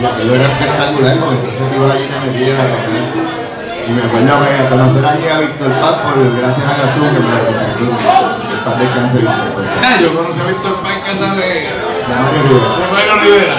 Y 0.00 0.04
aquello 0.06 0.34
era 0.36 0.46
espectacular 0.48 1.16
porque 1.20 1.36
entonces 1.36 1.68
ibas 1.76 1.90
allí 1.90 2.06
te 2.08 2.16
metías 2.32 2.60
a 2.60 2.64
tocar. 2.64 2.88
Y 2.88 3.90
me 3.92 4.02
acuerdo 4.02 4.40
que 4.40 4.56
a 4.56 4.68
conocer 4.70 5.04
allí 5.04 5.28
a 5.28 5.38
Víctor 5.38 5.72
Paz, 5.84 5.94
por 6.00 6.16
gracias 6.16 6.64
a 6.64 6.72
Gazú 6.80 7.00
que 7.12 7.20
me 7.20 7.28
lo 7.28 7.44
presentó. 7.44 7.84
El 7.92 8.60
Paz 8.64 8.76
de 8.78 8.86
cáncer. 8.88 9.20
Ah, 9.28 10.00
yo 10.00 10.16
conocí 10.16 10.40
a 10.40 10.44
Víctor 10.48 10.80
Paz 10.80 10.92
en 10.96 11.02
casa 11.04 11.28
de, 11.36 11.68
La 12.08 12.16
María 12.24 12.40
Rivera. 12.40 12.72
de 12.72 12.88
Mario 12.88 13.14
Rivera. 13.20 13.58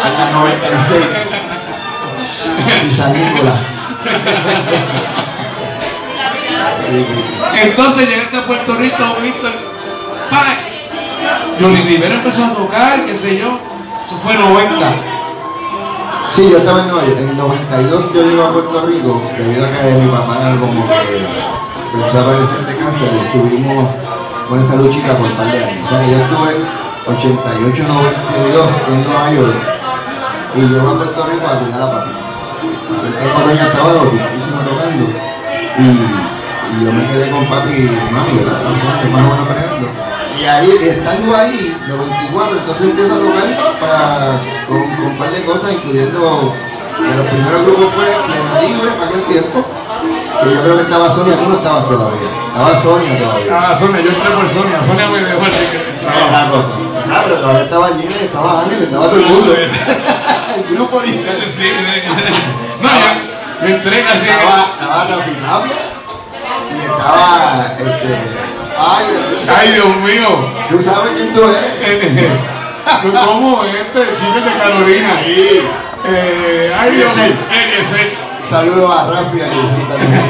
A 0.00 0.08
la 0.16 0.32
96. 0.32 1.28
Y 2.88 2.96
San 2.96 3.12
Nicolás. 3.12 3.77
Entonces 7.62 8.08
llegaste 8.08 8.36
a 8.36 8.46
Puerto 8.46 8.74
Rico, 8.76 9.04
Víctor 9.22 9.52
Paz. 10.30 10.56
Johnny 11.60 11.82
Rivera 11.82 12.14
empezó 12.14 12.44
a 12.44 12.54
tocar, 12.54 13.04
qué 13.04 13.16
sé 13.16 13.38
yo. 13.38 13.58
Eso 14.06 14.16
fue 14.22 14.34
90. 14.34 14.94
Sí, 16.34 16.50
yo 16.50 16.58
estaba 16.58 16.84
en. 16.84 16.88
En 17.18 17.28
el 17.30 17.36
92 17.36 18.14
yo 18.14 18.22
llego 18.22 18.42
a 18.44 18.52
Puerto 18.52 18.86
Rico 18.86 19.20
debido 19.36 19.66
a 19.66 19.70
que 19.70 19.92
mi 19.92 20.08
papá 20.08 20.34
como 20.60 20.88
que 20.88 21.26
empezó 21.92 22.18
a 22.20 22.24
padecer 22.24 22.66
de 22.66 22.76
cáncer 22.76 23.08
y 23.12 23.18
estuvimos 23.26 23.88
con 24.48 24.64
esa 24.64 24.76
luchita 24.76 25.16
por 25.16 25.26
un 25.26 25.36
par 25.36 25.50
de 25.50 25.64
años. 25.64 25.84
O 25.84 25.88
sea 25.88 26.06
yo 26.06 26.16
estuve 26.16 26.54
88-92 27.08 28.68
en 28.88 29.04
Nueva 29.04 29.30
York 29.32 29.56
y 30.54 30.60
llego 30.60 30.90
a 30.90 30.96
Puerto 30.96 31.26
Rico 31.26 31.46
a 31.46 31.58
cuidar 31.58 31.82
a 31.82 31.90
papi. 31.90 32.27
Estaba 32.58 33.92
loquísimo 33.92 34.60
tocando 34.64 35.04
y, 35.78 35.82
y 35.82 36.84
yo 36.84 36.92
me 36.92 37.06
quedé 37.06 37.30
con 37.30 37.46
papi 37.46 37.70
y 37.70 38.12
mami, 38.12 38.38
¿verdad? 38.38 38.62
Más 39.12 39.22
o 39.22 39.44
menos. 39.46 40.08
Y 40.38 40.44
ahí, 40.44 40.70
estando 40.82 41.36
ahí, 41.36 41.76
94, 41.88 42.58
entonces 42.58 42.82
empiezo 42.82 43.14
a 43.14 43.18
tocar 43.18 43.80
para, 43.80 44.40
con, 44.68 44.94
con 44.94 45.06
un 45.06 45.18
par 45.18 45.30
de 45.32 45.44
cosas, 45.44 45.72
incluyendo 45.72 46.54
de 46.98 47.16
los 47.16 47.26
primeros 47.26 47.62
grupos 47.62 47.94
fue 47.94 48.68
Libre 48.68 48.90
para 48.92 49.10
aquel 49.10 49.22
tiempo, 49.22 49.64
que 50.42 50.54
yo 50.54 50.62
creo 50.62 50.76
que 50.76 50.82
estaba 50.82 51.14
Sonia, 51.14 51.36
tú 51.36 51.48
no 51.48 51.56
estabas 51.56 51.88
todavía, 51.88 52.28
estaba 52.48 52.82
Sonia 52.82 53.18
todavía. 53.18 53.58
Ah, 53.58 53.74
Sonia, 53.74 54.00
yo 54.00 54.10
entré 54.10 54.30
por 54.30 54.48
Sonia. 54.48 54.82
Sonia 54.82 55.08
me 55.08 55.20
dejó 55.20 55.44
el 55.44 55.50
cosa. 55.50 56.68
Ah, 57.10 57.22
pero 57.24 57.40
todavía 57.40 57.64
estaba 57.64 57.88
Gina, 57.88 58.16
estaba 58.22 58.62
Ángel, 58.62 58.82
estaba 58.82 59.06
todo 59.06 59.16
el 59.16 59.26
mundo. 59.26 59.54
grupo. 60.70 61.02
Sí, 61.02 61.20
sí. 61.56 61.72
No, 62.80 62.88
yo, 62.88 63.66
yo 63.68 63.74
entré 63.74 64.02
casi. 64.04 64.28
Estaba, 64.28 64.70
estaba 64.78 65.06
Tapia 65.08 65.76
y 66.70 66.80
estaba, 66.80 67.76
este, 67.78 68.16
ay, 68.78 69.06
Ay, 69.58 69.72
Dios 69.72 69.96
mío. 69.96 70.28
tú 70.70 70.82
sabes 70.82 71.12
quién 71.16 71.34
tú 71.34 71.42
eres. 71.82 72.32
¿Cómo 73.26 73.64
este 73.64 74.00
chico 74.18 74.40
de 74.40 74.58
Carolina? 74.58 75.20
Sí. 75.24 75.60
Eh, 76.06 76.74
ay, 76.78 76.90
Dios 76.92 77.16
mío. 77.16 78.27
Saludos 78.50 78.90
a 78.90 79.06
Rafi 79.06 79.38
también 79.88 80.24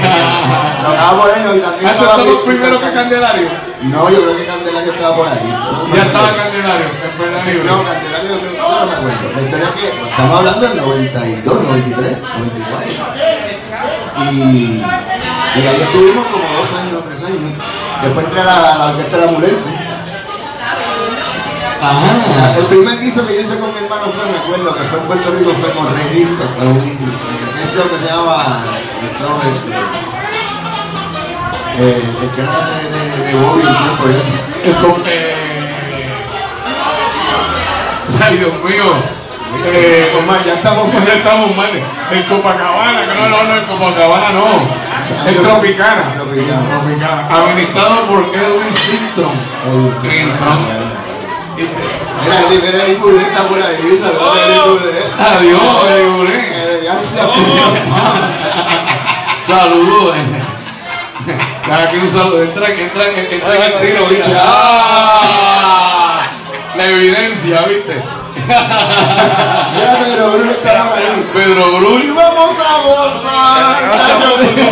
¿tú 0.85 2.05
estaba 2.05 2.45
primero 2.45 2.81
que. 2.81 2.93
Candelario? 2.93 3.49
No, 3.83 4.11
yo 4.11 4.23
creo 4.23 4.37
que 4.37 4.47
Candelario 4.47 4.93
estaba 4.93 5.15
por 5.17 5.29
ahí. 5.29 5.55
Ya 5.95 6.03
estaba 6.03 6.29
Candelario, 6.35 6.87
en. 6.87 7.67
No, 7.67 7.85
Candelario 7.85 8.29
yo 8.29 8.39
creo 8.41 8.53
que 8.53 8.59
no 8.59 8.87
me 8.87 8.93
acuerdo. 8.93 9.33
La 9.37 9.43
historia 9.43 9.69
es 9.69 9.75
que 9.75 9.89
estamos 10.11 10.39
hablando 10.39 10.61
del 10.69 10.77
92, 10.77 11.63
93, 11.63 12.19
94. 12.19 13.29
Y, 14.19 14.33
y 14.35 15.67
ahí 15.67 15.81
estuvimos 15.81 16.27
como 16.27 16.45
dos 16.45 16.73
años, 16.81 17.05
tres 17.09 17.23
años. 17.25 17.53
Después 18.03 18.27
entré 18.27 18.41
a 18.41 18.45
la, 18.45 18.79
la 18.79 18.87
orquesta 18.87 19.17
de 19.17 19.27
la 19.27 19.33
Mulense. 19.33 19.78
Ajá. 21.81 22.57
El 22.59 22.65
primer 22.67 22.99
guiso 23.01 23.27
que 23.27 23.35
yo 23.35 23.41
hice 23.43 23.59
con 23.59 23.73
mi 23.73 23.79
hermano 23.79 24.07
fue, 24.13 24.25
me 24.31 24.39
acuerdo, 24.39 24.75
que 24.77 24.83
fue 24.85 24.99
en 24.99 25.05
Puerto 25.07 25.31
Rico, 25.31 25.53
fue 25.61 25.71
con 25.73 25.95
Rey 25.95 26.09
Hilton, 26.23 26.49
con 26.59 26.67
un 26.69 26.77
evento 26.79 27.91
que 27.91 27.99
se 27.99 28.07
llama, 28.07 28.65
esto, 29.03 29.41
este, 29.47 29.73
eh, 31.81 32.03
el 32.23 32.31
que 32.31 32.41
era 32.43 32.59
de, 32.79 32.91
de, 32.91 33.01
de 33.25 33.35
Bobby, 33.39 33.63
un 33.63 33.77
tiempo 33.79 34.05
eso. 34.09 34.33
El 34.65 34.75
com- 34.77 35.03
eh, 35.07 35.35
Ay, 38.21 38.37
Dios 38.39 38.53
mío. 38.65 38.85
Eh, 39.65 40.13
Omar, 40.19 40.45
ya 40.45 40.55
estamos 40.55 40.93
ya 40.93 41.15
estamos 41.15 41.57
mal. 41.57 41.71
El 42.11 42.25
Copacabana, 42.27 43.01
que 43.01 43.15
no, 43.21 43.29
no, 43.29 43.45
no, 43.45 43.55
el 43.55 43.63
Copacabana 43.65 44.31
no. 44.33 44.47
El 45.27 45.37
Tropicana. 45.41 46.15
Tropicana. 46.17 47.29
Administrado 47.31 48.03
por 48.09 48.25
Edwin 48.35 48.75
Sintron. 48.75 49.33
Mira, 52.25 52.39
el 52.69 52.81
Eric 52.81 53.01
Bulé 53.01 53.23
está 53.23 53.43
por 53.49 53.61
ahí, 53.63 53.77
Bulé. 53.83 54.01
Adiós. 55.19 55.61
Eh, 56.31 56.81
ya 56.85 56.95
se 57.01 57.17
Saludos. 59.53 60.17
eh. 60.17 60.21
Ya, 61.69 61.77
Aquí 61.83 61.97
un 61.97 62.09
saludo. 62.09 62.43
Entra, 62.43 62.69
entra, 62.71 63.05
entra 63.09 63.55
en 63.57 63.63
el 63.63 63.73
tiro, 63.81 64.07
¿viste? 64.07 64.31
La 66.77 66.85
evidencia, 66.85 67.63
¿viste? 67.63 68.03
Mira, 68.47 69.99
Pedro 70.05 70.31
Bruno 70.33 70.51
está 70.53 70.85
por 70.91 70.99
ahí. 70.99 71.31
Pedro 71.35 71.65
Brul. 71.79 72.15
Vamos 72.15 72.57
a 72.59 72.79
volver. 72.79 74.69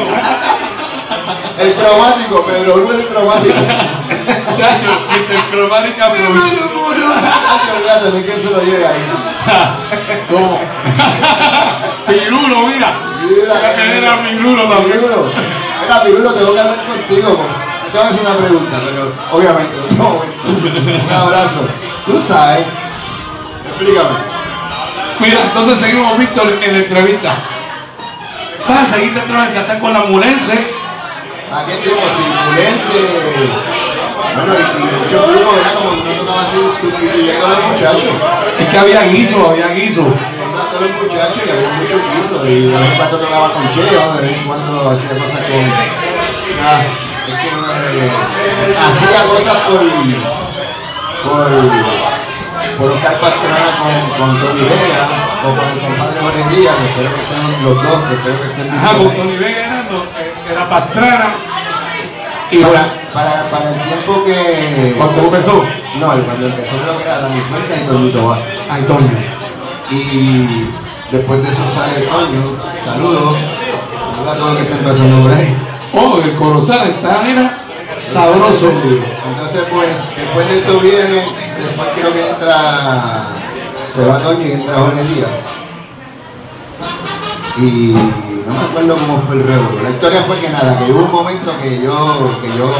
El 1.58 1.74
cromático, 1.74 2.44
Pedro 2.44 2.74
Bruno 2.74 2.98
el 2.98 3.06
cromático. 3.06 3.54
Chacho. 4.56 5.06
Chromatic 5.50 6.00
Approach. 6.00 6.36
Olvídate 7.76 8.10
de 8.10 8.24
quién 8.24 8.42
se 8.42 8.50
lo 8.50 8.62
llega 8.62 8.90
ahí. 8.90 10.26
¿Cómo? 10.30 10.60
Pirulo, 12.06 12.66
mira. 12.66 13.00
Mira, 13.28 13.74
Era 13.74 14.22
Pirulo 14.22 14.68
también. 14.68 15.00
Pirulo. 15.00 15.32
Mira, 15.82 16.02
Pirulo, 16.04 16.34
tengo 16.34 16.54
que 16.54 16.60
hablar 16.60 16.86
contigo. 16.86 17.40
Te 17.90 17.98
voy 17.98 18.06
a 18.06 18.10
hacer 18.10 18.20
una 18.20 18.36
pregunta, 18.36 18.78
pero 18.84 19.12
obviamente, 19.32 19.94
momento. 19.96 21.06
Un 21.06 21.12
abrazo. 21.12 21.68
Tú 22.04 22.22
sabes. 22.28 22.66
Explícame. 23.68 24.18
Mira, 25.20 25.40
entonces 25.44 25.78
seguimos, 25.78 26.18
Víctor, 26.18 26.58
en 26.62 26.72
la 26.72 26.78
entrevista. 26.78 27.34
Vas 28.68 28.88
a 28.88 28.94
seguirte 28.94 29.20
entrevistando 29.20 29.80
con 29.80 29.92
la 29.92 30.00
murense. 30.00 30.75
Aquel 31.52 31.78
tiempo, 31.82 32.02
si 32.16 32.22
Mulense. 32.22 33.00
Bueno, 34.34 34.52
y, 34.54 34.82
y 34.82 34.84
muchos 35.00 35.22
grupos, 35.28 35.54
¿verdad? 35.56 35.74
Como 35.74 35.90
no 35.92 36.10
tocaba 36.12 36.42
así, 36.42 36.56
sustituyendo 36.80 37.46
a 37.46 37.48
los 37.50 37.64
muchachos. 37.70 38.14
Es 38.58 38.68
que 38.68 38.78
había 38.78 39.02
guiso, 39.04 39.50
había 39.50 39.68
guiso. 39.68 40.02
Los 40.02 40.90
muchachos 41.02 41.42
y 41.46 41.50
había 41.50 41.70
mucho 41.70 41.96
quiso. 42.12 42.46
Y 42.46 42.60
de 42.66 42.76
vez 42.76 42.88
en 42.90 42.96
cuando 42.96 43.18
tocaba 43.20 43.52
con 43.54 43.62
Cheo, 43.74 44.12
de 44.14 44.20
vez 44.22 44.36
en 44.36 44.44
cuando 44.46 44.90
hacía 44.90 45.10
cosas 45.10 45.40
con. 45.46 45.64
Ah, 46.62 46.82
es 47.28 47.34
que 47.34 47.50
no, 47.52 47.60
eh, 47.72 48.10
hacía 48.76 49.20
cosas 49.28 49.56
por. 49.68 49.80
por. 51.24 51.50
por 52.78 52.92
Oscar 52.92 53.20
Pastrana 53.20 53.70
con, 53.80 53.94
con 54.18 54.40
Tony 54.40 54.62
Vega 54.62 55.04
o 55.44 55.48
con 55.54 55.68
el 55.70 55.78
compadre 55.80 56.56
Díaz, 56.56 56.74
que 56.76 56.86
espero 56.88 57.14
que 57.14 57.20
estén 57.22 57.64
los 57.64 57.76
dos, 57.82 57.98
que 58.08 58.14
espero 58.16 58.40
que 58.42 58.46
estén 58.48 58.70
Ajá, 58.70 58.92
vivos. 58.94 59.06
con 59.06 59.16
Tony 59.16 59.36
Vega 59.38 59.60
era, 59.66 59.86
no, 59.90 59.98
eh, 60.18 60.34
era 60.50 60.68
Pastrana. 60.68 61.26
Y 62.50 62.58
Y 62.58 62.62
para, 62.62 62.92
para, 63.12 63.50
para 63.50 63.74
el 63.74 63.82
tiempo 63.82 64.24
que. 64.24 64.94
cuando 64.96 65.22
empezó, 65.22 65.64
No, 65.98 66.06
cuando 66.06 66.46
empezó 66.46 66.76
creo 66.82 66.96
que 66.96 67.02
era 67.02 67.20
Dani 67.20 67.40
Fuentes 67.40 67.80
y 67.80 67.86
Toñito 67.86 68.18
Tobar. 68.20 68.42
Antonio. 68.70 69.18
Y 69.90 70.66
después 71.10 71.42
de 71.42 71.48
eso 71.50 71.62
sale 71.74 72.06
Toño, 72.06 72.42
saludos. 72.84 73.36
Saludos 74.14 74.28
a 74.28 74.38
todos 74.38 74.48
los 74.50 74.56
que 74.56 74.62
están 74.62 74.84
pasando 74.84 75.22
por 75.22 75.32
ahí. 75.32 75.56
Oh, 75.92 76.18
el 76.18 76.34
Corozal 76.34 76.88
está, 76.88 77.28
era 77.28 77.58
sabroso. 77.98 78.70
Entonces 78.70 79.62
pues, 79.72 79.88
después 80.16 80.48
de 80.48 80.58
eso 80.58 80.80
viene, 80.80 81.26
después 81.58 81.88
creo 81.94 82.12
que 82.12 82.30
entra, 82.30 83.28
se 83.94 84.04
va 84.04 84.18
Toño 84.18 84.46
y 84.46 84.52
entra 84.52 84.74
Jorge 84.78 85.02
Díaz. 85.02 85.30
Y 87.58 87.94
no 88.46 88.52
me 88.54 88.60
acuerdo 88.60 88.96
cómo 88.96 89.18
fue 89.26 89.36
el 89.36 89.42
revuelo. 89.42 89.82
La 89.82 89.90
historia 89.90 90.22
fue 90.22 90.38
que 90.38 90.48
nada, 90.50 90.78
que 90.78 90.92
hubo 90.92 91.04
un 91.04 91.12
momento 91.12 91.52
que 91.58 91.82
yo, 91.82 92.30
que 92.40 92.48
yo 92.56 92.70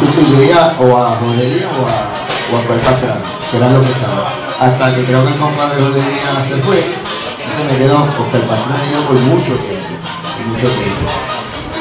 sustituía 0.00 0.74
o 0.80 0.96
a 0.96 1.16
Jorge 1.16 1.44
Díaz 1.44 1.70
o 1.78 1.84
a, 1.86 2.56
o 2.56 2.58
a 2.58 2.80
Pastrana, 2.80 3.20
que 3.50 3.56
era 3.56 3.70
lo 3.70 3.82
que 3.82 3.90
estaba. 3.90 4.28
Hasta 4.58 4.94
que 4.94 5.04
creo 5.04 5.24
que 5.26 5.32
el 5.32 5.38
compadre 5.38 5.82
Jorge 5.82 6.00
Díaz 6.00 6.48
se 6.48 6.56
fue, 6.56 6.78
y 6.78 7.50
se 7.56 7.72
me 7.72 7.78
quedó 7.78 8.02
Oscar 8.04 8.40
Pastrana 8.48 8.80
y 8.88 8.92
yo 8.94 9.06
por 9.06 9.16
mucho 9.16 9.52
tiempo, 9.56 9.92
por 10.36 10.46
mucho 10.46 10.68
tiempo. 10.68 11.06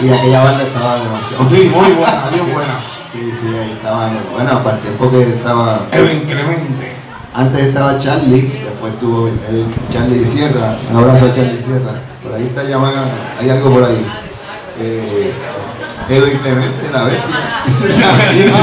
Y 0.04 0.10
aquella 0.10 0.44
banda 0.44 0.64
estaba 0.64 0.96
demasiado. 1.00 1.50
Sí, 1.50 1.72
muy 1.74 1.92
buena, 2.00 2.30
bien 2.30 2.54
buena. 2.54 2.74
Sí, 3.14 3.32
sí, 3.42 3.48
ahí 3.56 3.72
estaba, 3.72 4.10
bueno, 4.34 4.52
aparte 4.52 4.90
porque 4.98 5.22
estaba, 5.36 5.82
Edwin 5.92 6.22
Clemente. 6.26 6.96
antes 7.36 7.62
estaba 7.68 8.00
Charlie, 8.00 8.64
después 8.64 8.98
tuvo 9.00 9.28
el 9.28 9.66
Charlie 9.92 10.26
Sierra, 10.32 10.78
un 10.90 10.98
abrazo 10.98 11.26
a 11.26 11.36
Charlie 11.36 11.62
Sierra, 11.62 11.92
por 12.32 12.40
ahí 12.40 12.48
está 12.48 12.64
llamada, 12.64 13.08
hay 13.40 13.50
algo 13.50 13.72
por 13.72 13.84
ahí. 13.84 14.06
Eh, 14.80 15.34
Edwin 16.08 16.38
Clemente, 16.38 16.90
la 16.90 17.04
bestia, 17.04 17.26
el 18.30 18.38
indio, 18.38 18.54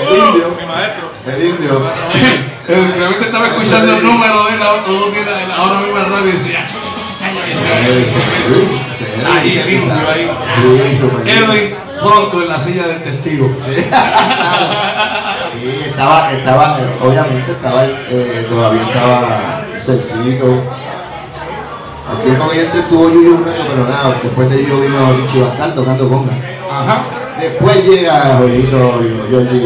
el 0.00 0.28
indio, 0.28 0.56
Mi 0.60 0.66
maestro. 0.66 1.10
el 1.26 1.44
indio. 1.44 1.82
Edwin 2.68 2.92
Clemente 2.92 3.24
estaba 3.24 3.46
escuchando 3.48 3.96
el 3.96 4.02
número 4.04 4.44
de 4.44 4.58
la, 4.58 5.56
ahora 5.56 5.80
mismo 5.80 5.98
en 5.98 6.12
radio 6.12 6.28
y 6.28 6.32
decía, 6.32 6.66
Ahí, 9.28 9.58
el 9.58 9.72
indio, 9.72 9.92
ahí. 10.08 10.30
Edwin 11.26 11.74
pronto 12.00 12.42
en 12.42 12.48
la 12.48 12.60
silla 12.60 12.86
del 12.86 13.02
testigo. 13.02 13.50
Sí, 15.56 15.84
estaba, 15.88 16.32
estaba, 16.32 16.78
obviamente 17.00 17.52
estaba, 17.52 17.86
eh, 17.86 18.46
todavía 18.46 18.82
estaba 18.82 19.64
sencillo. 19.78 20.75
Al 22.08 22.22
tiempo 22.22 22.48
que 22.48 22.56
yo 22.56 22.62
entré 22.62 22.80
estuvo 22.80 23.10
Yuyo 23.10 23.34
un 23.34 23.44
pero 23.44 23.88
nada, 23.88 24.20
después 24.22 24.48
de 24.48 24.62
Yuyo 24.62 24.80
vino 24.80 25.12
Richie 25.16 25.42
Bastal 25.42 25.74
tocando 25.74 26.08
conga. 26.08 26.32
Ajá. 26.70 27.02
Después 27.40 27.84
llega 27.84 28.36
Jorgito 28.38 28.92
Jordi, 29.30 29.60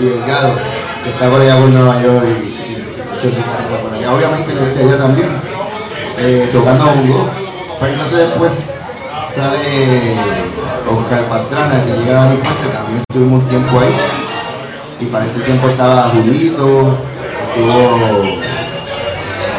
Delgado, 0.00 0.54
que 1.02 1.10
está 1.10 1.28
por 1.28 1.40
allá 1.40 1.56
por 1.56 1.68
Nueva 1.68 2.02
York 2.02 2.24
y, 2.24 2.48
y 2.48 3.32
carrera 3.42 3.82
por 3.82 3.94
allá. 3.94 4.14
Obviamente 4.14 4.52
que 4.52 4.62
este 4.62 4.80
allá 4.80 4.98
también, 4.98 5.28
eh, 6.18 6.50
tocando 6.52 6.84
bongo. 6.86 7.30
Pero 7.80 7.92
entonces 7.92 8.18
después 8.18 8.52
sale 9.34 10.14
Oscar 10.88 11.24
Pastrana, 11.24 11.84
que 11.84 11.92
llega 11.98 12.22
a 12.22 12.30
mi 12.30 12.36
fuente, 12.36 12.68
también 12.72 12.98
estuvimos 13.08 13.42
un 13.42 13.48
tiempo 13.48 13.80
ahí. 13.80 13.94
Y 15.00 15.04
para 15.06 15.26
ese 15.26 15.40
tiempo 15.40 15.68
estaba 15.68 16.08
Julito, 16.10 16.96
estuvo 17.48 17.98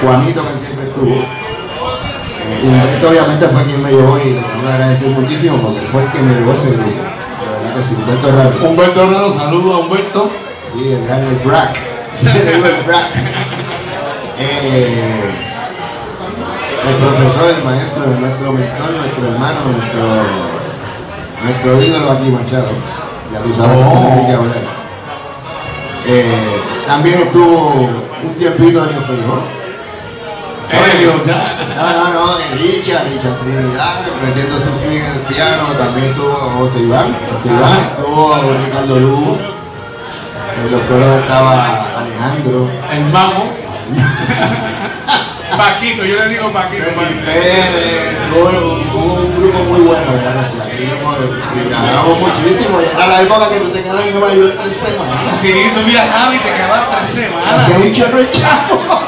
Juanito, 0.01 0.41
que 0.41 0.57
siempre 0.57 0.87
estuvo. 0.87 1.36
Y 2.63 2.67
Humberto 2.67 3.09
obviamente 3.09 3.47
fue 3.49 3.63
quien 3.65 3.83
me 3.83 3.91
llevó 3.91 4.17
y 4.17 4.33
le 4.33 4.41
que 4.41 4.67
agradecer 4.67 5.09
muchísimo 5.09 5.57
porque 5.61 5.81
fue 5.91 6.03
el 6.03 6.11
que 6.11 6.19
me 6.19 6.33
llevó 6.35 6.53
ese 6.53 6.69
grupo. 6.71 7.03
De 7.03 7.45
verdad 7.51 7.75
que 7.75 7.83
sí, 7.83 7.95
Humberto 7.95 8.31
Raro. 8.31 8.69
Humberto 8.69 9.03
Herrero, 9.03 9.31
saludo 9.31 9.73
a 9.73 9.79
Humberto. 9.79 10.29
Sí, 10.73 10.91
el 10.91 11.05
gran 11.05 11.25
el 11.25 11.35
Brack. 11.45 11.77
el 12.23 12.83
Brack. 12.85 13.05
Eh, 14.39 15.31
el 16.87 16.95
profesor, 16.95 17.55
el 17.57 17.63
maestro, 17.63 18.05
nuestro 18.19 18.53
mentor, 18.53 18.91
nuestro 18.91 19.27
hermano, 19.27 19.59
nuestro, 19.75 20.03
nuestro 21.43 21.83
ídolo 21.83 22.11
aquí 22.11 22.29
Machado. 22.29 22.69
Ya 23.33 23.39
tú 23.39 23.53
sabes 23.53 23.77
Oh. 23.77 24.25
que 24.25 24.33
hablar. 24.33 24.57
Eh, 26.09 26.61
también 26.87 27.19
estuvo 27.19 27.73
un 28.23 28.33
tiempito 28.37 28.83
en 28.83 28.95
el. 28.95 29.56
Elio, 30.71 31.25
ya. 31.25 31.53
No, 31.77 31.93
no, 31.93 32.13
no, 32.13 32.37
Richard, 32.55 33.05
Richard 33.09 33.39
Trinidad, 33.39 34.01
metiendo 34.21 34.57
su 34.59 34.69
swing 34.79 34.97
en 34.97 35.11
el 35.11 35.19
piano, 35.21 35.67
también 35.77 36.07
estuvo 36.07 36.33
José 36.33 36.79
Iván, 36.79 37.15
José 37.31 37.53
Iván, 37.53 37.79
estuvo 37.91 38.35
Ricardo 38.65 38.99
Lugo, 38.99 39.37
en 40.57 40.71
los 40.71 40.81
coros 40.81 41.21
estaba 41.21 41.99
Alejandro, 41.99 42.69
El 42.91 43.05
mamo. 43.05 43.53
Paquito, 45.57 46.03
yo 46.03 46.19
le 46.19 46.29
digo 46.29 46.51
Paquito. 46.51 46.83
Fue 46.83 48.41
un, 48.41 49.41
grupo 49.41 49.59
muy 49.63 49.81
bueno, 49.81 50.05
¿verdad? 50.11 50.49
Viajábamos 51.67 52.19
muchísimo. 52.19 52.79
Era 52.79 53.07
la 53.07 53.21
época 53.21 53.49
que 53.49 53.59
tú 53.59 53.69
te 53.69 53.81
quedabas 53.81 54.05
en 54.05 54.19
Nueva 54.19 54.33
York 54.33 54.55
tres 54.61 54.77
semanas. 54.93 55.37
Sí, 55.41 55.71
tú 55.73 55.83
viajabas 55.85 56.35
y 56.35 56.39
te 56.39 56.53
quedabas 56.53 56.89
tres 56.89 57.25
semanas. 57.25 57.63
Hacía 57.63 57.77
un 57.77 57.93
chorro 57.93 58.23
chavo. 58.31 59.06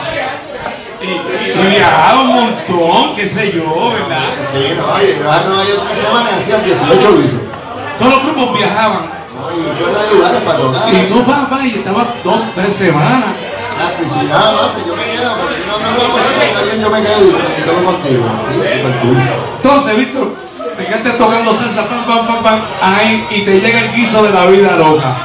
Y, 1.09 1.67
viajaba 1.67 2.21
un 2.21 2.33
montón, 2.33 3.15
qué 3.15 3.27
sé 3.27 3.51
yo, 3.51 3.91
¿verdad? 3.91 4.29
Sí, 4.51 4.73
no, 4.77 5.01
yo 5.01 5.31
a 5.31 5.39
Nueva 5.41 5.65
York 5.65 5.81
tres 5.89 6.05
semanas 6.05 6.33
hacía 6.41 6.59
18 6.59 7.11
visos. 7.13 7.39
Todos 7.97 8.13
los 8.13 8.23
grupos 8.23 8.57
viajaban. 8.57 9.09
No, 9.35 9.51
y 9.51 9.79
chorro 9.79 9.99
de 9.99 10.13
lugares 10.13 10.41
para 10.41 10.57
tocar. 10.57 10.93
Y 10.93 11.07
tú 11.07 11.23
papá 11.23 11.65
y 11.65 11.69
estabas 11.69 12.07
dos, 12.23 12.41
tres 12.55 12.73
semanas. 12.73 13.29
Piscina, 13.97 14.37
no, 14.37 14.85
yo 14.85 14.95
me 14.95 15.03
quedo, 15.03 15.37
porque 15.37 15.55
no, 15.65 15.79
no, 15.79 15.91
no, 15.91 16.81
yo 16.81 16.89
me 16.89 17.01
quedo 17.01 17.27
y 17.27 17.85
contigo. 17.85 18.25
Entonces, 19.55 19.97
Víctor, 19.97 20.35
te 20.77 20.85
quedaste 20.85 21.09
tocando 21.11 21.53
salsa, 21.53 21.87
pam, 21.87 22.05
pam, 22.05 22.27
pam, 22.27 22.43
pam, 22.43 22.59
ahí, 22.81 23.25
y 23.31 23.41
te 23.41 23.59
llega 23.59 23.79
el 23.79 23.93
guiso 23.93 24.23
de 24.23 24.31
la 24.31 24.45
vida 24.47 24.75
loca. 24.75 25.15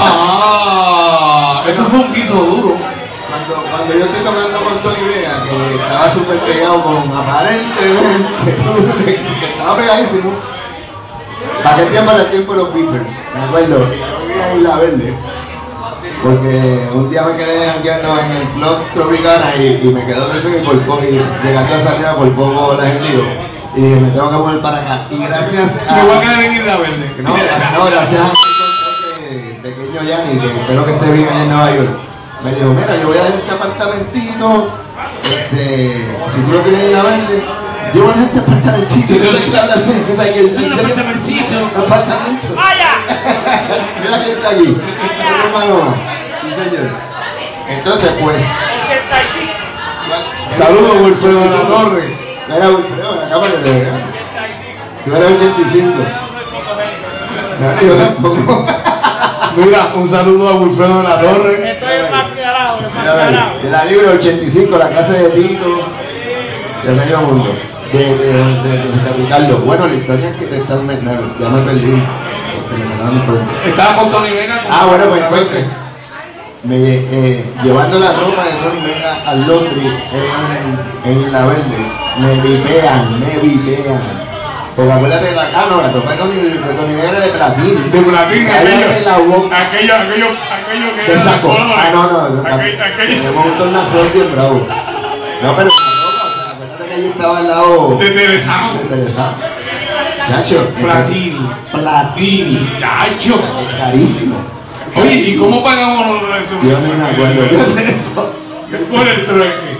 Ah, 0.00 1.62
eso 1.66 1.84
fue 1.84 1.98
un 2.00 2.12
guiso 2.12 2.34
duro. 2.34 2.93
Cuando, 3.34 3.68
cuando 3.68 3.94
yo 3.94 4.04
estoy 4.04 4.22
tocando 4.22 4.58
con 4.62 4.78
Tony 4.78 5.08
Vega, 5.08 5.42
que 5.42 5.74
estaba 5.74 6.14
súper 6.14 6.38
pegado 6.38 6.82
con 6.84 7.10
aparentemente, 7.10 8.54
que 9.40 9.46
estaba 9.46 9.76
pegadísimo. 9.76 10.30
¿Para 11.64 11.76
qué 11.78 11.84
tiempo 11.86 12.12
era 12.12 12.20
el 12.22 12.30
tiempo 12.30 12.52
de 12.52 12.58
los 12.58 12.74
Beepers? 12.74 13.04
Me 13.34 13.44
acuerdo, 13.44 13.86
en 14.52 14.62
La 14.62 14.76
Verde. 14.76 15.14
Porque 16.22 16.88
un 16.94 17.10
día 17.10 17.22
me 17.22 17.36
quedé 17.36 17.70
jangueando 17.70 18.20
en 18.20 18.30
el 18.30 18.48
club 18.50 18.76
Tropicana 18.94 19.56
y, 19.56 19.80
y 19.82 19.92
me 19.92 20.06
quedó 20.06 20.28
dormido 20.28 20.56
y 20.56 20.64
por 20.64 20.80
poco, 20.82 21.02
y 21.02 21.20
llegando 21.44 21.74
a 21.74 21.82
salida 21.82 22.14
por 22.14 22.32
poco 22.34 22.74
la 22.80 22.86
gente 22.86 23.08
y 23.74 23.80
dije, 23.80 24.00
me 24.00 24.10
tengo 24.10 24.30
que 24.30 24.36
volver 24.36 24.60
para 24.62 24.78
acá. 24.78 25.06
Y 25.10 25.18
gracias 25.18 25.72
a... 25.88 25.96
Me 25.96 26.04
voy 26.04 26.16
a 26.16 26.20
quedar 26.20 26.40
en 26.40 26.52
Isla 26.52 26.76
Verde. 26.76 27.14
No, 27.18 27.30
no, 27.30 27.84
gracias 27.90 28.20
a 28.20 28.54
pequeño 29.64 30.02
Yanni, 30.02 30.38
que 30.38 30.46
espero 30.46 30.84
que 30.84 30.92
esté 30.92 31.10
bien 31.10 31.28
allá 31.28 31.42
en 31.42 31.48
Nueva 31.48 31.70
York. 31.74 32.03
Me 32.44 32.52
dijo, 32.52 32.74
mira, 32.74 32.96
yo 33.00 33.08
voy 33.08 33.16
a 33.16 33.22
dar 33.22 33.32
este 33.32 33.50
apartamentito, 33.50 34.68
este, 35.24 36.06
si 36.34 36.40
tú 36.42 36.52
lo 36.52 36.62
quieres 36.62 36.90
ir 36.90 36.96
a 36.96 37.02
verle, 37.02 37.42
yo 37.94 38.04
voy 38.04 38.12
a 38.12 38.22
este 38.24 38.38
apartamentito. 38.38 39.14
No 39.14 39.38
sé 39.38 39.50
qué 39.50 39.58
habla 39.58 39.74
así, 39.74 39.92
tú 40.06 40.16
sabes 40.16 40.32
que 40.32 40.40
el 40.40 40.72
apartamentito. 40.74 41.70
apartamento. 41.74 42.46
¡Vaya! 42.54 42.90
Mira 44.02 44.24
quién 44.24 44.36
está 44.36 44.50
aquí, 44.50 44.66
un 44.66 44.80
hermano. 45.46 45.94
Sí, 46.42 46.48
señor. 46.50 46.90
Entonces, 47.66 48.10
pues, 48.20 48.36
85. 48.36 49.54
Saludos, 50.52 50.96
Wilfredo 51.00 51.40
de 51.40 51.50
la 51.50 51.62
Torre. 51.66 52.18
Mira, 52.46 52.68
Wilfredo, 52.68 53.14
la 53.14 53.28
cámara 53.30 53.52
de 53.52 53.88
Tú 55.04 55.16
eres 55.16 55.30
85. 55.30 55.94
No, 57.60 57.80
yo 57.80 57.94
tampoco. 57.96 58.66
Mira, 59.56 59.92
un 59.94 60.10
saludo 60.10 60.48
a 60.48 60.56
Wilfredo 60.56 60.98
de 60.98 61.08
la 61.08 61.20
Torre. 61.20 61.78
De 63.62 63.70
la 63.70 63.84
libro 63.84 64.12
85, 64.12 64.78
la 64.78 64.88
casa 64.90 65.12
de 65.12 65.30
Tito, 65.30 65.86
de 66.84 66.92
medio 66.92 67.20
mundo, 67.22 67.54
de, 67.92 67.98
de, 67.98 68.14
de, 68.14 68.78
de 68.78 69.12
Ricardo. 69.16 69.58
Bueno, 69.58 69.86
la 69.86 69.94
historia 69.94 70.30
es 70.30 70.36
que 70.36 70.46
te 70.46 70.56
están 70.58 70.86
metiendo, 70.86 71.34
ya 71.40 71.48
me 71.48 71.60
perdí. 71.62 72.02
Estaba 73.66 73.96
con 73.96 74.10
Tony 74.10 74.30
Vega. 74.30 74.62
con- 74.62 74.72
Ah, 74.72 74.86
bueno, 74.86 75.04
pues 75.08 75.22
entonces, 75.22 75.66
me, 76.64 76.76
eh, 76.76 77.44
llevando 77.62 77.98
la 77.98 78.12
ropa 78.12 78.44
de 78.44 78.52
Tony 78.52 78.80
Vega 78.86 79.22
al 79.26 79.46
Londres 79.46 79.92
en, 81.04 81.12
en 81.12 81.32
La 81.32 81.46
Verde, 81.46 81.90
me 82.18 82.34
vipean, 82.40 83.20
me 83.20 83.38
vipean. 83.40 84.00
Porque 84.74 84.90
acuérdate 84.92 85.26
de 85.26 85.32
la 85.36 85.44
la 85.44 85.62
ropa 85.92 86.10
de 86.10 86.16
Tony, 86.16 86.34
de 86.34 87.08
era 87.08 87.20
de 87.20 87.28
platín, 87.28 87.92
boca. 87.92 89.56
aquello, 89.60 89.94
aquello, 89.94 90.26
aquello 90.50 90.86
que 90.96 91.06
¿Qué 91.06 91.12
era 91.12 91.22
de 91.22 91.30
saco? 91.30 91.56
Ah, 91.56 91.90
no, 91.92 92.02
no, 92.10 92.28
no. 92.30 92.40
Aquello, 92.42 92.82
aquello 92.82 93.22
Tenemos 93.22 93.46
un 93.46 93.58
tornasol 93.58 94.08
bien 94.12 94.32
bravo. 94.34 94.66
No, 95.42 95.56
pero 95.56 95.68
la 95.68 95.76
ropa, 96.02 96.24
o 96.26 96.34
sea, 96.34 96.50
acuérdate 96.50 96.88
que 96.88 96.94
allí 96.94 97.06
estaba 97.06 97.38
al 97.38 97.48
lado 97.48 97.96
de 97.98 98.10
Terezano. 98.10 98.72
de 98.74 98.84
Teresa. 98.96 99.34
Chacho. 100.26 100.68
Platini. 100.80 101.50
Platini. 101.70 102.70
Chacho. 102.80 103.40
Carísimo. 103.78 104.36
Oye, 104.96 105.14
¿y 105.14 105.36
cómo 105.36 105.62
pagamos 105.62 106.20
lo 106.20 106.34
de 106.34 106.40
eso? 106.40 106.54
Yo 106.64 106.80
no 106.80 106.94
me 106.94 107.10
acuerdo. 107.10 107.46
Yo 107.46 107.74
de 107.74 107.90
eso. 107.90 108.32
Por 108.90 109.06
el 109.08 109.24
trueque. 109.24 109.74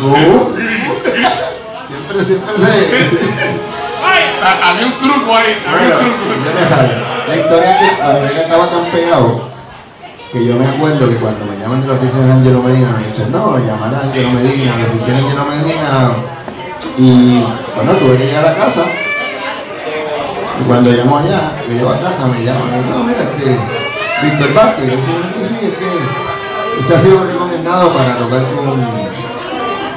Siempre, 1.90 2.24
siempre 2.24 2.50
se. 2.60 3.70
Ah, 4.42 4.70
Había 4.70 4.86
un 4.86 4.98
truco 4.98 5.36
ahí, 5.36 5.56
había 5.66 5.96
un 5.96 6.00
truco. 6.00 6.24
me. 6.44 7.10
La 7.28 7.36
historia 7.36 7.80
es 7.80 7.92
que 7.96 8.02
a 8.02 8.12
mí 8.14 8.34
me 8.34 8.42
estaba 8.42 8.66
tan 8.66 8.84
pegado 8.86 9.50
que 10.32 10.46
yo 10.46 10.54
me 10.54 10.66
acuerdo 10.66 11.08
que 11.08 11.16
cuando 11.16 11.44
me 11.44 11.58
llaman 11.58 11.82
de 11.82 11.88
la 11.88 11.94
oficina 11.94 12.26
de 12.26 12.32
Angelo 12.32 12.62
Medina 12.62 12.88
me 12.96 13.06
dicen, 13.08 13.32
no, 13.32 13.58
llamar 13.58 13.94
a 13.94 14.00
Angelo 14.06 14.30
Medina, 14.30 14.76
la 14.78 14.84
oficina 14.86 15.16
de 15.18 15.24
Angelo 15.24 15.44
Medina. 15.44 16.12
Y 16.96 17.44
bueno, 17.74 17.92
tuve 17.98 18.16
que 18.16 18.26
llegar 18.26 18.46
a 18.46 18.54
casa. 18.54 18.84
Y 20.60 20.64
cuando 20.64 20.90
llamo 20.90 21.18
allá, 21.18 21.52
que 21.66 21.74
llego 21.74 21.90
a 21.90 22.00
casa, 22.00 22.26
me 22.26 22.44
llaman, 22.44 22.90
no, 22.90 23.04
mira, 23.04 23.22
este, 23.22 23.56
Víctor 24.22 24.54
Vázquez, 24.54 24.86
yo 24.86 24.92
soy 24.92 25.48
sí, 25.48 25.66
es 25.66 25.74
que 25.74 26.80
usted 26.80 26.94
ha 26.94 27.00
sido 27.00 27.24
recomendado 27.24 27.92
para 27.92 28.16
tocar 28.18 28.42
con, 28.54 28.80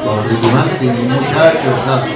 con 0.04 0.30
Ricky 0.30 0.48
Martin, 0.48 0.90
un 0.90 1.10
muchacho, 1.14 1.70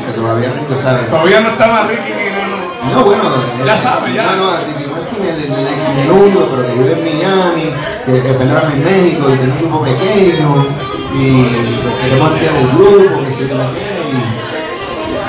que 0.06 0.14
todavía 0.14 0.50
no 0.50 0.82
sabe. 0.82 1.04
Todavía 1.04 1.42
no 1.42 1.50
estaba 1.50 1.88
Ricky 1.88 2.12
ni 2.14 2.26
no, 2.36 2.48
no. 2.48 3.00
No, 3.00 3.04
bueno, 3.04 3.24
Ya 3.66 3.76
eh, 3.76 3.78
sabe, 3.78 4.14
ya. 4.14 4.36
No, 4.36 4.36
no, 4.38 4.58
Ricky 4.68 4.90
Martin, 4.90 5.26
el, 5.26 5.44
el, 5.44 5.54
el 5.54 5.68
ex 5.68 5.96
menudo, 5.96 6.48
pero 6.52 6.68
que 6.68 6.74
vive 6.74 6.94
en 6.94 7.04
Miami, 7.04 7.74
que, 8.06 8.22
que 8.22 8.34
perdón, 8.34 8.72
en 8.74 8.84
México, 8.84 9.30
y 9.30 9.38
tiene 9.38 9.54
un 9.54 9.60
grupo 9.60 9.84
pequeño, 9.84 10.66
y 11.14 11.78
pues, 11.82 11.96
queremos 12.02 12.32
ampliar 12.32 12.56
el 12.56 12.68
grupo, 12.70 13.24
que 13.26 13.34
se 13.34 13.54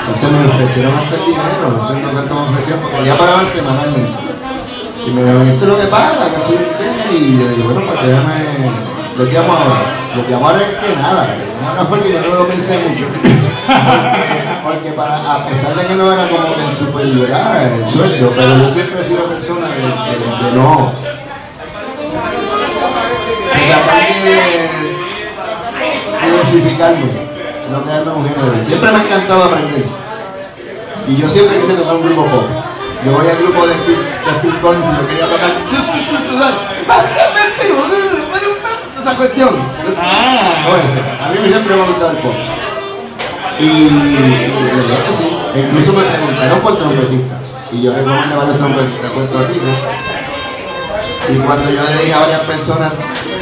y 0.09 0.15
entonces 0.15 0.31
me 0.31 0.53
ofrecieron 0.53 0.93
hasta 0.95 1.15
el 1.15 1.25
dinero, 1.25 1.69
no 1.77 1.87
sé 1.87 1.93
no 1.93 2.09
cuánto 2.11 2.33
me 2.35 2.49
ofrecieron, 2.49 2.81
porque 2.81 3.05
ya 3.05 3.15
pagaban 3.15 3.45
semanalmente. 3.53 4.29
Y 5.05 5.11
me 5.11 5.21
dijeron, 5.21 5.47
esto 5.47 5.63
es 5.63 5.69
lo 5.69 5.79
que 5.79 5.85
paga, 5.85 6.29
que 6.33 6.41
soy 6.47 6.57
qué, 6.57 7.15
y 7.15 7.37
yo 7.37 7.47
digo, 7.49 7.73
bueno, 7.73 7.81
pues 7.85 8.07
déjame, 8.07 8.88
lo 9.19 9.25
que 9.25 9.33
llamo 9.33 9.51
ahora. 9.51 10.15
Lo 10.15 10.25
que 10.25 10.31
llamo 10.31 10.47
ahora 10.47 10.61
es 10.61 10.69
que 10.79 10.95
nada, 10.95 11.27
que 11.27 11.77
no 11.77 11.85
fue 11.87 11.99
que 11.99 12.13
yo 12.13 12.21
no 12.21 12.35
lo 12.35 12.47
pensé 12.47 12.79
mucho. 12.79 13.05
Porque, 13.69 14.59
porque 14.63 14.91
para, 14.93 15.35
a 15.35 15.45
pesar 15.45 15.75
de 15.75 15.85
que 15.85 15.93
no 15.93 16.11
era 16.11 16.27
como 16.27 16.55
que 16.55 16.65
el 16.65 16.77
super 16.77 17.05
¿verdad? 17.05 17.71
el 17.71 17.87
sueldo, 17.87 18.33
pero 18.35 18.57
yo 18.57 18.73
siempre 18.73 19.01
he 19.01 19.07
sido 19.07 19.25
persona 19.25 19.67
de, 19.67 19.75
de, 19.75 20.45
de 20.49 20.57
no. 20.57 20.91
Tratar 23.67 24.23
de 24.23 24.39
diversificarme, 26.25 27.05
no 27.71 27.83
quedarme 27.83 28.11
un 28.11 28.27
género. 28.27 28.65
Siempre 28.65 28.91
me 28.91 28.97
ha 28.97 29.03
encantado 29.03 29.43
aprender. 29.43 29.85
Y 31.07 31.17
yo 31.17 31.29
siempre 31.29 31.61
quise 31.61 31.73
tocar 31.73 31.95
un 31.95 32.03
grupo 32.03 32.25
pop. 32.25 32.45
Yo 33.05 33.11
voy 33.11 33.27
al 33.27 33.37
grupo 33.37 33.67
de 33.67 33.75
Phil, 33.75 33.97
de 33.97 34.33
Phil 34.41 34.59
Collins 34.61 34.85
y 34.85 35.01
yo 35.01 35.07
quería 35.07 35.25
tocar. 35.27 35.51
Esa 39.01 39.08
cuestión. 39.19 39.49
Ah. 39.97 41.27
A 41.27 41.29
mí 41.31 41.49
siempre 41.49 41.75
me 41.75 41.81
ha 41.81 41.85
gustado 41.85 42.11
el 42.11 42.17
pop. 42.17 42.33
Y, 43.59 43.67
de 43.67 44.75
verdad 44.79 44.99
que 45.05 45.13
sí. 45.19 45.59
Incluso 45.59 45.93
me 45.93 46.03
preguntaron 46.03 46.59
por 46.61 46.77
trompetistas. 46.77 47.39
Y 47.71 47.81
yo 47.83 47.93
recomendé 47.93 48.33
a 48.33 48.37
varios 48.37 48.57
trompetistas 48.57 49.03
de 49.03 49.09
Puerto 49.09 49.47
Rico. 49.47 49.65
Y 51.29 51.35
cuando 51.35 51.69
yo 51.69 51.83
le 51.83 52.01
dije 52.01 52.13
a 52.13 52.19
varias 52.19 52.43
personas, 52.43 52.93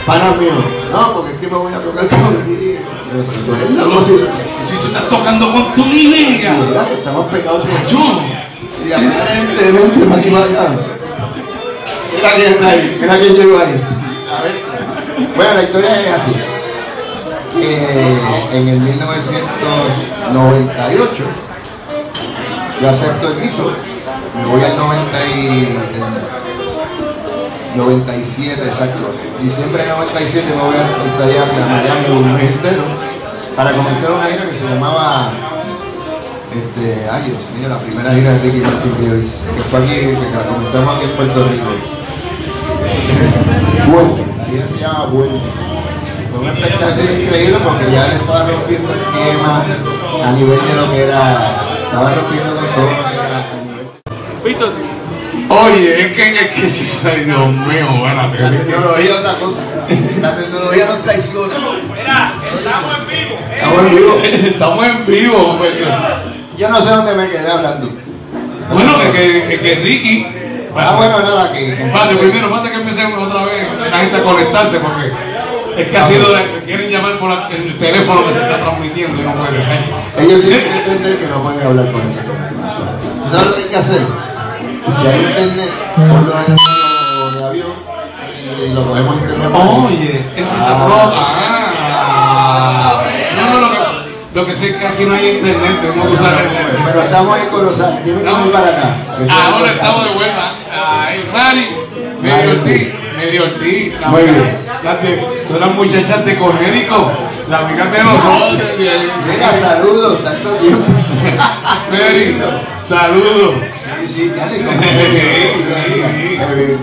panas 0.06 0.38
míos, 0.38 0.56
no, 0.92 1.13
porque 1.13 1.32
es 1.34 1.38
que 1.38 1.48
me 1.48 1.58
voy 1.58 1.74
a 1.74 1.80
tocar 1.80 2.08
con 2.08 2.36
ti. 2.44 2.76
Pero 3.12 3.24
tú 3.46 3.56
eres 3.56 3.72
loco, 3.72 4.04
si 4.04 4.18
Si 4.18 4.82
se 4.82 4.88
estás 4.88 5.08
tocando 5.10 5.52
con 5.54 5.76
Tony 5.76 6.08
Vega. 6.12 6.58
¿verdad? 6.58 6.88
que 6.88 6.94
estamos 6.96 7.26
pegados 7.28 7.66
Yo. 7.88 8.22
Y 8.84 8.92
aparentemente 8.92 10.06
para 10.06 10.22
aquí 10.22 10.30
para 10.32 10.46
allá. 10.46 10.70
Mira 12.13 12.36
quién 12.36 12.54
está 12.54 12.70
ahí, 12.70 12.98
mira 13.00 13.20
quién 13.20 13.34
llegó 13.36 13.60
ahí. 13.60 13.82
A 14.28 14.44
ver. 14.44 14.66
Bueno, 15.17 15.53
la 15.56 15.63
historia 15.63 15.99
es 15.99 16.10
así. 16.10 16.32
Que 17.53 18.17
en 18.53 18.67
el 18.67 18.80
1998 18.80 21.23
yo 22.80 22.89
acepto 22.89 23.30
el 23.30 23.36
piso, 23.36 23.71
me 24.36 24.45
voy 24.45 24.63
al 24.63 24.77
90 24.77 25.27
y, 25.27 25.75
97 27.75 28.63
exacto. 28.63 29.15
Diciembre 29.42 29.81
del 29.83 29.94
97 29.94 30.48
me 30.56 30.62
voy 30.62 30.75
a 30.75 30.87
ensayar 31.04 31.50
a 31.50 31.67
Miami 31.67 32.12
un 32.12 32.35
mes 32.35 32.52
entero 32.52 32.83
para 33.56 33.71
comenzar 33.71 34.12
una 34.12 34.25
gira 34.25 34.46
que 34.46 34.52
se 34.52 34.67
llamaba 34.67 35.31
este, 36.54 37.10
ay 37.12 37.23
Dios 37.25 37.39
mío, 37.58 37.69
la 37.69 37.79
primera 37.79 38.13
gira 38.13 38.33
de 38.33 38.39
Ricky 38.39 38.60
Martin 38.60 38.92
que, 38.94 39.21
que 39.21 39.63
fue 39.69 39.79
aquí, 39.79 39.96
que 39.96 40.29
la 40.35 40.44
comenzamos 40.44 40.96
aquí 40.96 41.06
en 41.06 41.12
Puerto 41.12 41.48
Rico. 41.48 41.69
Vuelve, 43.92 44.37
gira 44.50 44.67
se 44.67 44.77
llama 44.77 45.06
Vuelve. 45.06 45.39
fue 46.31 46.39
un 46.39 46.48
espectáculo 46.48 47.12
increíble 47.12 47.58
porque 47.63 47.91
ya 47.91 48.08
le 48.08 48.15
estaba 48.15 48.48
rompiendo 48.48 48.93
el 48.93 49.00
esquema 49.00 49.65
a 50.25 50.31
nivel 50.31 50.60
de 50.67 50.75
lo 50.75 50.91
que 50.91 51.04
era, 51.04 51.52
estaba 51.85 52.15
rompiendo 52.15 52.56
con 52.56 52.65
todo 52.75 52.85
lo 52.85 53.10
que 53.10 53.15
era 53.15 53.37
a 53.37 53.63
nivel 53.63 53.87
Víctor, 54.43 54.71
Oye, 55.50 56.02
es 56.02 56.13
que, 56.13 56.35
es 56.35 56.50
que, 56.52 57.10
ay 57.10 57.23
Dios 57.23 57.48
mío, 57.48 58.08
espérate. 58.08 58.41
La 58.41 58.50
tecnología 58.52 59.06
es 59.06 59.12
otra 59.12 59.39
cosa. 59.39 59.62
La 60.21 60.35
tecnología 60.35 60.85
nos 60.87 61.04
traiciona. 61.04 61.54
mira, 61.93 62.33
estamos 62.58 62.91
en 62.98 63.08
vivo. 63.08 63.39
Estamos 63.56 63.79
en 63.79 63.95
vivo. 63.95 64.19
Estamos 64.23 64.87
en 64.87 65.06
vivo, 65.06 65.58
pues. 65.58 65.73
Yo 66.58 66.69
no 66.69 66.81
sé 66.81 66.89
dónde 66.89 67.15
me 67.15 67.29
quedé 67.29 67.50
hablando. 67.50 67.89
Bueno, 68.73 69.00
que, 69.13 69.54
es 69.54 69.62
que 69.62 69.75
Ricky. 69.75 70.46
Ah, 70.78 70.96
bueno, 70.98 71.19
nada, 71.19 71.52
que. 71.52 71.60
que 71.75 71.84
Espérate, 71.86 72.15
primero, 72.15 72.50
falta 72.50 72.69
que 72.69 72.75
empecemos 72.75 73.28
otra 73.28 73.46
vez 73.46 73.67
la 73.92 73.98
gente 74.00 74.17
a 74.17 74.23
conectarse 74.23 74.80
porque 74.80 75.12
es 75.82 75.88
que 75.90 75.98
ha 75.98 76.06
sido, 76.06 76.25
quieren 76.65 76.90
llamar 76.92 77.17
por 77.19 77.30
la- 77.30 77.48
el 77.50 77.78
teléfono 77.78 78.25
que 78.28 78.34
se 78.34 78.40
está 78.42 78.58
transmitiendo 78.60 79.21
y 79.21 79.25
no 79.25 79.34
puede 79.34 79.62
ser. 79.62 79.80
Ellos 80.19 80.42
tienen 80.42 80.63
que 80.63 80.78
entender 80.80 81.19
que 81.19 81.28
no 81.28 81.44
pueden 81.44 81.65
hablar 81.67 81.92
con 81.92 82.02
eso. 82.02 82.19
¿Tú 83.23 83.30
sabes 83.32 83.46
lo 83.48 83.56
que 83.56 83.63
hay 83.63 83.69
que 83.69 83.78
hacer? 83.78 84.02
Si 85.02 85.08
hay 85.08 85.19
internet, 85.25 85.71
ponlo 85.96 86.34
en 86.48 86.56
de 87.38 87.46
avión 87.46 87.73
y 88.65 88.73
lo 88.73 88.88
cogemos 88.88 89.15
en 89.17 89.21
internet. 89.23 89.50
Oye, 89.54 90.25
esa 90.36 90.54
es 90.54 90.60
la 90.60 90.78
ropa. 90.80 91.28
Ah. 92.00 93.04
No, 93.36 93.60
no, 93.60 93.67
lo 94.34 94.46
que, 94.46 94.56
sé 94.56 94.69
es 94.69 94.75
que 94.78 94.88
aquí 94.88 95.06
no 95.06 95.13
hay 95.15 95.30
internet, 95.38 95.82
tenemos 95.82 96.08
que 96.08 96.13
usar 96.13 96.42
el 96.42 96.84
Pero 96.86 97.02
estamos 97.02 97.38
en 97.40 97.48
Corozal, 97.50 98.04
tienen 98.04 98.23
que 98.23 98.32
venir 98.32 98.52
para 98.52 98.67
acá. 98.67 98.96
Ahora 99.30 99.71
estamos 99.71 100.04
de 100.06 100.13
vuelta. 100.15 100.52
Ay, 100.90 101.29
Mari, 101.33 101.67
medio 102.21 102.52
Ortiz, 102.52 102.94
medio 103.17 103.44
Ortiz. 103.44 104.00
La 104.00 104.08
Muy 104.08 104.21
amiga- 104.21 104.38
bien. 104.44 104.58
las 104.83 105.02
de- 105.04 105.44
son 105.48 105.60
las 105.60 105.71
muchachas 105.71 106.23
de 106.25 106.38
Conérico, 106.38 107.12
la 107.50 107.58
amiga 107.60 107.85
de 107.85 108.04
nosotros. 108.04 108.58
Venga, 109.27 109.60
saludos, 109.60 110.23
tanto 110.23 110.50
tiempo. 110.56 110.85
Mary, 111.92 112.38
saludos. 112.83 113.56
Sí, 114.17 114.31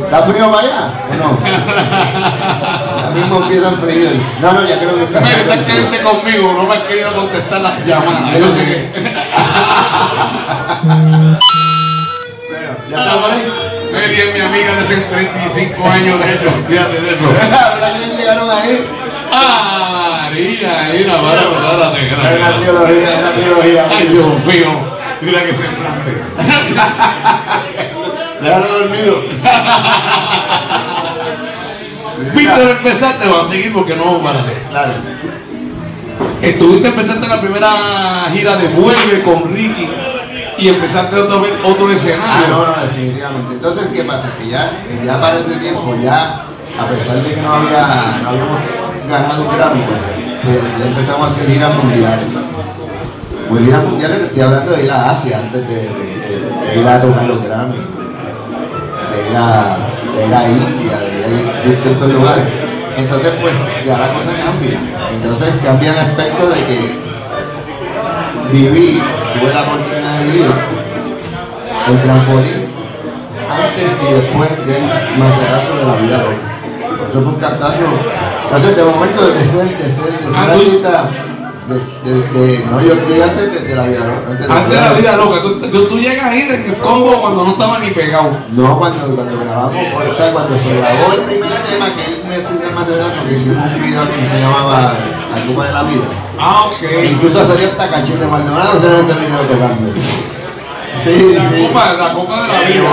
¿Está 0.04 0.22
frío 0.22 0.50
para 0.52 0.68
allá 0.68 0.92
o 1.10 1.14
no? 1.16 1.28
Ahora 2.94 3.10
mismo 3.10 3.36
empieza 3.42 3.68
el 3.70 3.74
frío. 3.76 4.10
No, 4.40 4.52
no, 4.52 4.68
ya 4.68 4.78
creo 4.78 4.94
que 4.96 5.02
está 5.04 5.18
haciendo 5.18 5.52
estás 5.52 5.64
frío. 5.66 5.84
queriendo 5.90 6.10
conmigo, 6.10 6.52
no 6.52 6.62
me 6.64 6.74
has 6.74 6.82
querido 6.84 7.12
contestar 7.14 7.60
las 7.60 7.84
llamadas. 7.86 8.38
Yo 8.38 8.50
sé 8.50 8.64
que. 8.64 8.88
amiga 14.94 15.10
de 15.10 15.26
hace 15.26 15.40
35 15.54 15.88
años 15.88 16.18
de 16.24 16.34
hecho, 16.34 16.50
fíjate 16.68 17.00
de 17.00 17.14
eso. 17.14 17.24
¿Verdad 17.32 17.94
que 17.94 18.16
llegaron 18.16 18.50
ahí? 18.50 18.86
Ah, 19.32 20.20
María, 20.24 20.90
mira, 20.92 21.20
para, 21.20 21.42
Es 22.00 22.10
gracias. 22.10 22.56
trilogía, 22.60 23.20
es 23.20 23.34
trilogía. 23.34 23.86
Ay, 23.90 24.08
Dios 24.08 24.26
mío, 24.44 24.70
mira 25.20 25.44
que 25.44 25.54
semblante. 25.54 26.10
Déjalo 28.42 28.66
dormido. 28.78 29.22
Víctor, 32.34 32.70
empezaste, 32.70 33.28
vamos 33.28 33.48
a 33.48 33.50
seguir 33.50 33.72
porque 33.72 33.96
no 33.96 34.04
vamos 34.04 34.20
a 34.20 34.24
parar. 34.24 34.44
Claro. 34.70 34.92
Estuviste 36.42 36.88
empezaste 36.88 37.26
la 37.26 37.40
primera 37.40 38.26
gira 38.32 38.56
de 38.56 38.68
Vuelve 38.68 39.22
con 39.22 39.52
Ricky 39.52 39.88
y 40.64 40.68
empezaste 40.70 41.14
otro, 41.16 41.44
otro 41.62 41.88
Ah, 41.88 41.92
escenario. 41.92 42.48
no, 42.48 42.66
no, 42.68 42.82
definitivamente. 42.84 43.52
Entonces, 43.52 43.86
¿qué 43.92 44.02
pasa? 44.04 44.30
Que 44.38 44.48
ya, 44.48 44.72
ya 45.04 45.20
para 45.20 45.38
ese 45.40 45.56
tiempo, 45.56 45.94
ya, 46.02 46.46
a 46.80 46.86
pesar 46.88 47.22
de 47.22 47.34
que 47.34 47.40
no, 47.42 47.52
había, 47.52 48.20
no 48.22 48.28
habíamos 48.30 48.58
ganado 49.06 49.42
un 49.42 49.56
Grammy, 49.58 49.82
pues, 50.42 50.60
ya 50.78 50.86
empezamos 50.86 51.28
a 51.28 51.30
hacer 51.32 51.46
giras 51.52 51.76
mundiales. 51.76 52.28
Pues 53.46 53.62
giras 53.62 53.84
mundiales, 53.84 54.20
estoy 54.22 54.40
hablando 54.42 54.72
de 54.72 54.84
ir 54.84 54.90
a 54.90 55.10
Asia 55.10 55.38
antes 55.40 55.68
de 55.68 56.80
ir 56.80 56.88
a 56.88 57.02
tocar 57.02 57.22
los 57.24 57.44
Grammy, 57.44 57.76
de 57.76 59.30
ir 59.30 59.36
a, 59.36 59.76
de 60.16 60.26
ir 60.26 60.34
a 60.34 60.48
India, 60.48 60.98
de 60.98 61.40
ir 61.42 61.50
a 61.50 61.68
distintos 61.68 62.10
lugares. 62.10 62.44
Entonces, 62.96 63.32
pues, 63.38 63.52
ya 63.84 63.98
la 63.98 64.14
cosa 64.14 64.30
cambia. 64.42 64.78
Entonces, 65.12 65.54
cambia 65.62 65.92
el 65.92 65.98
aspecto 65.98 66.48
de 66.48 66.64
que 66.64 66.98
viví, 68.50 69.02
tuve 69.44 69.54
la 69.54 69.62
oportunidad 69.62 70.18
de 70.18 70.24
vivir 70.24 70.46
el 71.88 72.02
trampolín 72.02 72.64
antes 73.50 73.90
y 74.08 74.14
después 74.14 74.66
del 74.66 74.82
macerazo 75.18 75.76
de 75.78 75.84
la 75.84 75.94
vida. 76.00 76.22
Eso 77.10 77.20
fue 77.22 77.32
un 77.32 77.40
cantazo. 77.40 77.74
Entonces, 78.44 78.76
de 78.76 78.84
momento 78.84 79.26
de 79.26 79.46
ser, 79.46 79.64
de 79.68 79.94
ser, 79.94 80.18
de 80.20 81.34
de, 81.64 81.80
de, 82.04 82.58
de- 82.58 82.66
no, 82.66 82.78
yo 82.80 82.92
estoy 82.92 83.20
antes 83.22 83.52
de, 83.52 83.60
de 83.68 83.74
la 83.74 83.84
vida 83.84 84.00
loca. 84.00 84.20
Antes, 84.30 84.50
Antes 84.50 84.68
de 84.74 84.80
la 84.86 84.92
vida 84.92 85.16
loca, 85.16 85.40
tú, 85.42 85.60
tú, 85.60 85.84
tú 85.86 85.98
llegas 85.98 86.26
a 86.26 86.36
ir 86.36 86.50
en 86.52 86.64
el 86.64 86.76
combo 86.76 87.20
cuando 87.22 87.44
no 87.44 87.50
estaba 87.52 87.78
ni 87.78 87.90
pegado. 87.90 88.32
No, 88.52 88.78
cuando, 88.78 89.06
cuando 89.16 89.40
grabamos, 89.40 89.74
o 89.74 90.14
sea, 90.14 90.32
cuando 90.32 90.58
se 90.58 90.76
grabó 90.76 91.12
el 91.14 91.20
primer 91.22 91.62
tema 91.62 91.86
que 91.94 92.04
él 92.04 92.22
me 92.28 92.34
el 92.36 92.74
material, 92.74 93.12
porque 93.18 93.34
hicimos 93.36 93.64
un 93.74 93.82
video 93.82 94.02
que 94.04 94.28
se 94.28 94.40
llamaba 94.40 94.94
La 95.34 95.46
Copa 95.46 95.64
de 95.66 95.72
la 95.72 95.82
Vida. 95.82 96.04
Ah, 96.38 96.64
ok. 96.66 96.82
Incluso 97.12 97.46
salía 97.46 97.68
hasta 97.68 97.90
Cachete 97.90 98.26
Maldonado 98.26 98.78
en 98.78 98.84
ese 98.84 99.20
video 99.20 99.40
tocando. 99.40 99.92
Sí, 101.04 101.34
La 101.36 101.50
sí. 101.50 101.66
copa, 101.66 101.92
la 101.98 102.14
copa 102.14 102.42
de 102.42 102.48
la 102.48 102.60
vida. 102.60 102.90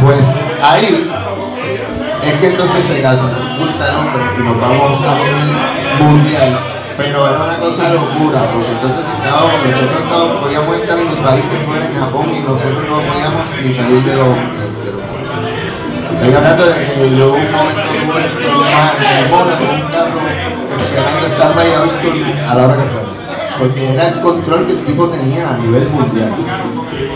Pues 0.00 0.24
ahí 0.62 1.10
es 2.24 2.32
que 2.34 2.46
entonces 2.46 2.84
se 2.86 3.02
catapulta 3.02 3.88
el 3.88 3.96
hombre 3.96 4.22
y 4.38 4.42
nos 4.42 4.60
vamos 4.60 5.02
a 5.06 5.14
nivel 5.16 5.50
mundial. 6.00 6.60
Pero 6.96 7.26
era 7.26 7.44
una 7.44 7.56
cosa 7.58 7.88
locura, 7.94 8.50
porque 8.52 8.72
entonces 8.72 9.00
estábamos, 9.16 9.52
nosotros 9.64 10.02
estábamos, 10.02 10.36
podíamos 10.42 10.76
estar 10.76 10.98
en 10.98 11.08
el 11.08 11.16
país 11.16 11.44
que 11.50 11.58
fuera 11.64 11.86
en 11.86 11.94
Japón 11.98 12.26
y 12.34 12.40
nosotros 12.40 12.84
no 12.90 12.96
podíamos 13.00 13.46
ni 13.64 13.74
salir 13.74 14.02
de 14.04 14.16
los. 14.16 14.26
De, 14.36 14.66
de 14.84 14.92
los 14.92 14.99
Estoy 16.12 16.34
hablando 16.34 16.64
de 16.66 16.72
que 16.72 17.16
yo 17.16 17.32
un 17.34 17.52
momento 17.52 17.82
tuve 17.82 18.58
una- 18.58 18.92
en 18.98 19.24
el 19.24 19.30
Mónaco, 19.30 19.64
un 19.74 19.80
carro 19.90 20.20
esperando 20.78 21.26
estar 21.26 21.58
ahí 21.58 21.72
a 22.48 22.54
la 22.54 22.64
hora 22.64 22.74
que 22.76 22.82
fuera. 22.82 23.10
Porque 23.58 23.92
era 23.94 24.08
el 24.08 24.20
control 24.20 24.66
que 24.66 24.72
el 24.72 24.84
tipo 24.84 25.08
tenía 25.08 25.50
a 25.50 25.58
nivel 25.58 25.88
mundial. 25.88 26.32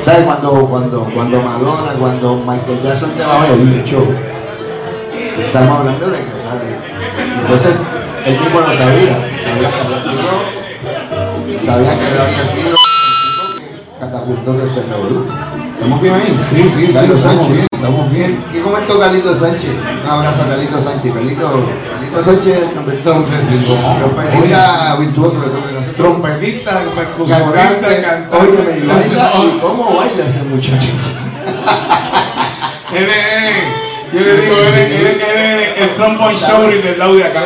¿Sabes? 0.05 0.25
Cuando, 0.25 0.51
cuando, 0.69 1.05
cuando 1.15 1.41
Madonna, 1.43 1.93
cuando 1.99 2.37
Michael 2.37 2.83
Jackson 2.83 3.11
te 3.17 3.25
va 3.25 3.37
a 3.37 3.41
ver 3.47 3.53
el 3.53 3.85
show. 3.85 4.07
Estamos 5.39 5.79
hablando 5.81 6.07
de 6.11 6.19
que, 6.19 6.25
¿sabes? 6.45 6.75
Entonces, 7.41 7.77
el 8.27 8.39
tipo 8.39 8.61
lo 8.61 8.67
sabía. 8.67 9.17
Sabía 9.45 9.71
que 9.71 9.81
había 9.81 10.03
sido, 10.03 10.31
sabía 11.67 11.99
que 11.99 12.05
había 12.07 12.53
sido 12.53 12.71
el 12.71 12.77
tipo 13.25 13.43
que 13.59 14.01
catapultó 14.01 14.51
el 14.53 14.75
revolú. 14.75 15.27
¿Estamos 15.75 16.01
bien 16.01 16.15
ahí? 16.15 16.41
Sí, 16.51 16.63
sí, 16.75 16.87
sí, 16.87 16.93
Carlos 16.93 17.19
estamos 17.19 17.37
Sánchez. 17.37 17.53
bien, 17.53 17.67
estamos 17.73 18.11
bien. 18.13 18.45
¿Qué 18.53 18.61
comentó 18.63 18.99
Carlito 18.99 19.35
Sánchez? 19.39 19.71
Un 20.05 20.11
abrazo 20.11 20.43
a 20.43 20.47
Carlito 20.49 20.83
Sánchez. 20.83 21.13
Carlito, 21.15 21.69
Carlito 21.93 22.25
Sánchez, 22.25 22.65
Trompetista, 23.03 23.99
trompetista 23.99 24.97
virtuoso 24.97 25.41
de 25.41 25.47
todo 25.49 25.65
trompetista, 25.97 26.83
percusionista, 26.95 27.53
Cantante, 27.53 28.03
y 28.33 28.35
y 29.47 29.59
¿cómo 29.61 29.97
baila 29.97 30.25
ese 30.25 30.43
muchacho? 30.45 30.89
Él 32.95 33.09
es, 33.09 34.13
yo 34.13 34.21
le 34.21 34.37
digo, 34.37 34.57
él 34.57 34.75
es, 34.75 35.01
él 35.01 35.07
es- 35.07 35.77
es 35.77 35.83
el 35.83 35.95
trombone 35.97 36.37
show 36.39 36.63
del 36.69 36.97
lado 36.99 37.15
de 37.17 37.25
acá. 37.25 37.41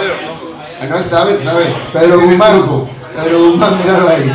Ah, 0.80 0.84
No, 0.90 0.96
él 0.98 1.04
sabe, 1.06 1.38
sabe. 1.42 1.64
Pedro 1.92 2.20
Guzmán. 2.20 2.62
Pedro 3.16 3.38
Guzmán, 3.48 3.78
míralo 3.78 4.08
ahí. 4.10 4.30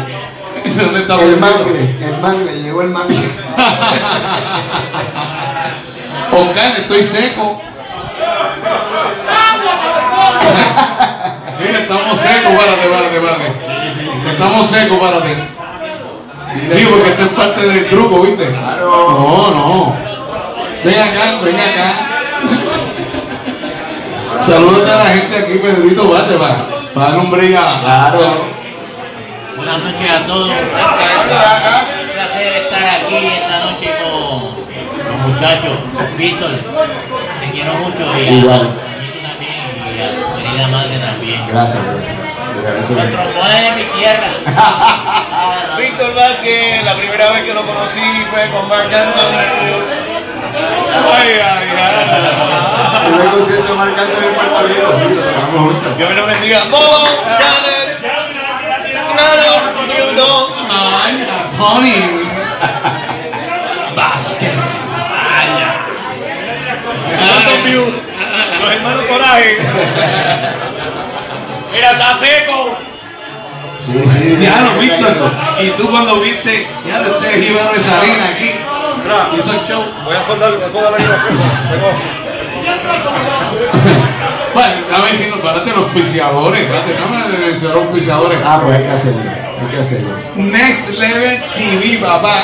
¿Dónde 0.78 1.00
está 1.02 1.16
El 1.22 1.38
mangue, 1.40 1.96
el 2.02 2.18
mangue, 2.22 2.62
llegó 2.62 2.82
el 2.82 2.90
mangue. 2.90 3.16
Oscar, 6.32 6.80
estoy 6.80 7.04
seco. 7.04 7.62
Mira, 11.60 11.80
estamos 11.80 12.20
secos, 12.20 12.52
párate, 12.54 12.88
párate, 12.90 13.20
párate. 13.20 13.52
Estamos 14.32 14.68
secos, 14.68 14.98
párate. 15.00 15.36
Sí, 16.76 16.86
porque 16.90 17.10
esto 17.10 17.22
es 17.24 17.30
parte 17.30 17.62
del 17.62 17.88
truco, 17.90 18.22
¿viste? 18.22 18.48
Claro. 18.50 19.12
No, 19.12 19.52
no. 19.52 19.96
Ven 20.84 21.00
acá, 21.00 21.40
ven 21.44 21.60
acá. 21.60 21.94
Saludos 24.46 24.90
a 24.90 24.96
la 25.04 25.10
gente 25.10 25.38
aquí, 25.38 25.54
Pedrito, 25.60 26.10
bate, 26.10 26.36
para, 26.36 26.66
para 26.94 27.10
dar 27.12 27.20
un 27.20 27.32
break 27.32 27.56
a- 27.56 27.80
Claro. 27.82 28.53
Buenas 29.64 29.82
noches 29.82 30.12
a 30.12 30.28
todos. 30.28 30.50
Un 30.50 30.56
placer 32.12 32.48
estar 32.58 32.84
aquí 32.84 33.16
esta 33.28 33.60
noche 33.64 33.90
con 34.04 34.60
los 35.08 35.18
muchachos. 35.26 35.78
Víctor, 36.18 36.52
te 37.40 37.50
quiero 37.50 37.74
mucho 37.76 38.04
y 38.20 38.28
a 38.28 38.32
Igual. 38.32 38.60
a 38.60 38.64
mí 39.00 39.08
también 39.24 39.72
y 39.88 40.02
a 40.02 40.12
tu 40.12 40.36
querida 40.36 40.68
madre 40.68 41.00
también. 41.00 41.48
Gracias, 41.48 41.82
gracias. 41.82 42.90
Los 42.90 43.08
trombones 43.14 43.62
de 43.64 43.72
mi 43.72 43.86
tierra. 43.98 44.32
Víctor 45.78 46.14
Vázquez, 46.14 46.84
la 46.84 46.98
primera 46.98 47.32
vez 47.32 47.46
que 47.46 47.54
lo 47.54 47.66
conocí 47.66 48.26
fue 48.32 48.50
con 48.52 48.68
Marc. 48.68 48.92
Ay, 51.14 51.40
ay, 51.42 51.70
ay. 51.78 53.06
Primer 53.06 53.28
concierto 53.32 53.76
marcando 53.76 54.18
en 54.18 54.36
Puerto 54.36 54.68
Rico. 54.68 54.92
Dios 55.98 56.10
me 56.10 56.16
lo 56.16 56.26
bendiga. 56.26 56.66
Bobo, 56.66 57.08
Janet, 57.40 58.02
a 60.22 61.50
Tony 61.58 61.96
Vázquez. 63.96 64.52
Views. 67.66 67.94
Los 68.62 68.74
hermanos 68.74 69.06
Coraje. 69.06 69.58
Mira, 71.72 71.92
está 71.92 72.18
seco. 72.20 72.78
Ya 74.42 74.62
lo 74.62 74.80
viste. 74.80 75.08
Y 75.62 75.70
tú 75.72 75.90
cuando 75.90 76.20
viste, 76.20 76.68
ya 76.88 77.00
lo 77.00 77.16
este 77.16 77.40
es 77.40 77.48
Jíbaro 77.48 77.74
de 77.74 77.82
Salina 77.82 78.26
aquí. 78.30 78.52
Hizo 79.40 79.52
el 79.52 79.68
show. 79.68 79.84
Voy 80.06 80.16
a 80.16 80.26
soldar, 80.26 80.54
voy 80.54 80.64
a 80.64 80.72
soldar 80.72 80.92
las 80.92 81.22
cosas. 81.22 81.52
Bueno, 84.54 84.74
estaba 84.74 85.08
diciendo, 85.08 85.42
párate 85.42 85.70
los 85.72 85.80
auspiciadores, 85.80 86.62
espérate, 86.62 86.94
dame 86.94 87.38
de 87.38 87.60
ser 87.60 87.72
auspiciadores. 87.72 88.40
Ah, 88.44 88.62
pues 88.64 88.78
hay 88.78 88.84
que 88.84 88.92
hacerlo. 88.92 89.53
Next 90.36 90.90
Level 90.98 91.40
TV, 91.56 91.98
papá. 92.02 92.44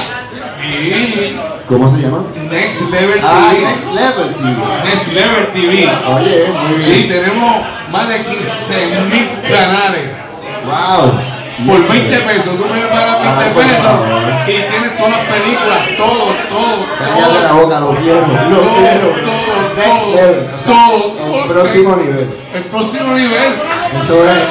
¿Cómo 1.68 1.94
se 1.96 2.02
llama? 2.02 2.24
Next 2.50 2.82
Level 2.90 3.20
Ah, 3.24 3.52
TV. 3.52 3.66
Next 3.66 3.94
Level 3.94 4.34
TV. 4.36 4.86
Next 4.86 5.08
Level 5.14 5.48
TV. 5.54 5.90
Oye, 6.08 6.46
muy 6.70 6.82
Sí, 6.82 7.06
tenemos 7.10 7.54
más 7.92 8.08
de 8.10 8.18
15 8.22 9.02
mil 9.12 9.30
canales. 9.50 10.10
Wow. 10.66 11.12
Por 11.68 11.88
20 11.90 12.20
pesos, 12.22 12.58
tú 12.58 12.66
me 12.72 12.80
pagas 12.88 13.20
20 13.20 13.28
Ah, 13.28 13.52
por 13.54 13.64
pesos 13.64 13.84
favor. 13.84 14.10
y 14.48 14.52
tienes 14.52 14.98
todas 14.98 15.12
las 15.12 15.28
películas, 15.28 15.80
todo, 15.98 16.26
todo, 16.48 16.86
Cállate 16.98 17.42
la 17.44 17.50
todo. 17.50 17.60
boca, 17.62 17.80
lo 17.82 17.96
quiero. 17.98 18.22
Lo 18.22 18.58
Todo, 18.60 18.76
quiero. 18.80 19.08
todo, 19.28 19.59
Next 19.80 20.00
todo, 20.04 20.16
level. 20.16 20.40
O 20.40 20.66
sea, 20.66 20.74
todo. 20.74 21.42
El 21.44 21.48
próximo 21.52 21.96
nivel. 21.96 22.28
El 22.54 22.64
próximo 22.64 23.14
nivel. 23.16 23.52
Eso 24.04 24.16
es 24.30 24.50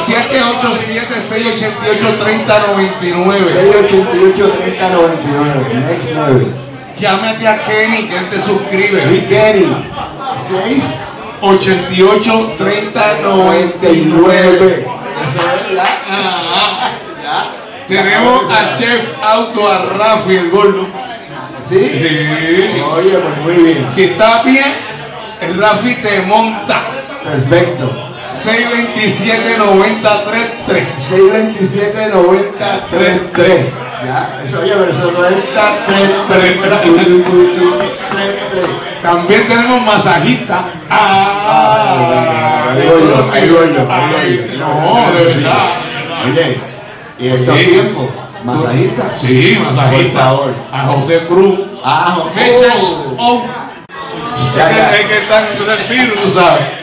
787-688-3099. 1.98 3.38
688 3.48 4.52
3099. 4.58 5.86
Next 5.88 6.08
level. 6.10 6.46
Llámate 6.98 7.46
a 7.46 7.64
Kenny 7.64 8.08
que 8.08 8.16
él 8.18 8.28
te 8.30 8.40
suscribe, 8.40 9.06
¿viste? 9.06 9.28
Kenny. 9.28 9.66
6 10.66 10.84
88 11.40 12.54
30 12.58 13.18
99. 13.22 14.08
99. 14.10 14.86
Eso 14.86 15.42
es 15.68 15.72
la. 15.74 15.84
Ah, 16.10 16.90
Ya. 17.22 17.38
tenemos 17.86 18.52
al 18.56 18.76
chef 18.78 19.02
auto 19.22 19.68
a 19.68 19.84
Rafi 19.84 20.34
el 20.36 20.50
gordo. 20.50 20.86
¿Sí? 21.68 21.78
Sí. 21.78 22.08
Oye, 22.96 23.18
pues 23.18 23.36
muy 23.44 23.62
bien. 23.64 23.86
Si 23.94 24.04
está 24.04 24.42
bien, 24.42 24.64
el 25.40 25.58
Rafi 25.58 25.94
te 25.96 26.22
monta. 26.22 26.82
Perfecto. 27.24 27.90
627 28.42 29.58
90 29.58 30.24
33. 30.24 30.84
627 31.08 32.08
90 32.08 32.86
33. 32.90 33.66
Ya, 34.04 34.40
eso 34.46 34.60
oye, 34.60 34.72
pero 34.74 34.90
eso 34.92 35.10
no 35.10 35.26
está 35.26 35.76
33. 35.86 37.08
También 39.02 39.48
tenemos 39.48 39.82
masajista. 39.82 40.66
Ah, 40.88 42.68
Ahí 42.70 42.86
voy 42.86 43.08
yo, 43.08 43.32
ahí 43.32 43.48
voy 43.48 43.74
yo, 43.74 43.80
ahí 43.90 44.14
Ay, 44.16 44.38
voy 44.38 44.58
yo. 44.58 44.66
No, 44.66 45.12
de 45.12 45.24
verdad. 45.24 45.68
Oye, 46.26 46.60
y 47.18 47.28
estos 47.28 47.56
tiempos, 47.56 48.06
masajista. 48.44 49.16
Sí, 49.16 49.58
masajista. 49.64 50.30
Por 50.30 50.38
favor. 50.38 50.54
A 50.72 50.86
José 50.86 51.26
Cruz. 51.26 51.60
Ah, 51.84 52.24
Message 52.34 52.84
oh. 53.18 53.44
Ya, 54.56 54.70
ya. 54.70 54.96
Es 54.96 55.06
que 55.06 55.18
está 55.18 55.40
en 55.40 55.46
el 55.46 55.98
virus, 55.98 56.22
tú 56.22 56.30
sabes. 56.30 56.78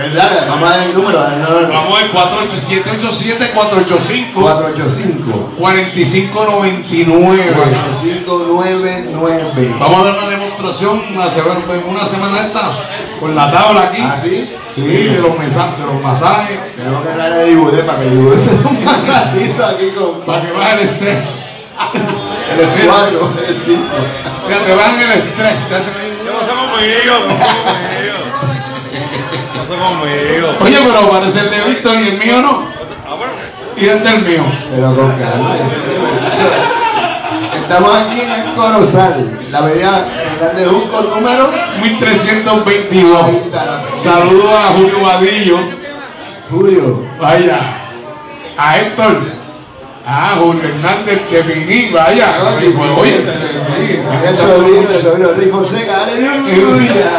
¿Verdad? 0.00 0.46
Vamos 0.48 0.70
a 0.70 0.76
dar 0.76 0.86
el 0.86 0.94
número. 0.94 1.28
no, 1.28 1.60
no. 1.60 1.68
Vamos 1.68 2.00
al 2.00 2.10
487 2.10 3.50
485 3.54 4.40
485 4.40 5.52
4599. 5.58 7.52
4599. 7.52 9.74
Vamos 9.78 10.00
a 10.00 10.04
dar 10.04 10.18
una 10.18 10.28
demostración 10.30 11.02
una 11.14 11.28
semana, 11.28 11.60
una 11.86 12.06
semana 12.06 12.46
esta 12.46 12.70
con 13.18 13.34
la 13.34 13.52
tabla 13.52 13.82
aquí. 13.82 14.00
¿Ah, 14.02 14.16
sí? 14.22 14.48
Sí, 14.74 14.80
de 14.82 15.18
los, 15.18 15.38
de 15.38 15.84
los 15.84 16.00
masajes. 16.02 16.58
Tenemos 16.76 17.04
que 17.04 17.10
hablar 17.10 17.34
de 17.34 17.44
Dibude 17.44 17.82
para 17.82 17.98
que 17.98 18.08
Dibude 18.10 18.42
se 18.42 18.50
un 18.50 18.84
masajito 18.84 19.66
aquí 19.66 19.90
con 19.90 20.22
Para 20.22 20.40
que 20.42 20.52
baje 20.52 20.74
el 20.74 20.80
estrés. 20.88 21.42
el 22.58 22.68
cuatro, 22.86 23.30
el. 23.48 23.56
Ya 24.48 24.58
te 24.64 24.74
bajan 24.74 25.00
el 25.00 25.12
estrés. 25.12 25.68
Te 25.68 25.74
hacen 25.74 25.94
ahí. 26.00 26.19
¿Qué 26.50 26.56
pasa 26.56 26.70
conmigo? 26.72 27.14
¿Qué 27.28 27.34
pasa 27.36 27.62
conmigo? 27.62 28.18
¿Qué 29.52 29.58
pasa 29.68 29.76
conmigo? 29.88 30.48
Oye, 30.62 30.78
pero 30.82 31.10
parece 31.10 31.40
el 31.40 31.50
de 31.50 31.60
Víctor 31.60 32.00
y 32.00 32.08
el 32.08 32.18
mío 32.18 32.42
no. 32.42 32.64
Ah. 33.06 33.16
Y 33.76 33.86
este 33.86 34.08
es 34.08 34.14
el 34.14 34.22
mío. 34.22 34.44
Pero 34.74 34.96
con 34.96 35.10
calma. 35.12 35.56
Estamos 37.62 37.96
aquí 37.96 38.20
en 38.20 38.30
el 38.32 38.54
Corozal, 38.54 39.38
la 39.48 39.58
avenida 39.58 40.08
Grande 40.40 40.66
Junco, 40.66 41.02
número 41.02 41.52
1322. 41.82 43.26
Saludos 44.02 44.52
a 44.52 44.64
Julio 44.72 45.02
Vadillo. 45.02 45.58
Julio. 46.50 47.06
Vaya. 47.20 47.76
A 48.58 48.76
Héctor. 48.76 49.39
A 50.12 50.34
Julio 50.38 50.62
Hernández 50.64 51.20
de 51.30 51.44
Piní. 51.44 51.90
Vaya. 51.92 52.34
Oye, 52.58 52.70
pues, 52.70 52.90
oye, 52.98 53.24
El 54.26 54.36
sobrino, 54.36 54.90
el 54.90 55.02
sobrino 55.02 55.28
Rick 55.36 55.50
Fonseca, 55.52 56.02
aleluya. 56.02 57.10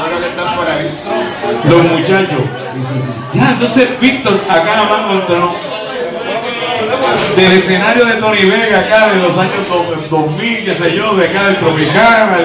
Ahora 0.00 0.18
que 0.20 0.26
están 0.28 0.56
por 0.56 0.66
ahí. 0.68 0.90
los 1.64 1.82
muchachos. 1.84 2.40
Ya, 3.34 3.50
entonces 3.52 4.00
Víctor, 4.00 4.40
acá 4.48 4.64
nada 4.64 4.84
más 4.88 5.00
encontró 5.00 5.54
del 7.36 7.52
escenario 7.52 8.04
de 8.04 8.12
Tony 8.14 8.44
Vega, 8.44 8.80
acá 8.80 9.08
de 9.10 9.20
los 9.20 9.38
años 9.38 9.66
do- 9.68 9.96
2000, 10.10 10.64
qué 10.64 10.74
sé 10.74 10.94
yo, 10.96 11.14
de 11.14 11.28
acá 11.28 11.44
del 11.46 11.56
Tropicana, 11.56 12.36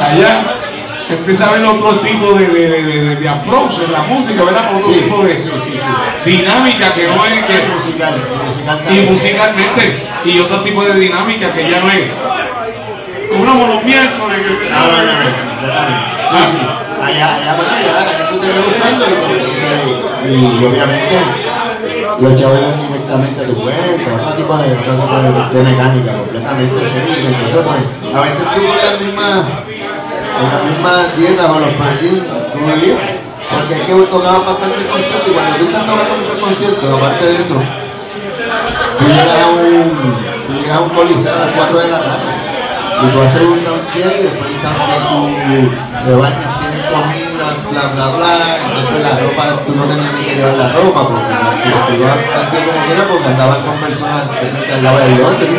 allá, 0.00 0.42
empieza 1.10 1.48
a 1.48 1.52
ver 1.52 1.64
otro 1.64 2.00
tipo 2.00 2.32
de, 2.34 2.46
de, 2.46 2.68
de, 2.70 2.82
de- 3.04 3.16
de 3.16 3.28
approach 3.28 3.78
en 3.84 3.92
la 3.92 4.02
música, 4.02 4.42
¿verdad? 4.44 4.76
Otro 4.76 4.92
Sí, 4.92 5.00
tipo 5.00 5.22
de 5.24 5.42
sí, 5.42 5.50
sí, 6.24 6.30
dinámica 6.30 6.92
que 6.94 7.06
no 7.08 7.24
es 7.24 7.44
que 7.44 7.62
Musical, 7.74 8.14
y 8.90 9.00
musicalmente 9.10 10.02
y 10.24 10.38
otro 10.40 10.60
tipo 10.62 10.82
de 10.84 10.94
dinámica 10.94 11.52
que 11.52 11.70
ya 11.70 11.80
no 11.80 11.88
es 11.90 12.02
uno 13.38 13.52
como 13.52 13.66
los 13.74 13.84
miércoles 13.84 14.38
que- 14.40 14.72
Ah, 14.74 14.86
bueno, 14.90 15.12
Sí, 16.30 16.36
sí. 16.38 16.66
Allá, 17.02 17.36
allá, 17.36 17.54
bueno, 17.54 17.70
allá, 17.72 18.04
la 18.04 18.16
que 18.18 18.24
tú 18.34 18.40
te 18.40 18.46
ves 18.48 18.64
usando 18.76 19.06
y, 20.28 20.34
y, 20.34 20.64
obviamente 20.64 21.20
los 22.20 22.34
chavos 22.40 22.58
directamente 22.88 23.44
a 23.44 23.46
tu 23.46 23.54
cuenta, 23.54 23.82
ese 23.84 24.36
tipo 24.36 24.56
de, 24.56 24.66
ese 24.66 24.76
tipo 24.76 25.16
de, 25.52 25.62
mecánica 25.62 26.12
completamente. 26.16 26.74
Entonces, 26.80 27.62
pues, 27.62 28.14
a 28.14 28.20
veces 28.22 28.44
tú 28.54 28.62
las 28.62 29.00
mismas, 29.00 29.44
con 30.36 30.48
las 30.52 30.64
mismas 30.64 31.16
dietas 31.16 31.46
o 31.50 31.60
los 31.60 31.72
tú 32.52 32.58
vivías, 32.60 32.98
porque 33.50 33.74
es 33.74 33.82
que 33.86 33.92
tocaba 34.10 34.38
bastante 34.38 34.76
el 34.80 34.86
concierto 34.86 35.26
y 35.30 35.34
cuando 35.34 35.56
tú 35.56 35.64
estás 35.66 35.86
tocando 35.86 36.14
muchos 36.20 36.38
conciertos, 36.40 36.86
aparte 36.96 37.24
de 37.26 37.34
eso, 37.36 37.56
tú 38.98 39.04
llegas 39.06 39.38
a 39.40 39.46
un, 39.50 40.56
llegas 40.56 40.76
a 40.76 40.80
un 40.80 40.90
coliseo 40.90 41.34
a 41.34 41.46
las 41.46 41.54
4 41.56 41.78
de 41.78 41.88
la 41.88 41.98
tarde. 42.00 42.32
Y 42.96 43.06
tú 43.12 43.20
haces 43.20 43.42
un 43.42 43.60
soundcheck 43.60 44.20
y 44.20 44.22
después 44.24 44.48
del 44.48 44.60
soundcheck 44.64 45.02
tú 45.04 45.18
te 46.06 46.12
bañas, 46.16 46.52
tienes 46.60 46.82
comida, 46.88 47.46
bla 47.70 47.82
bla 47.92 48.06
bla, 48.16 48.32
entonces 48.56 48.98
la 49.04 49.12
ropa, 49.20 49.42
tú 49.66 49.72
no 49.76 49.84
tenías 49.84 50.12
ni 50.16 50.24
que 50.24 50.34
llevar 50.36 50.54
la 50.56 50.68
ropa 50.72 51.00
porque 51.08 51.34
tú 51.86 51.92
ibas 51.92 52.16
así 52.16 52.56
como 52.56 52.86
quieras 52.86 53.06
porque 53.12 53.28
andabas 53.28 53.58
con 53.68 53.76
personas 53.84 54.22
que 54.40 54.46
se 54.50 54.56
encargaban 54.64 55.02
del 55.12 55.20
orden, 55.24 55.52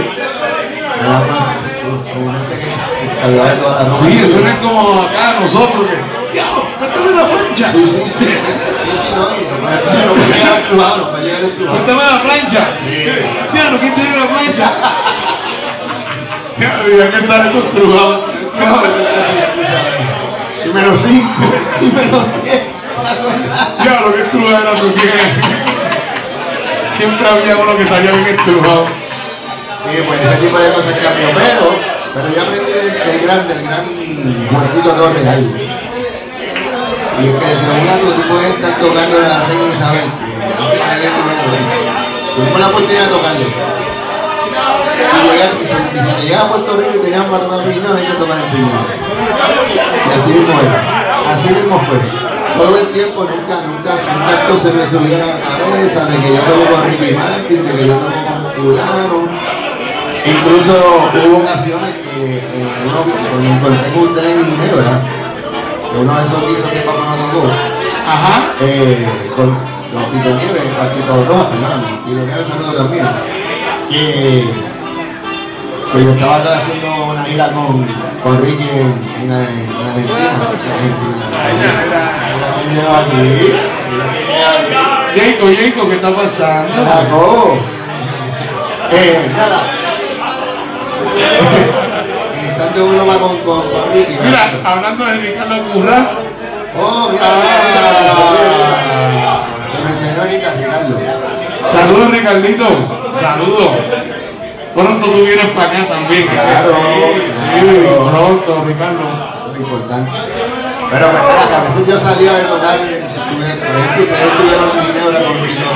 nada 1.04 1.20
más, 1.30 1.46
tú- 1.78 2.02
tú 2.10 2.20
que 3.22 3.58
toda 3.62 3.84
la 3.84 3.90
ropa. 3.90 4.06
sí, 4.06 4.20
eso 4.24 4.40
no 4.40 4.48
es 4.48 4.56
como 4.58 5.02
acá 5.04 5.36
nosotros 5.40 5.86
que 5.88 6.34
diablo, 6.34 6.64
méteme 6.80 7.12
la 7.16 7.28
plancha 7.28 7.72
Sí, 7.72 7.86
sí, 7.86 7.92
sí, 7.92 8.02
sí, 8.04 8.26
sí, 8.26 8.26
sí, 8.26 9.02
no, 9.16 9.24
y 9.36 10.06
no 10.06 10.14
me 10.16 10.28
llega 10.28 10.58
el 10.58 10.64
trubado, 10.68 10.98
no 10.98 11.12
me 11.18 11.24
llega 11.26 11.38
el 11.40 11.52
trubado. 11.56 11.80
méteme 11.80 12.04
la 12.04 12.22
plancha 12.22 12.64
diablo, 13.54 13.80
¿quién 13.80 13.96
dio 13.96 14.20
la 14.20 14.28
plancha? 14.28 14.72
Ya 16.60 17.12
que 17.20 17.28
sale 17.28 17.50
tu 17.52 17.62
trujado 17.62 18.26
Y 20.66 20.70
menos 20.70 21.00
5, 21.06 21.30
y 21.82 21.86
menos 21.86 22.26
10. 22.44 22.62
diablo, 23.84 24.16
qué 24.16 24.24
trujado 24.24 24.72
tú 24.82 24.90
tienes 24.92 25.34
siempre 26.92 27.28
había 27.30 27.58
uno 27.58 27.78
que 27.78 27.86
salía 27.86 28.12
bien 28.12 28.28
estrujado 28.28 28.86
Sí, 29.86 30.04
pues 30.06 30.20
ese 30.20 30.36
tipo 30.38 30.58
de 30.58 30.70
cosas 30.74 30.96
cambió, 31.02 31.30
pero, 31.36 31.97
pero 32.18 32.34
yo 32.34 32.42
aprendí 32.42 32.72
del, 32.72 33.22
gran, 33.22 33.48
del 33.48 33.64
gran 33.64 33.86
Juancito 34.50 34.90
Torres 34.92 35.28
ahí. 35.28 35.70
Y 37.20 37.28
es 37.28 37.36
que 37.36 37.46
según 37.46 38.16
tú 38.16 38.22
puedes 38.28 38.50
estar 38.56 38.74
tocando 38.80 39.20
la 39.22 39.46
reina 39.46 39.76
Isabel, 39.76 40.10
que 41.00 42.52
no 42.52 42.60
la 42.60 42.68
oportunidad 42.68 43.06
de 43.06 43.78
y 44.98 46.20
si, 46.20 46.26
llegas 46.26 46.44
a 46.44 46.50
Puerto 46.50 46.78
Rico 46.78 46.92
y 46.96 47.00
tenías 47.00 47.26
para 47.26 47.44
tomar 47.44 47.64
piñón, 47.66 47.98
hay 47.98 48.06
que 48.06 48.14
tomar 48.14 48.38
el 48.38 48.46
piñón. 48.52 48.86
Y 49.68 50.20
así 50.20 50.32
mismo 50.32 50.60
era. 50.60 50.80
Así 51.34 51.50
mismo 51.50 51.80
fue. 51.80 52.00
Todo 52.58 52.78
el 52.80 52.88
tiempo 52.92 53.24
nunca, 53.26 53.62
nunca, 53.62 53.92
nunca 53.94 54.64
se 54.64 54.72
me 54.72 54.90
subiera 54.90 55.26
a 55.26 55.28
la 55.28 55.66
cabeza 55.66 56.06
de 56.06 56.18
que 56.18 56.34
yo 56.34 56.42
tomo 56.42 56.66
con 56.66 56.90
Ricky 56.90 57.14
Martin, 57.14 57.64
de 57.64 57.72
que 57.74 57.88
yo 57.88 57.94
tomo 57.94 58.16
con 58.26 58.54
fulano. 58.54 59.47
Incluso 60.28 60.74
hubo 61.30 61.38
ocasiones 61.38 61.92
que 62.04 62.38
eh, 62.38 62.42
uno, 62.86 63.00
encontré 63.56 63.92
con 63.94 64.04
ustedes 64.10 64.38
en 64.38 64.46
Ginebra, 64.46 64.94
que 65.92 65.98
uno 66.00 66.12
de 66.18 66.24
esos 66.26 66.42
guisos 66.50 66.70
que 66.70 66.80
papá 66.82 67.16
no 67.16 67.26
tocó, 67.28 67.48
Ajá. 68.08 68.36
eh, 68.62 69.08
con, 69.36 69.48
con 69.56 70.04
Tito 70.12 70.30
Nieves, 70.36 70.64
con 70.76 70.88
Tito 70.96 71.14
Rojas, 71.28 71.48
perdón, 71.48 71.80
Tito 72.06 72.22
Nieves 72.26 72.48
saludo 72.50 72.74
también, 72.76 73.06
que, 73.90 74.50
que 75.94 76.04
yo 76.04 76.10
estaba 76.12 76.36
haciendo 76.36 76.90
una 77.12 77.24
gira 77.24 77.52
con, 77.54 77.88
con 78.24 78.42
Ricky 78.44 78.64
en, 78.70 78.78
en, 79.24 79.32
en 79.32 79.32
Argentina, 79.32 80.30
en 81.48 81.64
Argentina, 82.44 82.84
Jacob, 85.16 85.50
Jacob, 85.56 85.90
¿qué 85.90 85.96
está 85.96 86.12
pasando? 86.16 86.82
Eh, 88.92 89.32
nada. 89.36 89.77
En 91.18 92.46
instante 92.48 92.82
uno 92.82 93.06
va 93.06 93.20
con, 93.20 93.38
con, 93.40 93.62
con 93.62 93.94
Ricky. 93.94 94.18
Mira, 94.24 94.62
hablando 94.64 95.06
de 95.06 95.14
Ricardo 95.16 95.64
Curras, 95.74 96.08
Oh, 96.80 97.10
mira, 97.12 97.24
Ah. 97.30 97.32
Que 99.72 99.78
me 99.84 99.90
enseñó 99.92 100.24
Ricardo. 100.24 100.96
saludos 101.72 102.12
Ricardito, 102.12 102.66
saludos. 103.22 103.70
Pronto 104.76 105.06
tú 105.10 105.26
vienes 105.26 105.46
para 105.48 105.70
acá 105.72 105.80
también. 105.90 106.28
Claro, 106.28 106.72
sí, 106.76 106.80
claro. 107.62 108.12
pronto, 108.12 108.52
Ricardo. 108.68 109.04
Es 109.54 109.60
importante. 109.60 110.12
Pero 110.92 111.06
me 111.12 111.18
espera, 111.20 111.44
que 111.50 111.56
a 111.56 111.62
veces 111.64 111.88
yo 111.88 112.00
salía 112.00 112.34
de 112.34 112.44
tocar, 112.46 112.78
si 112.78 112.84
tuviera- 113.36 113.56
por 113.56 113.76
ejemplo, 113.76 114.04
ustedes 114.04 114.28
estuvieron 114.32 114.70
en 114.70 114.74
Ginebra 114.86 115.20
con 115.26 115.36
Rico 115.44 115.70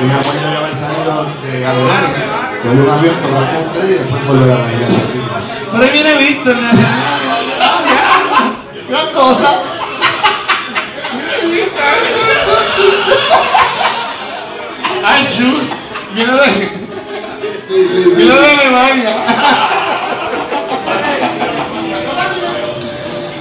y 0.00 0.02
me 0.04 0.14
acuerdo 0.14 0.46
de 0.50 0.56
haber 0.56 0.76
salido 0.78 1.12
de 1.42 1.50
Alemania, 1.66 2.14
con 2.62 2.80
un 2.80 2.90
avión, 2.90 3.14
tocar 3.16 3.52
con 3.52 3.66
ustedes 3.66 3.90
y 3.90 3.94
después 3.94 4.26
volver 4.26 4.50
a 4.50 4.58
María. 4.58 4.88
Por 5.70 5.82
ahí 5.82 5.90
viene 5.90 6.16
Víctor, 6.16 6.56
me 6.56 6.68
hace. 6.68 6.78
Gran 8.88 9.12
cosa. 9.12 9.60
Ay, 15.04 15.28
chus, 15.36 15.62
viene 16.14 16.32
de, 16.32 16.70
viene 18.16 18.34
de 18.34 18.50
Alemania. 18.50 19.16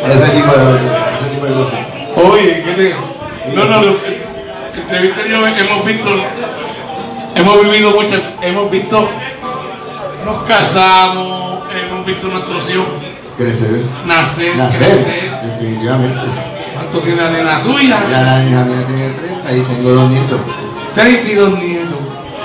Ese 0.05 0.29
tipo 0.29 0.51
de, 0.51 0.57
ese 1.15 1.27
tipo 1.33 1.45
de 1.45 1.53
cosas. 1.53 1.79
Oye, 2.15 2.63
¿qué 2.63 2.71
te.? 2.73 2.95
No, 3.55 3.63
no, 3.65 3.81
no. 3.81 3.95
Entre 4.75 4.99
Víctor 5.01 5.25
y 5.25 5.29
yo 5.29 5.47
hemos 5.47 5.85
visto. 5.85 6.09
Hemos 7.47 7.63
vivido 7.63 7.91
muchas. 7.91 8.19
Hemos 8.41 8.69
visto. 8.69 9.09
Nos 10.25 10.43
casamos, 10.43 11.63
hemos 11.73 12.05
visto 12.05 12.27
nuestros 12.27 12.69
hijos 12.69 12.85
Crecer. 13.37 13.83
nacer, 14.05 14.57
Nacer, 14.57 14.77
crecer. 14.79 15.31
definitivamente. 15.43 16.19
¿Cuánto 16.73 16.99
tiene 16.99 17.21
la 17.21 17.29
nena 17.29 17.63
tuya? 17.63 17.99
Ya 18.11 18.21
la 18.23 18.43
hija 18.43 18.65
mía 18.65 18.85
tiene 18.85 19.09
30 19.11 19.51
y 19.53 19.61
tengo 19.61 19.89
dos 19.91 20.09
nietos. 20.09 20.39
32 20.93 21.59
nietos. 21.59 21.99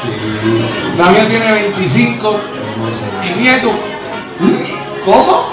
Sí. 0.05 0.97
La 0.97 1.11
mía 1.11 1.29
tiene 1.29 1.51
25 1.53 2.41
y 3.25 3.41
nietos. 3.41 3.73
¿Cómo? 5.05 5.47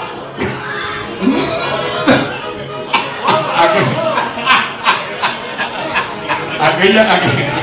Aquella, 6.60 7.14
aquella. 7.14 7.59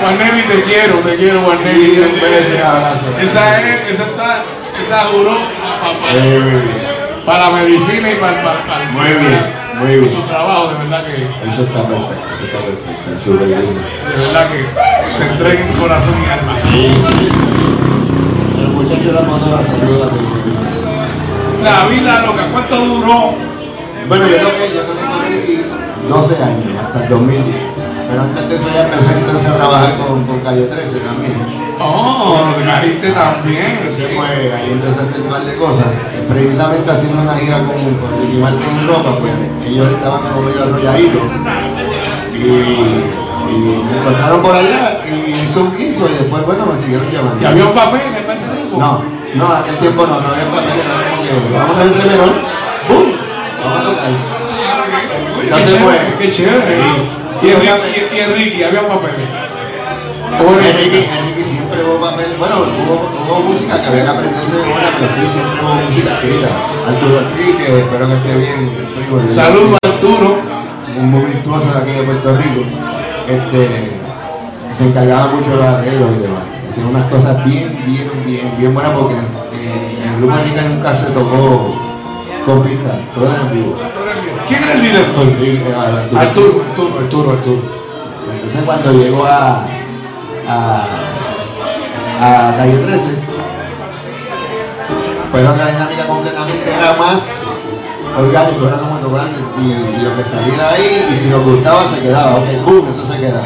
Juan 0.00 0.18
Nevi, 0.18 0.42
te 0.42 0.62
quiero, 0.64 0.94
te 1.00 1.16
quiero, 1.16 1.40
Juan 1.42 1.58
Nevi. 1.64 1.84
Sí, 1.86 2.00
un 2.00 2.20
beso 2.20 2.66
abrazo. 2.66 3.06
Esa 3.20 3.60
es, 3.60 3.90
esa 3.90 4.02
está, 4.04 4.42
esa 4.86 4.98
juró 5.12 5.32
pa- 5.36 5.92
pa- 6.00 6.14
Eh, 6.14 6.62
para 7.26 7.44
la 7.44 7.50
medicina 7.50 8.10
y 8.10 8.14
para, 8.16 8.42
para, 8.42 8.64
para- 8.66 8.84
Muy 8.92 9.06
bien, 9.08 9.46
muy 9.78 9.96
bien. 10.00 10.10
su 10.12 10.22
trabajo, 10.22 10.68
de 10.68 10.74
verdad 10.84 11.04
que, 11.06 11.22
Eso 11.50 11.62
está 11.62 11.82
perfecto, 11.86 12.24
eso 12.34 12.44
está 12.44 12.58
perfecto. 12.58 14.10
De 14.10 14.26
verdad 14.26 14.48
que 14.50 15.10
se 15.16 15.22
entrega 15.30 15.60
en 15.60 15.72
corazón 15.74 16.14
y 16.26 16.30
alma. 16.30 16.56
Los 18.62 18.68
muchachos 18.72 19.12
la 19.14 19.20
mano 19.20 19.46
la 19.60 19.66
saluda. 19.66 20.06
La 21.62 21.86
vida 21.88 22.22
loca, 22.26 22.46
¿cuánto 22.52 22.76
duró? 22.76 23.34
Bueno, 24.08 24.26
yo 24.26 24.36
toqué, 24.38 24.72
yo 24.74 24.80
toqué 24.82 25.04
con 25.04 25.22
Ricky 25.28 25.62
12 26.08 26.42
años, 26.42 26.64
hasta 26.86 27.02
el 27.04 27.08
2010. 27.10 27.56
Pero 28.10 28.22
antes 28.22 28.48
de 28.48 28.56
eso 28.56 28.66
ya 28.74 28.82
empecé 28.82 29.12
entonces 29.18 29.48
a 29.48 29.54
trabajar 29.54 29.96
con, 29.98 30.24
con 30.24 30.40
Calle 30.40 30.66
13 30.66 30.98
también. 30.98 31.70
Oh, 31.78 32.44
te 32.58 32.64
caíste 32.64 33.12
también. 33.12 33.78
Entonces, 33.80 34.08
pues, 34.14 34.52
ahí 34.52 34.70
empecé 34.72 35.00
a 35.00 35.04
hacer 35.04 35.20
un 35.20 35.28
par 35.30 35.44
de 35.44 35.54
cosas. 35.54 35.86
Precisamente 36.28 36.90
haciendo 36.90 37.22
una 37.22 37.36
gira 37.36 37.58
con, 37.58 37.78
con 37.78 38.20
Ricky 38.20 38.36
Martin 38.36 38.66
en 38.66 38.78
Europa, 38.80 39.10
pues 39.20 39.32
ellos 39.64 39.88
estaban 39.88 40.20
como 40.22 40.42
medio 40.42 40.62
arrolladitos. 40.64 41.22
Y, 42.34 42.42
y 42.42 43.84
me 43.86 43.98
encontraron 43.98 44.42
por 44.42 44.54
allá 44.56 45.02
y 45.06 45.46
hizo 45.46 45.60
un 45.60 45.76
quiso 45.76 46.08
y 46.08 46.12
después, 46.14 46.44
bueno, 46.44 46.66
me 46.66 46.82
siguieron 46.82 47.10
llamando. 47.10 47.40
¿Y 47.40 47.44
había 47.44 47.64
un 47.64 47.74
papel 47.74 48.00
en 48.00 48.30
ese 48.30 48.46
grupo? 48.58 48.78
No, 48.78 49.04
no, 49.34 49.54
aquel 49.54 49.76
tiempo 49.78 50.06
no, 50.06 50.20
no 50.20 50.28
había 50.28 50.50
papel, 50.50 50.80
era 50.80 51.10
como 51.10 51.22
que 51.22 51.58
vamos 51.58 51.76
a 51.78 51.84
entre 51.84 52.04
menor, 52.10 52.32
¡bum! 52.88 53.12
Vamos 53.62 53.78
a 53.78 53.84
tocar. 53.84 54.40
Ya 55.48 55.56
se 55.56 55.76
fue. 55.78 55.98
Qué 56.18 56.32
chévere. 56.32 57.19
Y 57.42 57.48
Enrique, 57.48 58.08
y, 58.12 58.16
y 58.16 58.20
Enrique, 58.20 58.64
había 58.64 58.82
un 58.82 58.88
papel. 58.88 59.10
Enrique, 60.40 61.08
Enrique 61.10 61.44
siempre 61.44 61.84
hubo 61.84 62.00
papel, 62.00 62.34
bueno, 62.38 62.56
hubo, 62.58 63.10
hubo 63.24 63.40
música 63.48 63.80
que 63.80 63.88
había 63.88 64.04
que 64.04 64.10
aprenderse 64.10 64.56
de 64.56 64.62
memoria, 64.62 64.88
pero 64.98 65.10
sí, 65.14 65.32
siempre 65.32 65.60
hubo 65.64 65.74
música 65.74 66.14
escrita. 66.14 66.48
Arturo 66.88 67.20
Enrique, 67.20 67.78
espero 67.80 68.06
que 68.08 68.14
esté 68.14 68.36
bien. 68.36 68.70
primo, 68.94 69.34
Saludos 69.34 69.78
Arturo. 69.84 70.38
Un 70.98 71.10
muy 71.10 71.22
virtuoso 71.22 71.72
de 71.72 71.78
aquí 71.78 71.90
de 71.92 72.02
Puerto 72.02 72.36
Rico. 72.36 72.60
Este, 73.28 73.90
se 74.76 74.84
encargaba 74.84 75.32
mucho 75.32 75.50
de 75.50 75.56
los 75.56 75.64
arreglos 75.64 76.10
y 76.18 76.22
demás. 76.22 76.42
Hacía 76.70 76.86
unas 76.86 77.04
cosas 77.10 77.44
bien, 77.44 77.78
bien, 77.86 78.10
bien, 78.26 78.54
bien 78.58 78.74
buenas 78.74 78.92
porque 78.92 79.14
en, 79.14 80.02
en 80.02 80.08
el 80.12 80.16
grupo 80.18 80.36
Enrique 80.36 80.60
nunca 80.62 80.94
se 80.96 81.06
tocó 81.06 81.89
con 82.44 82.62
todo 83.14 83.36
en 83.36 83.52
vivo. 83.52 83.76
¿Quién 84.48 84.62
era 84.62 84.72
el 84.74 84.82
director? 84.82 85.26
Arturo. 86.16 86.64
Arturo, 86.70 86.98
Arturo, 86.98 87.30
Arturo. 87.32 87.62
Entonces 88.34 88.62
cuando 88.64 88.92
llegó 88.92 89.24
a, 89.26 89.64
a, 90.48 90.84
a 92.20 92.56
Calle 92.56 92.78
13, 92.78 93.00
fue 95.30 95.46
otra 95.46 95.66
dinámica 95.66 96.06
completamente, 96.06 96.74
era 96.74 96.94
más 96.94 97.20
orgánico, 98.18 98.66
era 98.66 98.78
como 98.78 98.98
tocar 98.98 99.28
y, 99.58 99.62
y 99.62 100.02
lo 100.02 100.16
que 100.16 100.24
salía 100.24 100.70
ahí, 100.70 101.06
y 101.12 101.16
si 101.22 101.28
nos 101.30 101.44
gustaba 101.44 101.88
se 101.88 102.00
quedaba, 102.00 102.36
ok, 102.36 102.64
boom, 102.64 102.88
eso 102.90 103.12
se 103.12 103.20
queda. 103.20 103.42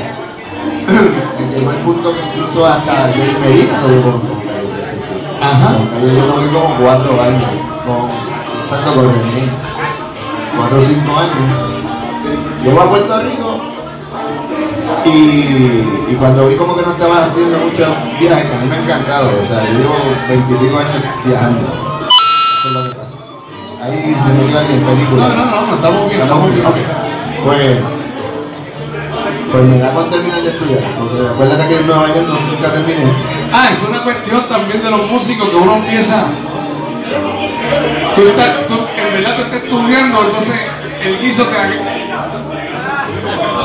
Llegó 1.54 1.70
el 1.70 1.76
punto 1.78 2.12
que 2.14 2.20
incluso 2.20 2.66
hasta 2.66 3.12
Jerry 3.12 3.36
Medina 3.40 3.80
lo 3.82 4.02
con, 4.02 4.20
con 4.20 4.40
Calle 4.40 4.68
13. 4.68 5.42
Ajá. 5.42 5.76
Yo 6.00 6.06
lo 6.06 6.42
vi 6.42 6.48
como 6.48 6.74
cuatro 6.76 7.22
años, 7.22 7.50
con 7.86 8.33
Con 8.82 9.06
René, 9.08 9.48
cuatro 10.56 10.78
o 10.78 10.82
cinco 10.82 11.16
años. 11.16 11.32
Llegó 12.62 12.80
a 12.80 12.90
Puerto 12.90 13.22
Rico 13.22 13.60
y, 15.06 15.08
y 16.10 16.16
cuando 16.18 16.48
vi 16.48 16.56
como 16.56 16.76
que 16.76 16.82
no 16.82 16.92
estaba 16.92 17.24
haciendo 17.24 17.58
muchos 17.58 17.88
viajes, 18.20 18.50
que 18.50 18.54
a 18.54 18.58
mí 18.58 18.66
me 18.68 18.76
ha 18.76 18.80
encantado, 18.80 19.30
o 19.42 19.46
sea, 19.46 19.64
yo 19.64 19.78
llevo 19.78 19.94
veintipico 20.28 20.78
años 20.78 21.02
viajando. 21.24 21.60
Eso 21.60 22.68
es 22.68 22.74
lo 22.74 22.82
que 22.84 22.90
pasa. 22.94 23.10
Ahí 23.82 24.16
se 24.16 24.32
me 24.32 24.46
queda 24.48 24.60
en 24.62 24.82
película. 24.84 25.28
No, 25.28 25.34
no, 25.34 25.44
no, 25.44 25.66
no, 25.66 25.74
estamos 25.74 26.08
bien, 26.08 26.20
estamos 26.22 26.54
bien. 26.54 26.66
Pues, 27.44 27.78
pues 29.50 29.64
me 29.64 29.78
da 29.78 29.90
cuando 29.90 30.10
terminas 30.10 30.42
de 30.42 30.50
estudiar, 30.50 30.94
porque 30.98 31.28
acuérdate 31.28 31.68
que 31.68 31.76
en 31.80 31.86
Nueva 31.86 32.08
York 32.08 32.28
nunca 32.28 32.72
terminé. 32.72 33.12
Ah, 33.52 33.68
es 33.72 33.82
una 33.88 34.02
cuestión 34.02 34.48
también 34.48 34.82
de 34.82 34.90
los 34.90 35.10
músicos 35.10 35.48
que 35.48 35.56
uno 35.56 35.76
empieza. 35.76 36.26
Tú, 38.16 38.28
estás, 38.28 38.66
tú 38.68 38.74
en 38.96 39.12
verdad 39.14 39.36
tú 39.36 39.42
estás 39.42 39.62
estudiando, 39.64 40.22
entonces 40.22 40.54
el 41.02 41.18
guiso 41.20 41.44
te. 41.44 41.56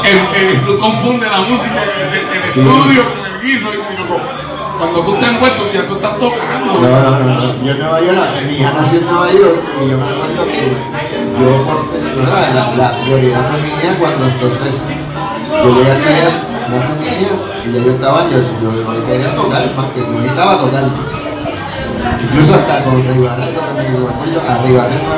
El, 0.09 0.17
el- 0.35 0.61
tú 0.65 0.79
confundes 0.79 1.29
la 1.29 1.39
música, 1.39 1.83
el, 1.83 2.17
el- 2.17 2.27
el 2.37 2.43
estudio 2.49 3.03
con 3.03 3.25
el 3.25 3.41
guiso. 3.41 3.67
Y, 3.73 3.77
como- 4.07 4.19
cuando 4.79 5.01
tú 5.01 5.13
estás 5.15 5.29
envuelto, 5.31 5.63
ya 5.73 5.85
tú 5.87 5.95
estás 5.95 6.17
tocando. 6.17 6.73
No, 6.79 6.89
no, 6.89 7.19
no, 7.19 7.19
no. 7.19 7.65
Yo 7.65 7.71
en 7.73 7.79
Nueva 7.79 7.99
York, 8.01 8.17
mi 8.47 8.53
hija 8.55 8.71
nació 8.79 8.99
en 8.99 9.05
Nueva 9.07 9.31
York 9.33 9.61
y 9.83 9.89
yo 9.91 9.97
me 9.97 10.03
acuerdo 10.07 10.45
que 10.47 10.63
yo, 11.39 11.65
por, 11.65 11.91
¿verdad? 11.91 12.53
la, 12.55 12.75
la 12.77 13.01
prioridad 13.03 13.41
fue 13.51 13.61
mi 13.61 13.67
hija 13.69 13.95
cuando 13.99 14.25
entonces 14.25 14.73
yo 15.51 15.75
llegué 15.75 15.91
a 15.91 15.95
estudiar, 15.95 16.31
nace 16.69 16.93
mi 16.99 17.07
hija 17.07 17.35
y 17.65 17.73
ya 17.73 17.83
yo 17.85 17.91
estaba, 17.91 18.23
yo, 18.31 18.37
yo 18.39 19.05
que 19.05 19.11
quería 19.11 19.35
tocar, 19.35 19.69
más 19.75 19.85
que 19.93 19.99
no 20.01 20.07
necesitaba 20.19 20.57
tocar. 20.59 20.83
Incluso 22.23 22.55
hasta 22.55 22.83
con 22.83 23.03
Rey 23.05 23.17
Barreto, 23.19 23.59
que 23.59 23.89
me 23.89 24.07
acuerdo, 24.09 24.41
a 24.47 24.57
Rey 24.63 24.73
Barreto 24.75 25.09
me, 25.09 25.15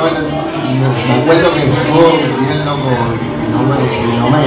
me- 0.79 1.05
me 1.05 1.13
acuerdo 1.21 1.53
que 1.53 1.61
estuvo 1.63 2.05
bien 2.41 2.65
loco 2.65 2.89
y 2.91 3.51
no 3.51 3.59
me, 3.63 3.77
y 3.81 4.17
no 4.17 4.25
me, 4.29 4.41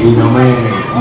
y 0.00 0.10
no 0.12 0.26
me, 0.30 0.46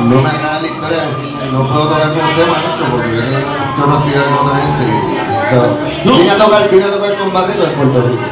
no 0.10 0.22
me 0.22 0.30
agrada 0.30 0.62
la 0.62 0.68
historia 0.68 0.98
de 1.02 1.08
decirle, 1.08 1.52
no 1.52 1.68
puedo 1.68 1.88
tocar 1.90 2.10
con 2.14 2.24
usted 2.30 2.48
maestro, 2.48 2.86
porque 2.92 3.10
yo 3.16 3.22
un 3.22 3.76
chorro 3.78 3.98
tirado 4.04 4.28
con 4.38 4.48
otra 4.48 4.60
gente. 4.60 4.84
y- 4.86 4.92
y- 4.96 6.08
No. 6.08 6.18
Vine 6.18 6.32
a 6.32 6.38
tocar, 6.38 6.70
vine 6.70 6.86
a 6.86 6.92
tocar 6.92 7.18
con 7.18 7.34
Barreto 7.34 7.62
de 7.64 7.68
Puerto 7.70 8.02
Rico. 8.08 8.24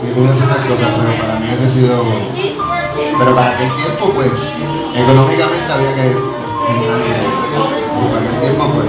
Que 0.00 0.20
una 0.20 0.34
ciertas 0.34 0.58
cosas, 0.66 0.88
pero 0.98 1.12
para 1.22 1.38
mí 1.38 1.46
ese 1.52 1.64
ha 1.66 1.70
sido. 1.74 2.04
Pero 3.18 3.34
para 3.36 3.50
aquel 3.52 3.70
tiempo, 3.76 4.10
pues, 4.14 4.30
económicamente 4.96 5.72
había 5.72 5.94
que 5.94 6.02
dinero. 6.02 6.96
Y 7.06 8.06
para 8.08 8.20
aquel 8.26 8.40
tiempo, 8.40 8.64
pues, 8.74 8.86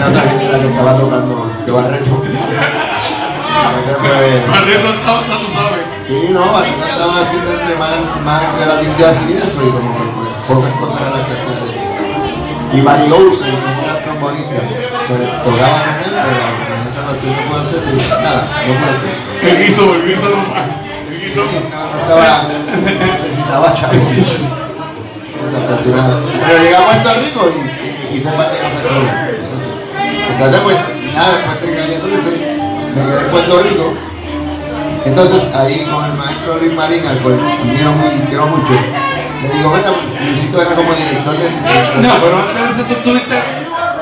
gente 0.00 0.52
la 0.52 0.58
que 0.60 0.68
estaba 0.68 0.96
tocando 0.96 1.50
que 1.64 1.70
Barreto. 1.70 2.22
Barreto 4.50 4.88
estaba, 4.88 5.20
tú 5.22 5.48
sabes. 5.48 5.84
Sí, 6.06 6.28
no, 6.30 6.52
Barreto 6.52 6.84
estaba 6.84 7.20
haciendo 7.22 7.52
entre 7.52 7.74
más, 7.76 7.90
más 8.24 8.42
entre 8.44 8.66
la 8.66 8.80
tinta 8.80 9.10
así 9.10 9.24
y 9.28 9.36
eso, 9.36 9.58
y 9.62 9.70
como 9.70 9.96
que 9.96 10.04
pues, 10.16 10.28
pocas 10.48 10.72
cosas 10.80 11.00
eran 11.00 11.18
las 11.18 11.26
que 11.26 11.32
hacía. 11.32 11.52
Y 12.72 12.80
Barry 12.80 13.12
Olsen, 13.12 13.52
que 13.52 13.84
era 13.84 14.02
trombonista, 14.02 14.60
pues 15.06 15.20
tocaba 15.44 15.78
con 15.84 15.96
él, 16.00 16.14
pero 16.24 16.74
esa 16.88 17.00
ocasión 17.04 17.36
no 17.36 17.42
pudo 17.48 17.60
hacer, 17.60 17.80
y 17.92 17.96
nada, 18.22 18.42
no 18.66 18.72
pudo 18.72 18.88
hacer. 18.96 19.14
El 19.42 19.56
guiso, 19.64 19.94
el 19.94 20.02
guiso 20.08 20.26
no 20.30 20.40
El 21.10 21.20
guiso. 21.20 21.42
No, 21.44 21.52
no 21.52 21.98
estaba, 22.00 22.48
necesitaba 22.48 23.74
chavos. 23.74 24.02
Pero 26.46 26.62
llegué 26.62 26.76
a 26.76 26.84
Puerto 26.86 27.10
Rico 27.20 27.40
y, 27.50 28.14
y 28.14 28.16
hice 28.16 28.30
parte 28.30 28.54
de 28.54 29.31
pues, 30.16 30.76
nada, 31.14 31.32
después 31.32 31.60
de 31.60 31.66
que 31.66 31.72
me 31.72 31.86
quedé 31.86 31.94
en 31.96 33.30
Puerto 33.30 33.62
Rico. 33.62 33.94
Entonces, 35.04 35.42
ahí 35.54 35.84
con 35.90 36.04
el 36.04 36.12
maestro 36.12 36.58
Luis 36.58 36.74
Marín, 36.74 37.04
al 37.06 37.18
cual 37.18 37.38
quiero, 37.74 37.92
muy, 37.92 38.10
quiero 38.28 38.46
mucho, 38.46 38.72
le 39.42 39.48
digo, 39.48 39.72
venga, 39.72 39.90
Luisito 40.24 40.62
era 40.62 40.76
como 40.76 40.92
director 40.92 41.36
del... 41.36 42.02
No, 42.02 42.14
pero 42.22 42.36
antes 42.38 42.62
de 42.62 42.70
eso 42.70 42.82
tú 42.88 42.94
estuviste 42.94 43.34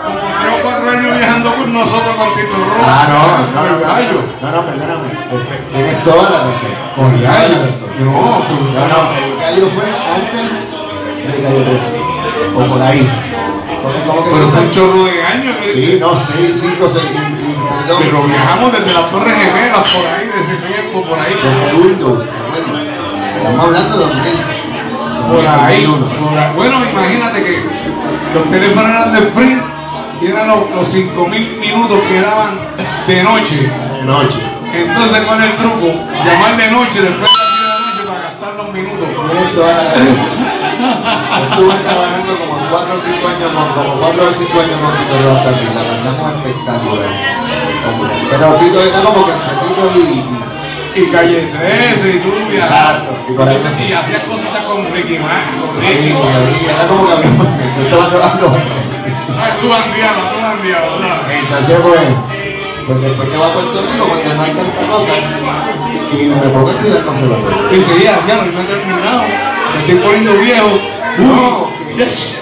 como 0.04 0.18
tres 0.20 0.52
o 0.52 0.62
cuatro 0.62 0.90
años 0.90 1.16
viajando 1.16 1.54
con 1.54 1.72
nosotros 1.72 2.14
con 2.16 2.34
Tito 2.34 2.52
Rojo. 2.52 2.84
Ah, 2.84 3.06
no, 3.08 3.62
no, 3.62 3.70
no, 3.70 3.80
Gallo. 3.80 4.22
no, 4.42 4.50
no, 4.50 4.66
perdóname, 4.66 5.08
Este, 5.32 5.56
tienes 5.72 6.04
toda 6.04 6.22
la 6.24 6.38
razón. 6.38 6.72
Con 6.96 7.22
Gallo. 7.22 7.58
No, 8.00 8.10
No, 8.10 8.88
no, 8.88 9.16
el 9.16 9.36
gallo 9.40 9.68
fue 9.74 9.84
antes 9.88 10.48
de 11.26 11.42
Calle 11.42 11.62
13, 11.64 12.56
o 12.56 12.68
por 12.68 12.82
ahí. 12.82 13.29
Pero 13.82 14.50
fue 14.50 14.60
un 14.60 14.70
chorro 14.70 15.04
de 15.04 15.22
años. 15.22 15.56
eh. 15.62 15.72
Sí, 15.74 15.98
no, 16.00 16.10
seis, 16.26 16.50
cinco, 16.60 16.90
seis. 16.92 17.10
Pero 17.98 18.22
viajamos 18.24 18.72
desde 18.72 18.92
las 18.92 19.10
Torres 19.10 19.34
Gemelas 19.36 19.88
por 19.88 20.06
ahí, 20.06 20.26
de 20.26 20.40
ese 20.40 20.56
tiempo, 20.66 21.02
por 21.04 21.18
ahí. 21.18 21.34
Desde 21.42 21.74
Windows, 21.82 22.24
¿te 22.24 22.30
acuerdas? 22.30 22.86
Estamos 23.36 23.64
hablando 23.66 23.98
de 23.98 24.04
2000. 24.04 24.32
Por 25.30 25.46
ahí, 25.46 25.84
2001. 25.84 26.28
por 26.28 26.38
ahí. 26.38 26.50
Bueno, 26.56 26.76
imagínate 26.90 27.42
que 27.44 27.64
los 28.34 28.50
teléfonos 28.50 28.90
eran 28.90 29.12
de 29.12 29.18
Sprint 29.20 29.62
y 30.20 30.26
eran 30.26 30.48
los, 30.48 30.70
los 30.74 30.88
5000 30.88 31.56
minutos 31.58 31.98
que 32.08 32.20
daban 32.20 32.58
de 33.06 33.22
noche. 33.22 33.56
De 33.56 34.02
noche. 34.04 34.38
Entonces, 34.72 35.18
¿cuál 35.26 35.40
es 35.40 35.46
el 35.46 35.56
truco? 35.56 35.86
Llamar 36.24 36.56
de 36.56 36.70
noche, 36.70 37.00
después 37.02 37.30
de 37.30 37.38
las 37.38 37.48
10 37.50 37.60
de 37.60 37.66
la 37.66 37.78
noche 37.80 38.02
para 38.06 38.20
gastar 38.22 38.54
los 38.56 38.72
minutos. 38.72 39.08
Estuve 40.80 41.74
trabajando 41.84 42.32
como 42.38 42.70
4 42.70 42.94
o 42.94 43.00
5 43.00 43.28
años 43.28 43.50
con, 43.52 43.66
como 43.74 44.00
4 44.00 44.24
o 44.24 44.32
5 44.32 44.60
años 44.60 44.78
con 44.80 44.92
Tito 44.96 45.14
Rojas 45.20 45.44
también. 45.44 45.74
La 45.76 45.82
pasamos 45.90 46.26
espectacular. 46.40 47.12
Pero 48.30 48.46
Tito 48.56 48.78
era 48.80 49.00
como 49.02 49.26
que 49.26 49.32
entre 49.32 49.54
Tito 49.60 49.84
y, 49.94 51.00
Y 51.00 51.06
calle 51.12 51.52
13 51.52 52.10
y 52.10 52.18
tú 52.20 52.30
viajabas. 52.50 53.02
Exacto, 53.02 53.12
y 53.28 53.32
por 53.36 53.48
y 53.48 53.92
hacías 53.92 54.24
cositas 54.24 54.64
con 54.64 54.78
Ricky 54.92 55.18
Martin, 55.18 55.60
con 55.60 55.76
Ricky. 55.80 56.64
era 56.64 56.86
como 56.88 57.06
que 57.06 57.12
habíamos 57.12 57.46
yo 57.76 57.82
estaba 57.84 58.08
trabajando. 58.08 58.56
Ay, 59.40 59.52
tú 59.60 59.68
bandeabas, 59.68 60.32
tú 60.32 60.40
bandeabas, 60.40 61.00
¿verdad? 61.00 61.20
Entonces, 61.32 61.78
pues, 61.80 62.00
pues 62.86 63.02
después 63.02 63.28
que 63.28 63.36
va 63.36 63.46
a 63.46 63.52
Puerto 63.52 63.80
Rico, 63.80 64.04
cuando 64.08 64.34
no 64.34 64.42
hay 64.42 64.50
tanta 64.50 64.86
cosa, 64.92 65.12
y 66.12 66.26
me 66.26 66.48
pongo 66.48 66.68
a 66.68 66.72
estudiar 66.72 67.04
conservatorio. 67.04 67.72
Y 67.72 67.80
seguía, 67.80 68.18
ya 68.26 68.36
no, 68.36 68.44
no 68.46 68.60
he 68.60 68.64
terminado. 68.64 69.49
Me 69.74 69.80
estoy 69.80 69.96
poniendo 69.96 70.32
viejo. 70.38 70.68
No, 71.18 71.70
Yes. 71.96 72.34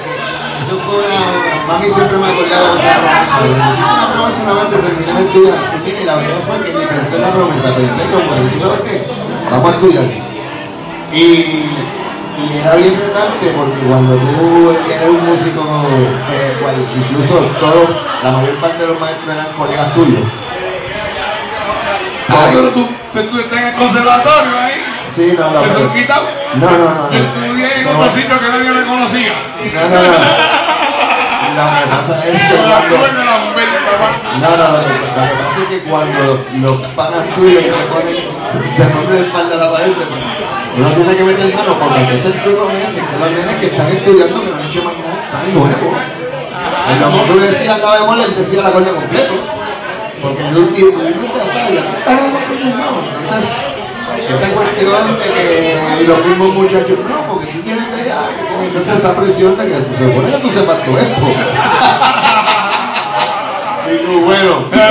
Eso 0.62 0.76
fue 0.84 0.94
una. 1.00 1.66
Mami 1.66 1.90
siempre 1.90 2.16
me 2.18 2.26
acordaba 2.28 2.74
de 2.74 2.80
esa 2.80 3.00
promesa. 3.00 3.42
Me 3.42 3.72
hiciste 3.72 3.92
una 3.92 4.12
promesa 4.12 4.42
una 4.42 4.54
vez 4.54 4.70
de 4.70 4.78
terminar 4.78 5.16
de 5.16 5.24
estudiar. 5.24 5.58
Y 5.88 6.04
la 6.04 6.14
verdad 6.16 6.40
fue 6.46 6.56
que 6.64 6.72
ni 6.78 6.86
pensé 6.86 7.16
en 7.16 7.22
la 7.22 7.30
promesa, 7.32 7.74
pensé 7.74 8.02
como, 8.12 8.28
¿tú 8.28 8.60
sabes 8.60 8.80
qué? 8.84 9.06
Vamos 9.50 9.68
a 9.68 9.74
estudiar. 9.74 10.04
Y, 11.12 11.18
y 11.18 12.58
era 12.62 12.76
bien 12.76 12.94
retante 13.00 13.46
porque 13.56 13.80
cuando 13.88 14.14
tú 14.16 14.76
eres 14.86 15.08
un 15.08 15.24
músico, 15.24 15.64
eh, 16.30 16.56
cual, 16.60 16.76
incluso 16.94 17.40
todos, 17.58 17.88
la 18.22 18.30
mayor 18.30 18.54
parte 18.56 18.82
de 18.82 18.88
los 18.88 19.00
maestros 19.00 19.34
eran 19.34 19.46
colegas 19.56 19.94
tuyos. 19.94 20.24
Ah, 22.28 22.48
pero 22.52 22.68
tú, 22.70 22.86
tú, 23.12 23.38
estás 23.40 23.58
en 23.58 23.68
el 23.68 23.74
conservatorio 23.74 24.58
ahí. 24.60 24.97
Sí, 25.18 25.34
no, 25.36 25.50
no. 25.50 25.60
¿Te 25.60 25.68
pero- 25.68 25.78
son 25.80 25.90
quitado? 25.92 26.22
No, 26.54 26.70
no, 26.70 26.78
no. 26.78 26.94
no. 26.94 27.10
Estudié 27.10 27.80
en 27.80 27.84
No, 27.84 27.90
otro 27.98 28.10
sitio 28.12 28.38
que 28.40 28.48
nadie 28.48 28.70
me 28.70 28.86
conocía. 28.86 29.32
No, 29.58 29.80
no, 29.82 29.98
no. 29.98 30.58
Lo 31.58 31.64
que 31.74 31.82
pasa 31.90 32.14
es 32.28 32.38
que 32.38 32.54
la 32.54 32.62
cuando- 32.62 33.02
que 33.02 33.10
la. 33.24 33.36
No, 34.38 34.50
no, 34.56 34.64
lo 34.68 34.78
que, 34.78 34.94
lo 34.94 35.00
que 35.02 35.34
pasa 35.42 35.58
es 35.58 35.68
que 35.68 35.78
cuando 35.90 36.22
los 36.62 36.76
panas 36.94 37.34
tuyos 37.34 37.64
te 37.64 37.70
ponen, 37.90 38.16
te 38.76 38.84
ponen 38.84 39.10
de 39.10 39.20
espalda 39.26 39.54
a 39.54 39.58
la 39.58 39.72
pared, 39.72 39.92
te- 39.92 40.80
uno 40.80 40.88
tiene 40.90 41.16
que 41.16 41.24
meter 41.24 41.54
mano 41.56 41.72
porque 41.80 41.98
entonces 41.98 42.44
tú 42.44 42.50
no 42.50 42.66
ves 42.68 42.86
que 42.94 43.18
los 43.18 43.30
nenes 43.32 43.56
que 43.58 43.66
están 43.66 43.88
estudiando 43.88 44.40
que 44.40 44.50
no 44.50 44.56
han 44.56 44.64
hecho 44.70 44.82
más 44.84 44.94
nada, 44.98 45.24
están 45.24 45.54
nuevos. 45.54 45.72
Lo 47.00 47.10
que 47.10 47.32
tú 47.32 47.40
decías 47.40 47.78
la 47.80 47.92
bemola, 47.98 48.24
él 48.24 48.34
decía 48.36 48.62
la 48.62 48.70
corte 48.70 48.90
completo. 48.92 49.34
Porque 50.22 50.48
el 50.48 50.56
último, 50.56 50.88
el 51.00 51.06
último 51.06 51.32
te 51.34 51.40
falla, 51.50 51.82
los 54.30 54.40
Entonces, 54.40 54.48
esta 54.48 54.54
cuestión 54.54 55.18
de 55.18 55.24
que 55.24 56.02
y 56.02 56.06
los 56.06 56.24
mismos 56.24 56.54
muchachos, 56.54 56.98
no, 57.08 57.32
porque 57.32 57.46
tú 57.46 57.62
tienes 57.62 57.84
que 57.86 58.00
allá, 58.00 58.20
entonces 58.62 58.98
esa 58.98 59.16
presión 59.16 59.56
de 59.56 59.66
que 59.66 59.74
se 59.74 60.04
supone 60.04 60.30
que 60.30 60.38
tú 60.38 60.50
sepas 60.50 60.84
todo 60.84 60.98
esto. 60.98 61.22
Y 63.90 64.04
tú, 64.04 64.20
bueno, 64.20 64.66
pero 64.70 64.84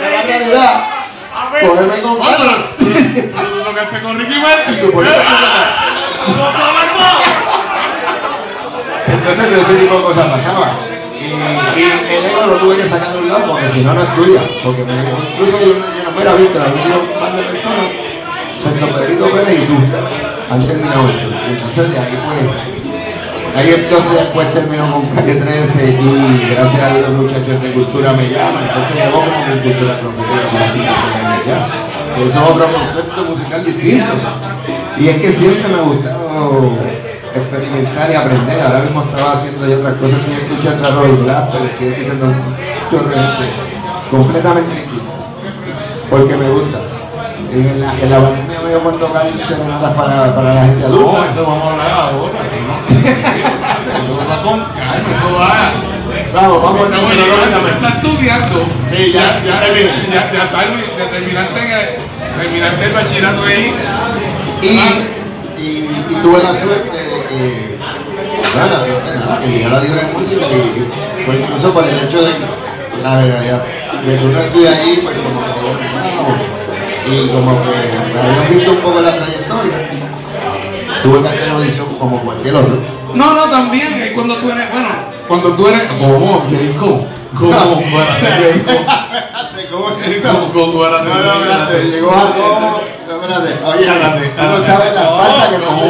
la 0.00 0.22
realidad, 0.22 0.88
cógeme 1.60 2.00
con 2.00 2.18
Bueno, 2.18 2.44
tú 2.78 2.84
tú 2.84 3.64
tocaste 3.64 4.02
con 4.02 4.18
Ricky 4.20 4.38
Martin. 4.40 4.80
Supone 4.80 5.10
que. 5.10 5.16
Entonces, 9.12 9.50
de 9.50 9.60
ese 9.62 9.74
tipo 9.74 9.96
de 9.96 10.02
cosas 10.02 10.26
pasaba. 10.26 10.95
Y, 11.16 11.82
el 11.82 12.24
ego 12.26 12.46
lo 12.46 12.56
tuve 12.58 12.76
que 12.76 12.88
sacar 12.88 13.12
de 13.12 13.18
un 13.18 13.28
lado 13.28 13.46
porque 13.46 13.68
si 13.68 13.80
no, 13.80 13.94
no 13.94 14.02
estudia. 14.02 14.42
Porque 14.62 14.84
me, 14.84 14.92
incluso 15.32 15.60
yo, 15.60 15.72
yo 15.74 16.02
no 16.04 16.10
me 16.12 16.22
era 16.22 16.34
visto, 16.34 16.58
la 16.58 16.66
vi 16.66 16.80
un 16.80 17.20
par 17.20 17.36
de 17.36 17.42
personas, 17.42 17.90
Santo 18.62 18.86
Pedrito 18.86 19.30
Pérez 19.30 19.62
y 19.62 19.66
tú, 19.66 19.74
han 20.50 20.66
terminado 20.66 21.08
esto. 21.08 21.28
Entonces 21.48 21.98
ahí 21.98 22.18
pues, 22.26 23.56
ahí 23.56 23.74
entonces 23.74 24.12
después 24.12 24.52
terminó 24.52 24.92
con 24.92 25.06
calle 25.14 25.34
13 25.34 25.98
y 26.00 26.54
gracias 26.54 26.82
a 26.82 26.98
los 26.98 27.10
muchachos 27.10 27.62
de 27.62 27.72
cultura 27.72 28.12
me 28.12 28.28
llaman. 28.28 28.64
Entonces 28.68 28.94
llegó 28.96 29.20
como 29.20 29.46
mi 29.46 29.60
cultura 29.60 29.98
trompetera, 29.98 30.66
así 30.68 30.80
que 30.80 30.86
se. 30.86 31.96
Eso 32.16 32.28
es 32.28 32.50
otro 32.50 32.66
concepto 32.72 33.24
musical 33.24 33.64
distinto. 33.64 34.14
Y 34.98 35.08
es 35.08 35.20
que 35.20 35.32
siempre 35.32 35.68
me 35.68 35.74
ha 35.74 35.82
gustado 35.82 36.72
experimentar 37.36 38.10
y 38.10 38.14
aprender. 38.14 38.60
Ahora 38.60 38.78
mismo 38.80 39.02
estaba 39.02 39.32
haciendo 39.34 39.66
yo 39.66 39.78
otras 39.78 39.94
cosas, 39.94 40.18
estoy 40.20 40.34
escuchando 40.34 40.86
a 40.86 40.90
Robert 40.90 41.22
Glass, 41.24 41.48
pero 41.52 41.64
estoy 41.66 41.88
escuchando 41.88 42.34
completamente 44.10 44.74
distinto. 44.74 45.10
Porque 46.10 46.36
me 46.36 46.48
gusta. 46.50 46.78
En 47.52 47.80
la, 47.80 47.92
en 47.94 48.10
la 48.10 48.18
me 48.18 48.68
dio 48.68 48.80
por 48.82 48.98
tocar 48.98 49.26
serenatas 49.46 49.94
para, 49.94 50.34
para 50.34 50.54
la 50.54 50.62
gente 50.64 50.80
No, 50.82 50.86
adulta. 50.88 51.28
eso 51.30 51.46
vamos 51.46 51.62
a 51.62 51.72
hablar 51.72 51.90
ahora. 51.90 52.32
¿no? 52.66 52.76
Eso 53.96 54.12
va 54.28 54.42
con 54.42 54.58
calma, 54.74 55.08
eso 55.16 55.34
va. 55.38 55.70
Vamos, 56.34 56.62
vamos, 56.62 56.90
ya 56.90 56.96
vamos. 56.98 57.70
está 57.70 57.88
estudiando. 57.88 58.64
Sí, 58.90 59.12
ya, 59.12 59.40
ya. 59.44 59.60
Ya, 60.12 60.32
ya, 60.32 60.50
termi- 60.50 60.98
ya 60.98 61.10
terminaste, 61.10 61.60
el, 62.84 62.92
bachillerato 62.92 63.42
ahí. 63.44 63.74
Y, 64.62 64.66
y, 64.66 65.68
y 66.10 66.14
tuve 66.22 66.42
la 66.42 66.50
suerte 66.60 66.98
la 67.36 68.84
suerte 68.84 69.14
nada, 69.18 69.40
que 69.40 69.46
llegué 69.48 69.64
a 69.64 69.68
la 69.68 69.80
libre 69.80 70.02
música 70.16 70.46
y 70.46 71.24
fue 71.24 71.36
incluso 71.36 71.72
por 71.72 71.84
el 71.84 72.08
hecho 72.08 72.22
de 72.22 72.32
la 73.02 73.16
verdad, 73.16 73.62
de 74.04 74.18
que 74.18 74.24
uno 74.24 74.40
estudia 74.40 74.70
ahí, 74.72 75.00
pues 75.02 75.16
como 75.16 75.40
que 75.40 76.56
y 77.08 77.28
como 77.28 77.62
que 77.62 78.18
habían 78.18 78.48
visto 78.50 78.72
un 78.72 78.78
poco 78.78 79.00
la 79.00 79.16
trayectoria. 79.16 79.88
tuve 81.02 81.22
que 81.22 81.28
hacer 81.28 81.50
audición 81.50 81.86
como 81.98 82.18
cualquier 82.20 82.56
otro. 82.56 82.78
No, 83.14 83.34
no, 83.34 83.44
también 83.44 84.02
es 84.02 84.12
cuando 84.12 84.36
tú 84.36 84.50
eres, 84.50 84.70
bueno, 84.70 84.88
cuando 85.28 85.52
tú 85.52 85.68
eres 85.68 85.82
como 85.92 86.40
Jacob, 86.50 87.06
como 87.38 87.50
para 87.50 88.18
¿Cómo 89.70 89.96
que 89.98 90.22
como 90.22 90.52
como 90.52 90.80
para 90.80 91.02
No, 91.02 91.14
no, 91.14 91.32
espérate, 91.42 91.84
llegó 91.84 92.10
a 92.12 92.30
como. 92.32 92.80
No, 93.08 93.14
espérate. 93.14 93.64
Oye, 93.64 93.86
Espérate, 93.86 94.28
tú 94.36 94.42
no 94.42 94.66
sabes 94.66 94.94
la 94.94 95.02
falta 95.02 95.50
que 95.50 95.56
como 95.64 95.82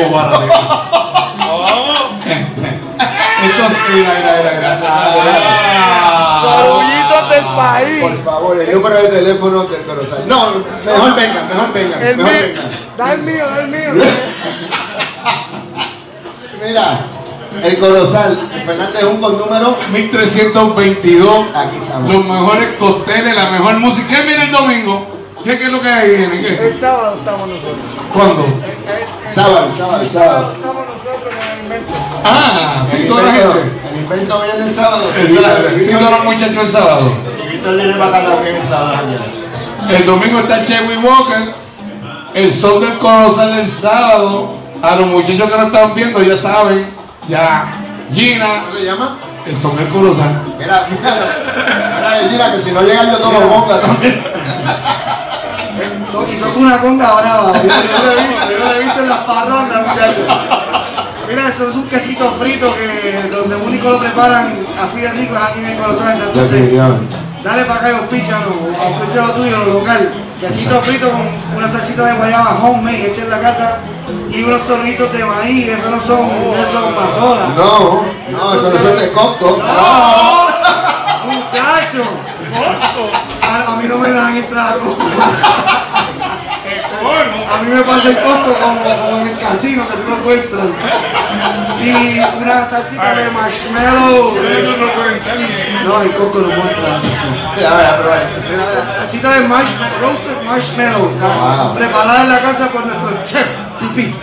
Entonces, 3.43 3.79
mira, 3.93 4.15
mira, 4.15 4.53
mira, 4.57 4.79
mira. 5.25 6.41
Saludillitos 6.43 7.31
del 7.31 7.45
país. 7.57 8.03
Por 8.03 8.25
favor, 8.25 8.61
el 8.61 8.73
número 8.75 8.97
de 8.97 9.09
teléfono 9.09 9.65
del 9.65 9.83
Corozal. 9.83 10.23
No, 10.27 10.47
mejor 10.85 11.15
vengan, 11.15 11.49
mejor 11.49 11.73
vengan, 11.73 12.03
El 12.03 12.17
mejor 12.17 12.33
mío. 12.33 12.43
vengan. 12.43 12.71
Da 12.97 13.13
el 13.13 13.23
mío, 13.23 13.45
da 13.47 13.61
el 13.61 13.69
mío. 13.69 14.05
Mira, 16.65 17.01
el 17.63 17.79
Corozal, 17.79 18.49
Fernández 18.65 19.05
un 19.05 19.21
con 19.21 19.39
número. 19.39 19.77
1322, 19.93 21.47
Aquí 21.55 21.77
estamos. 21.79 22.13
los 22.13 22.25
mejores 22.25 22.69
cócteles, 22.79 23.35
la 23.37 23.51
mejor 23.51 23.79
música. 23.79 24.07
¿Qué 24.17 24.23
viene 24.27 24.45
el 24.45 24.51
domingo? 24.53 25.07
¿Qué, 25.45 25.57
qué 25.59 25.65
es 25.65 25.71
lo 25.71 25.81
que 25.81 25.89
hay? 25.89 26.11
viene? 26.11 26.41
¿Qué? 26.41 26.69
El 26.69 26.81
sábado 26.81 27.17
estamos 27.19 27.49
nosotros. 27.49 27.77
¿Cuándo? 28.13 28.43
El- 28.45 28.53
el- 28.53 29.35
Sábado, 29.35 29.69
sábado, 29.77 30.05
sábado. 30.13 30.53
Estamos 30.57 30.77
nosotros 30.87 31.35
con 31.35 31.49
el 31.59 31.63
invento. 31.65 31.93
Ah, 32.25 32.85
sí, 32.91 32.97
El 32.97 33.09
toda 33.09 33.23
la 33.23 33.29
invento- 33.29 33.53
gente. 33.53 33.71
El 33.93 34.01
invento 34.01 34.43
viene 34.43 34.65
el 34.71 34.75
sábado. 34.75 35.05
El 35.17 35.35
sábado, 35.35 35.55
Sí, 35.79 35.91
todos 35.91 36.11
los 36.11 36.25
muchachos 36.25 36.57
el 36.57 36.69
sábado. 36.69 37.11
El 37.53 38.69
sábado. 38.69 39.01
El 39.91 40.07
domingo 40.07 40.39
está 40.41 40.63
Chewy 40.63 40.97
Walker. 40.97 41.55
El 42.35 42.53
sol 42.53 42.81
del 42.81 42.99
Corozal 42.99 43.59
el 43.61 43.69
sábado. 43.69 44.53
A 44.83 44.95
los 44.97 45.07
muchachos 45.07 45.51
que 45.51 45.57
nos 45.57 45.67
están 45.67 45.95
viendo 45.95 46.23
ya 46.23 46.37
saben. 46.37 46.87
Ya. 47.29 47.67
Gina. 48.13 48.65
¿Cómo 48.67 48.79
se 48.79 48.85
llama? 48.85 49.19
El 49.47 49.57
sol 49.57 49.77
del 49.77 49.89
Corozal. 49.89 50.43
Mira, 50.59 50.87
mira, 50.91 51.15
mira, 52.21 52.29
mira, 52.31 52.53
que 52.53 52.63
si 52.63 52.73
no 52.73 52.83
llega 52.83 53.05
yo 53.11 53.19
tomo 53.19 53.41
bonga 53.41 53.81
también. 53.81 54.23
Y 56.29 56.37
toca 56.41 56.59
una 56.59 56.79
conga 56.81 57.15
brava. 57.15 57.53
Yo 57.53 57.63
lo 57.63 58.13
he 58.13 58.27
visto, 58.27 58.51
yo 58.51 58.59
lo 58.59 58.73
he 58.73 58.85
visto 58.85 59.01
en 59.01 59.09
las 59.09 59.19
parronas, 59.19 59.87
muchachos. 59.87 60.27
Mira, 61.29 61.49
eso 61.49 61.69
es 61.69 61.75
un 61.75 61.89
quesito 61.89 62.33
frito 62.41 62.75
que 62.75 63.29
donde 63.31 63.57
único 63.57 63.91
lo 63.91 63.99
preparan 63.99 64.59
así 64.81 65.01
de 65.01 65.11
rico 65.11 65.35
es 65.37 65.43
aquí 65.43 65.59
en 65.61 65.67
el 65.67 65.79
Corozal. 65.79 66.21
Entonces, 66.21 66.77
dale 67.45 67.65
para 67.65 67.81
acá 67.81 67.91
y 67.91 67.95
auspícialo, 67.95 68.47
auspícialo 68.85 69.33
tuyo, 69.35 69.59
lo 69.59 69.75
local. 69.81 70.11
Quesito 70.41 70.83
frito 70.83 71.11
con 71.11 71.57
una 71.57 71.67
salsita 71.67 72.05
de 72.05 72.13
guayaba 72.13 72.59
homemade 72.63 73.07
hecha 73.11 73.23
en 73.23 73.31
la 73.31 73.41
casa 73.41 73.79
y 74.31 74.43
unos 74.43 74.61
sorritos 74.63 75.11
de 75.11 75.25
maíz, 75.25 75.67
eso 75.69 75.91
no 75.91 76.01
son, 76.03 76.29
eso. 76.55 76.93
No, 77.57 78.05
no, 78.31 78.55
eso 78.55 78.71
no 78.71 78.79
son 78.79 78.99
de 78.99 79.13
Costco. 79.13 79.57
¡No! 79.57 80.49
¡Muchacho! 81.33 82.05
A, 83.43 83.73
a 83.73 83.77
mí 83.77 83.89
no 83.89 83.97
me 83.97 84.11
dan 84.11 84.37
a 84.37 84.75
Costco. 84.75 84.97
A 87.13 87.63
mí 87.63 87.71
me 87.71 87.83
pasa 87.83 88.09
el 88.09 88.17
Costco 88.17 88.55
como, 88.55 88.83
como 88.83 89.21
en 89.23 89.29
el 89.29 89.39
casino 89.39 89.89
que 89.89 89.97
tú 89.97 90.11
no 90.11 90.17
puedes 90.19 90.45
entrar. 90.45 90.71
Y 91.83 92.19
una 92.43 92.67
salsita 92.67 93.15
de 93.15 93.31
marshmallow. 93.31 94.35
No, 95.85 96.03
el 96.03 96.11
Costco 96.13 96.39
no 96.39 96.49
muestra. 96.49 97.01
Ya, 97.57 97.63
ya, 97.63 97.99
pero 97.99 98.11
Salsita 98.99 99.31
de 99.31 99.49
marshmallow, 99.49 100.01
roasted 100.01 100.43
marshmallow. 100.45 101.09
Wow. 101.21 101.77
Preparada 101.77 102.23
en 102.23 102.29
la 102.29 102.41
casa 102.41 102.69
por 102.69 102.87
nuestro 102.87 103.25
chef, 103.25 103.47
Pipi. 103.81 104.15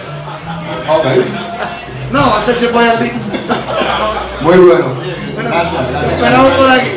Ok, 0.89 1.05
No, 2.11 2.29
va 2.31 2.41
a 2.41 2.45
ser 2.45 2.59
chef 2.59 2.71
muy 4.43 4.57
bueno. 4.57 4.85
Gracias, 5.37 5.89
gracias. 5.89 6.13
Esperamos 6.13 6.51
por 6.51 6.69
aquí. 6.69 6.91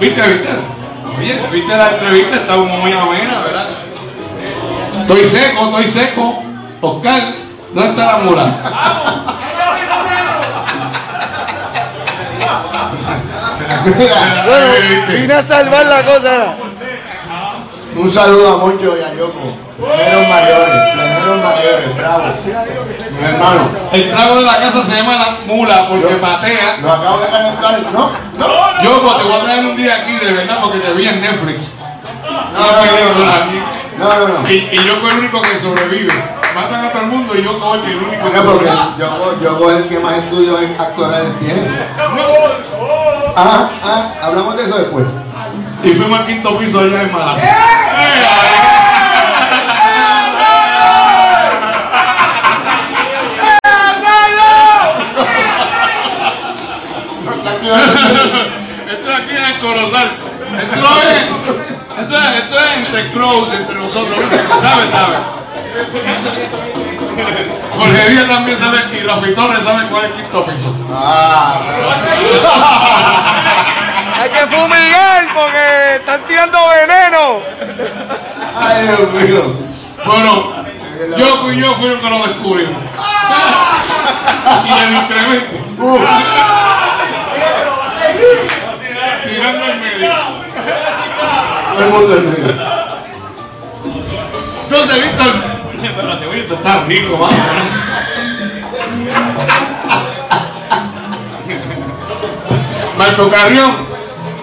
¿Viste, 0.00 0.22
viste? 0.22 0.48
Oye, 1.18 1.40
¿viste 1.52 1.76
la 1.76 1.90
entrevista? 1.90 2.36
Está 2.36 2.56
muy 2.56 2.92
amena, 2.92 3.42
¿verdad? 3.44 3.65
Estoy 5.06 5.22
seco, 5.22 5.66
estoy 5.66 5.86
seco. 5.86 6.42
Oscar, 6.80 7.34
¿dónde 7.72 7.90
está 7.90 8.06
la 8.06 8.18
mula? 8.24 8.56
Bueno, 13.86 14.66
vine 15.08 15.34
a 15.34 15.42
salvar 15.44 15.86
la 15.86 16.04
cosa. 16.04 16.56
un 17.94 18.12
saludo 18.12 18.54
a 18.54 18.56
Moncho 18.58 18.96
y 18.96 19.02
a 19.04 19.14
Yoko. 19.14 19.56
Pleneros 19.78 20.28
mayores, 20.28 20.92
pleneros 20.94 21.42
mayores, 21.44 21.96
bravo. 21.96 22.24
Mi 23.20 23.26
hermano, 23.26 23.68
El 23.92 24.10
trago 24.10 24.34
de 24.34 24.42
la 24.42 24.56
casa 24.58 24.82
se 24.82 24.96
llama 24.96 25.14
la 25.14 25.36
mula 25.46 25.86
porque 25.88 26.16
patea. 26.16 26.78
nos 26.78 26.98
acabo 26.98 27.20
de 27.20 27.26
calentar. 27.28 27.80
No, 27.92 28.10
no. 28.38 28.82
Yo 28.82 29.02
pues, 29.02 29.18
te 29.18 29.22
voy 29.22 29.34
a 29.34 29.44
traer 29.44 29.66
un 29.66 29.76
día 29.76 29.98
aquí 30.02 30.12
de 30.14 30.32
verdad 30.32 30.58
porque 30.60 30.80
te 30.80 30.92
vi 30.94 31.06
en 31.06 31.20
Netflix. 31.20 31.70
No, 32.24 32.30
no, 32.30 32.84
no, 32.84 33.14
no, 33.14 33.24
no. 33.24 33.85
Y, 34.48 34.52
y 34.52 34.84
yo 34.84 35.00
soy 35.00 35.10
el 35.10 35.18
único 35.18 35.42
que 35.42 35.58
sobrevive. 35.60 36.12
Matan 36.54 36.84
a 36.84 36.90
todo 36.90 37.02
el 37.02 37.08
mundo 37.08 37.34
y 37.34 37.42
yo 37.42 37.58
soy 37.58 37.90
el 37.90 37.96
único 37.98 38.30
que 38.30 38.38
No, 38.38 38.44
porque 38.44 38.70
yo, 38.98 39.40
yo 39.42 39.70
es 39.70 39.76
el 39.76 39.88
que 39.88 39.98
más 39.98 40.18
estudios 40.18 40.62
en 40.62 40.80
actorales 40.80 41.38
tiene. 41.38 41.68
Ah, 43.36 43.70
ah, 43.84 44.12
hablamos 44.22 44.56
de 44.56 44.64
eso 44.64 44.78
después. 44.78 45.04
Y 45.82 45.90
fuimos 45.90 46.20
al 46.20 46.26
quinto 46.26 46.58
piso 46.58 46.80
allá 46.80 47.02
en 47.02 47.12
Malasia. 47.12 47.56
Esto 57.66 59.10
es 59.10 59.18
aquí 59.18 59.36
en 59.36 59.44
el 59.44 59.58
Corozal. 59.58 60.10
Esto 60.56 60.88
es, 61.02 62.00
esto 62.00 62.16
es, 62.16 62.36
esto 62.36 62.56
es 62.58 62.86
entre 62.86 63.10
crows, 63.10 63.52
entre 63.52 63.74
nosotros. 63.74 64.18
¿Sabe, 64.76 64.90
sabe? 64.90 65.16
Jorge 67.78 68.10
Díaz 68.10 68.28
también 68.28 68.58
sabe 68.58 68.78
y 68.92 69.00
Rafi 69.00 69.34
Torres 69.34 69.64
sabe 69.64 69.86
cuál 69.88 70.04
es 70.04 70.10
el 70.10 70.16
quinto 70.16 70.44
piso. 70.44 70.74
Ah, 70.92 71.58
Hay 74.20 74.30
que 74.30 74.46
fumigar 74.54 75.28
porque 75.34 75.94
están 75.96 76.26
tirando 76.26 76.58
veneno. 76.68 77.40
ay, 78.58 78.86
Dios 78.86 79.12
mío. 79.12 79.56
Bueno, 80.04 80.52
yo 81.16 81.52
y 81.52 81.60
yo 81.60 81.74
fui 81.76 81.88
los 81.88 82.00
que 82.00 82.10
lo 82.10 82.18
descubrimos. 82.26 82.78
y 84.64 84.72
el 84.82 84.94
incremento. 84.94 85.56
Tirando 89.24 89.64
en 89.66 89.80
medio. 89.80 90.12
El 91.78 91.86
mundo 91.90 92.14
es 92.14 92.22
mío. 92.22 92.75
Entonces, 94.78 95.04
Víctor. 95.04 95.34
Espérate, 95.82 96.26
Víctor, 96.26 96.56
está 96.58 96.84
rico, 96.84 97.16
vamos. 97.16 97.34
Marco 102.98 103.28
Carrión. 103.28 103.86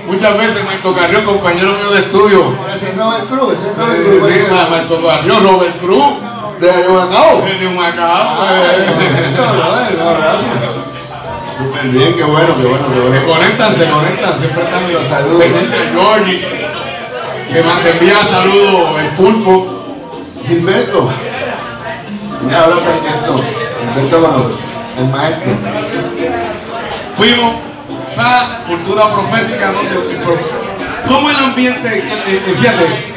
Muchas 0.08 0.38
veces 0.38 0.66
Marco 0.66 0.94
Carrión, 0.94 1.26
compañero 1.26 1.74
mío 1.74 1.92
de 1.92 2.00
estudio. 2.02 2.54
Ese 2.76 2.90
es 2.90 2.98
Robert 2.98 3.26
Cruz, 3.28 3.54
ese 3.54 3.70
es 3.72 3.78
Robert 3.78 4.00
Eh, 4.00 4.20
Cruz. 4.20 4.32
sí, 4.34 4.70
Marco 4.70 5.08
Carrión, 5.08 5.44
Robert 5.44 5.78
Cruz. 5.80 6.14
De 6.60 6.72
Macao. 6.88 7.42
De 7.42 7.68
Humacao. 7.68 8.36
Súper 11.58 11.84
bien, 11.90 12.16
qué 12.16 12.24
bueno, 12.24 12.48
qué 12.58 12.64
bueno, 12.68 12.86
qué 12.90 12.94
Se 12.96 13.00
bueno. 13.02 13.34
conectan, 13.34 13.76
se 13.76 13.90
conectan, 13.90 14.40
siempre 14.40 14.64
están 14.64 14.94
Los 14.94 15.08
saludos. 15.08 15.44
Georgie, 15.94 16.42
que 17.54 17.64
más 17.64 17.84
te 17.84 17.90
envía 17.92 18.18
saludos 18.30 19.00
el 19.00 19.08
pulpo. 19.10 19.73
Gilberto. 20.48 21.10
Un 22.44 22.54
abrazo 22.54 22.82
a 22.82 22.94
Gilberto. 22.94 23.44
Gilberto 23.94 24.20
bueno, 24.20 24.50
el 24.98 25.08
maestro. 25.10 25.52
Fuimos 27.18 27.56
a 28.18 28.64
cultura 28.68 29.10
profética, 29.14 29.72
donde 29.72 30.24
¿cómo 31.08 31.30
el 31.30 31.36
ambiente, 31.36 31.98
eh, 31.98 32.24
eh, 32.28 32.56
fíjate, 32.60 33.14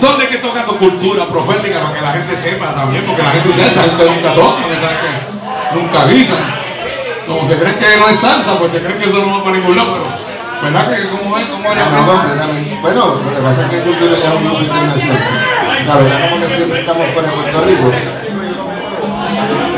dónde 0.00 0.24
es 0.24 0.30
que 0.30 0.38
toca 0.38 0.64
tu 0.64 0.76
cultura 0.76 1.26
profética 1.26 1.80
para 1.80 1.94
que 1.94 2.00
la 2.00 2.12
gente 2.12 2.36
sepa 2.36 2.74
también, 2.74 3.04
porque 3.04 3.22
la 3.22 3.30
gente 3.30 3.48
dice, 3.48 3.66
esa 3.66 3.82
gente 3.82 4.04
nunca 4.04 4.32
toca, 4.34 4.62
¿sabes 4.62 4.98
que 5.00 5.74
nunca 5.74 6.02
avisan. 6.02 6.38
Como 7.26 7.46
se 7.46 7.56
creen 7.58 7.76
que 7.76 7.96
no 7.98 8.08
es 8.08 8.18
salsa, 8.18 8.58
pues 8.58 8.72
se 8.72 8.80
creen 8.80 8.98
que 8.98 9.08
eso 9.08 9.18
no 9.18 9.38
va 9.38 9.44
para 9.44 9.56
ningún 9.56 9.76
lado, 9.76 9.98
pero 10.60 10.72
¿verdad 10.72 10.96
que 10.96 11.08
cómo 11.10 11.38
es? 11.38 11.46
¿Cómo 11.46 11.72
es? 11.72 11.78
No, 11.78 11.90
no, 11.90 12.12
completamente. 12.12 12.78
Bueno, 12.80 13.06
lo 13.06 13.36
que 13.36 13.42
pasa 13.42 13.62
es 13.62 13.68
que 13.68 13.80
Cultura 13.82 14.18
ya 14.18 14.28
es 14.28 14.34
un 14.34 14.44
grupo 14.44 14.60
internacional. 14.60 15.57
La 15.86 15.96
verdad 15.96 16.30
como 16.30 16.46
que 16.46 16.56
siempre 16.56 16.80
estamos 16.80 17.08
fuera 17.10 17.28
de 17.28 17.34
Puerto 17.34 17.60
Rico. 17.64 17.90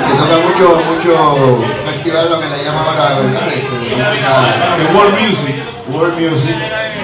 Se 0.06 0.12
toca 0.16 0.36
mucho, 0.46 0.82
mucho 0.90 1.64
festival, 1.84 2.30
lo 2.30 2.40
que 2.40 2.46
le 2.48 2.64
llaman 2.64 2.84
ahora, 2.86 3.20
¿verdad? 3.20 3.48
Este, 3.48 3.76
música, 3.96 4.30
The 4.76 4.84
World 4.94 5.20
Music. 5.20 5.56
World 5.92 6.14
Music, 6.20 6.56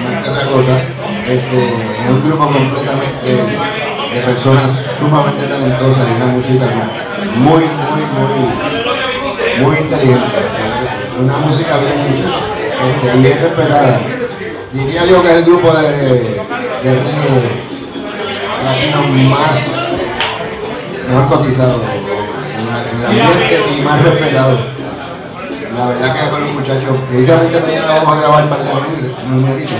más 0.03 0.23
que 0.23 0.29
otra 0.29 0.45
cosa. 0.45 0.81
Este, 1.27 1.59
es 2.03 2.09
un 2.09 2.23
grupo 2.27 2.45
completamente 2.49 3.27
de 4.13 4.21
personas 4.21 4.71
sumamente 4.99 5.45
talentosas 5.45 6.07
y 6.07 6.11
una 6.15 6.25
música 6.27 6.65
muy, 7.35 7.63
muy, 7.63 8.01
muy, 8.17 9.65
muy 9.65 9.77
inteligente. 9.77 10.39
Una 11.19 11.37
música 11.37 11.77
bien 11.77 11.93
hecha, 11.93 12.29
este, 12.87 13.17
bien 13.19 13.33
esperada. 13.33 13.99
Diría 14.73 15.05
yo 15.05 15.21
que 15.21 15.29
es 15.29 15.35
el 15.35 15.45
grupo 15.45 15.71
de, 15.71 15.87
de 15.87 16.93
ritmo 16.93 17.67
latino 18.67 19.29
más 19.29 19.51
mejor 21.07 21.27
cotizado 21.27 21.81
en 21.83 22.99
el 22.99 23.05
ambiente 23.05 23.77
y 23.77 23.81
más 23.81 24.03
respetado. 24.03 24.57
La 25.77 25.87
verdad 25.87 26.13
que 26.13 26.39
los 26.39 26.53
muchachos, 26.53 26.97
precisamente 27.09 27.59
mañana 27.59 27.87
vamos 27.87 28.17
a 28.17 28.19
grabar 28.19 28.49
para 28.49 28.63
el 28.63 29.29
numerito. 29.29 29.73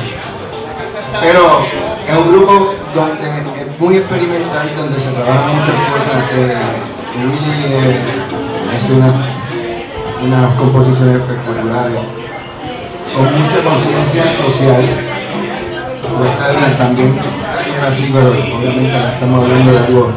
Pero 1.19 1.65
es 2.07 2.15
un 2.15 2.31
grupo 2.31 2.73
donde 2.93 3.27
es 3.27 3.79
muy 3.79 3.97
experimental, 3.97 4.69
donde 4.77 4.95
se 4.95 5.09
trabajan 5.09 5.55
muchas 5.55 5.75
cosas. 5.75 6.23
Eh, 6.33 6.55
Willy 7.17 7.73
eh, 7.73 7.99
hace 8.75 8.93
una, 8.93 9.11
unas 10.23 10.55
composiciones 10.55 11.15
espectaculares, 11.15 11.97
con 13.15 13.25
mucha 13.25 13.63
conciencia 13.63 14.35
social. 14.35 15.07
Pues 16.17 16.77
también, 16.77 17.19
así, 17.84 18.09
pero 18.13 18.30
obviamente 18.30 18.95
ahora 18.95 19.13
estamos 19.13 19.43
hablando 19.43 19.71
de 19.71 19.78
algo 19.80 20.11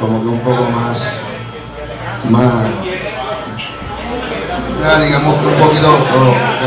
como 0.00 0.22
que 0.22 0.28
un 0.28 0.40
poco 0.40 0.62
más, 0.70 0.98
más 2.28 2.64
digamos 5.00 5.36
que 5.36 5.46
un 5.46 5.54
poquito, 5.54 5.90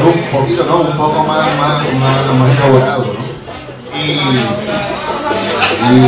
un 0.04 0.32
poquito, 0.32 0.64
no, 0.66 0.78
un 0.78 0.98
poco 0.98 1.24
más, 1.24 1.48
más, 1.58 1.84
más, 2.40 2.58
elaborado, 2.58 3.04
¿no? 3.04 3.26
Y, 3.98 4.12
y 5.86 6.02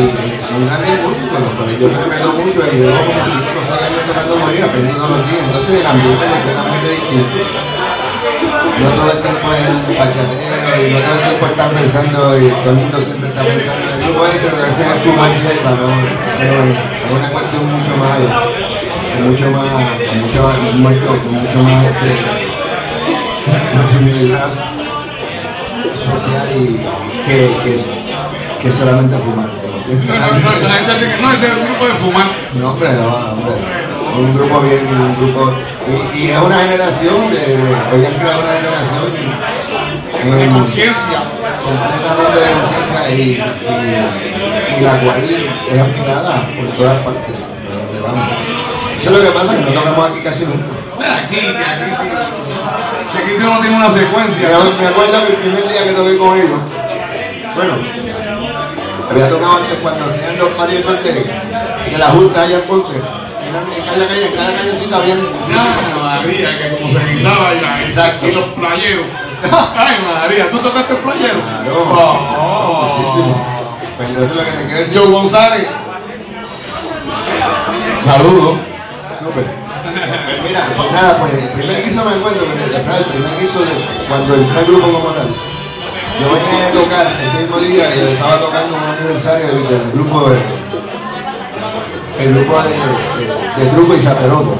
son 0.47 0.65
grandes 0.65 1.03
músicos, 1.03 1.39
los 1.41 1.53
cuales 1.55 1.79
yo 1.79 1.87
respeto 1.89 2.33
mucho 2.33 2.59
y 2.71 2.79
yo 2.79 2.89
como 2.91 3.21
cinco 3.25 3.59
o 3.59 3.67
seis 3.67 3.81
años 3.83 4.03
tocando 4.07 4.37
muy 4.37 4.51
bien, 4.53 4.63
aprendí 4.63 4.93
todos 4.93 5.09
los 5.09 5.29
días, 5.29 5.43
entonces 5.45 5.81
el 5.81 5.85
ambiente 5.85 6.25
es 6.25 6.31
completamente 6.31 6.89
distinto. 6.89 7.76
No 8.79 8.89
todo 8.89 9.11
el 9.11 9.21
tiempo 9.21 9.47
es 9.53 9.67
el 9.67 9.97
bachateo 9.97 10.87
y 10.87 10.93
no 10.93 10.99
todo 10.99 11.13
el 11.13 11.23
tiempo 11.27 11.45
están 11.47 11.69
pensando 11.71 12.37
y 12.37 12.49
todo 12.49 12.69
el 12.69 12.75
mundo 12.75 12.97
siempre 13.01 13.29
está 13.29 13.41
pensando 13.43 13.83
en 13.83 13.93
el 13.93 14.03
grupo 14.03 14.25
ese, 14.27 14.47
pero 14.47 14.65
ese 14.65 14.83
es 14.83 15.03
tu 15.03 15.09
¿no? 15.09 15.23
Pero 16.37 16.53
es 16.63 16.77
una 17.11 17.29
cuestión 17.29 17.63
mucho 17.65 17.97
más 17.97 18.67
mucho 19.21 19.51
más, 19.51 19.65
con 20.07 20.21
mucho, 20.21 20.41
mucho, 20.75 21.07
con 21.07 21.33
mucho 21.33 21.59
más 21.63 21.85
este, 21.85 22.09
profundidad 23.73 24.49
social 26.05 26.47
y 26.55 26.79
que, 27.25 27.37
que, 27.63 27.73
que 28.61 28.71
solamente 28.71 29.17
fumar. 29.17 29.49
La 29.87 30.73
gente 30.73 30.93
dice 30.93 31.15
que 31.15 31.21
no 31.21 31.31
es 31.31 31.43
el 31.43 31.65
grupo 31.65 31.85
de 31.85 31.93
fumar. 31.93 32.27
No, 32.53 32.71
hombre, 32.71 32.93
no, 32.93 33.07
hombre. 33.31 33.53
Un 34.17 34.35
grupo 34.35 34.59
bien, 34.61 34.87
un 34.87 35.15
grupo. 35.15 35.53
Y, 35.87 36.17
y 36.17 36.31
es 36.31 36.41
una 36.41 36.57
generación 36.59 37.31
de. 37.31 37.37
Hoy 37.93 38.05
han 38.05 38.13
creado 38.15 38.39
una 38.41 38.53
generación. 38.53 39.05
De 40.27 40.47
conciencia. 40.49 41.19
Completamente 41.63 42.39
de 42.39 42.51
conciencia 42.59 43.01
y, 43.09 43.21
y, 43.21 44.77
y 44.77 44.81
la 44.81 44.99
cual 44.99 45.23
es 45.71 45.79
admirada 45.79 46.33
por 46.55 46.67
todas 46.75 46.99
partes. 47.03 47.35
de 47.35 47.39
donde 47.75 47.99
vamos. 48.01 48.27
Eso 49.01 49.09
es 49.11 49.17
lo 49.17 49.21
que 49.23 49.31
pasa, 49.31 49.55
que 49.55 49.61
no 49.61 49.71
tocamos 49.71 50.11
aquí 50.11 50.21
casi 50.23 50.43
nunca. 50.45 50.65
Aquí, 50.97 51.39
aquí 51.39 51.91
sí. 51.95 52.07
Aquí 53.17 53.33
no 53.39 53.59
tiene 53.61 53.75
una 53.77 53.89
secuencia. 53.89 54.49
Me, 54.49 54.83
me 54.83 54.87
acuerdo 54.89 55.25
que 55.25 55.33
el 55.33 55.39
primer 55.39 55.69
día 55.69 55.83
que 55.85 55.91
toqué 55.91 56.17
con 56.17 56.37
ellos, 56.37 56.59
bueno, 57.55 57.73
había 59.09 59.29
tocado 59.29 59.57
antes 59.57 59.77
cuando 59.81 60.05
hacían 60.05 60.37
los 60.37 60.49
paris 60.49 60.85
de, 60.85 61.91
de 61.91 61.97
la 61.97 62.07
Junta 62.07 62.41
allá 62.41 62.57
en 62.57 62.63
Ponce. 62.63 62.93
En 63.47 63.85
cada 63.85 64.07
calle, 64.07 64.27
en 64.27 64.35
cada 64.35 64.55
callecita 64.55 64.97
habían. 64.97 65.19
Ay, 65.19 65.93
María, 66.01 66.57
que 66.57 66.75
como 66.75 66.91
se 66.91 67.05
guisaba. 67.05 67.53
Exacto. 67.53 68.27
Y 68.27 68.31
los 68.33 68.45
playeros. 68.53 69.05
Ay, 69.75 69.95
María, 70.03 70.51
¿tú 70.51 70.57
tocaste 70.59 70.93
el 70.93 70.99
playero? 70.99 71.41
Claro. 71.41 71.83
Oh. 71.89 73.35
Eso 73.99 74.23
es 74.23 74.35
lo 74.35 74.43
que 74.43 74.51
te 74.51 74.65
quiero 74.65 74.79
decir. 74.79 74.97
Joe 74.97 75.11
González. 75.11 75.67
Saludos. 78.03 78.59
Súper. 79.19 79.45
Pues 79.45 80.43
mira, 80.43 80.69
pues 80.75 80.91
nada, 80.91 81.17
pues 81.19 81.33
el 81.33 81.49
primer 81.49 81.83
guiso 81.83 82.05
me 82.05 82.15
acuerdo, 82.15 82.39
que 82.39 82.51
el 82.51 83.05
primer 83.05 83.39
guiso 83.39 83.59
de 83.61 83.71
cuando 84.07 84.35
entré 84.35 84.59
al 84.59 84.65
grupo 84.65 84.91
como 84.91 85.09
tal. 85.09 85.27
Yo 86.19 86.33
venía 86.33 86.67
a 86.67 86.71
tocar 86.71 87.21
ese 87.21 87.37
mismo 87.43 87.57
día 87.59 87.95
y 87.95 88.13
estaba 88.13 88.39
tocando 88.39 88.75
un 88.75 88.83
aniversario 88.83 89.47
del, 89.47 89.67
del 89.67 89.91
grupo 89.91 90.29
de 90.29 90.37
el 92.19 92.33
grupo 92.33 92.61
de, 92.63 92.69
de, 92.69 93.65
de 93.65 93.71
Truco 93.71 93.95
y 93.95 93.99
Zaperoto. 93.99 94.55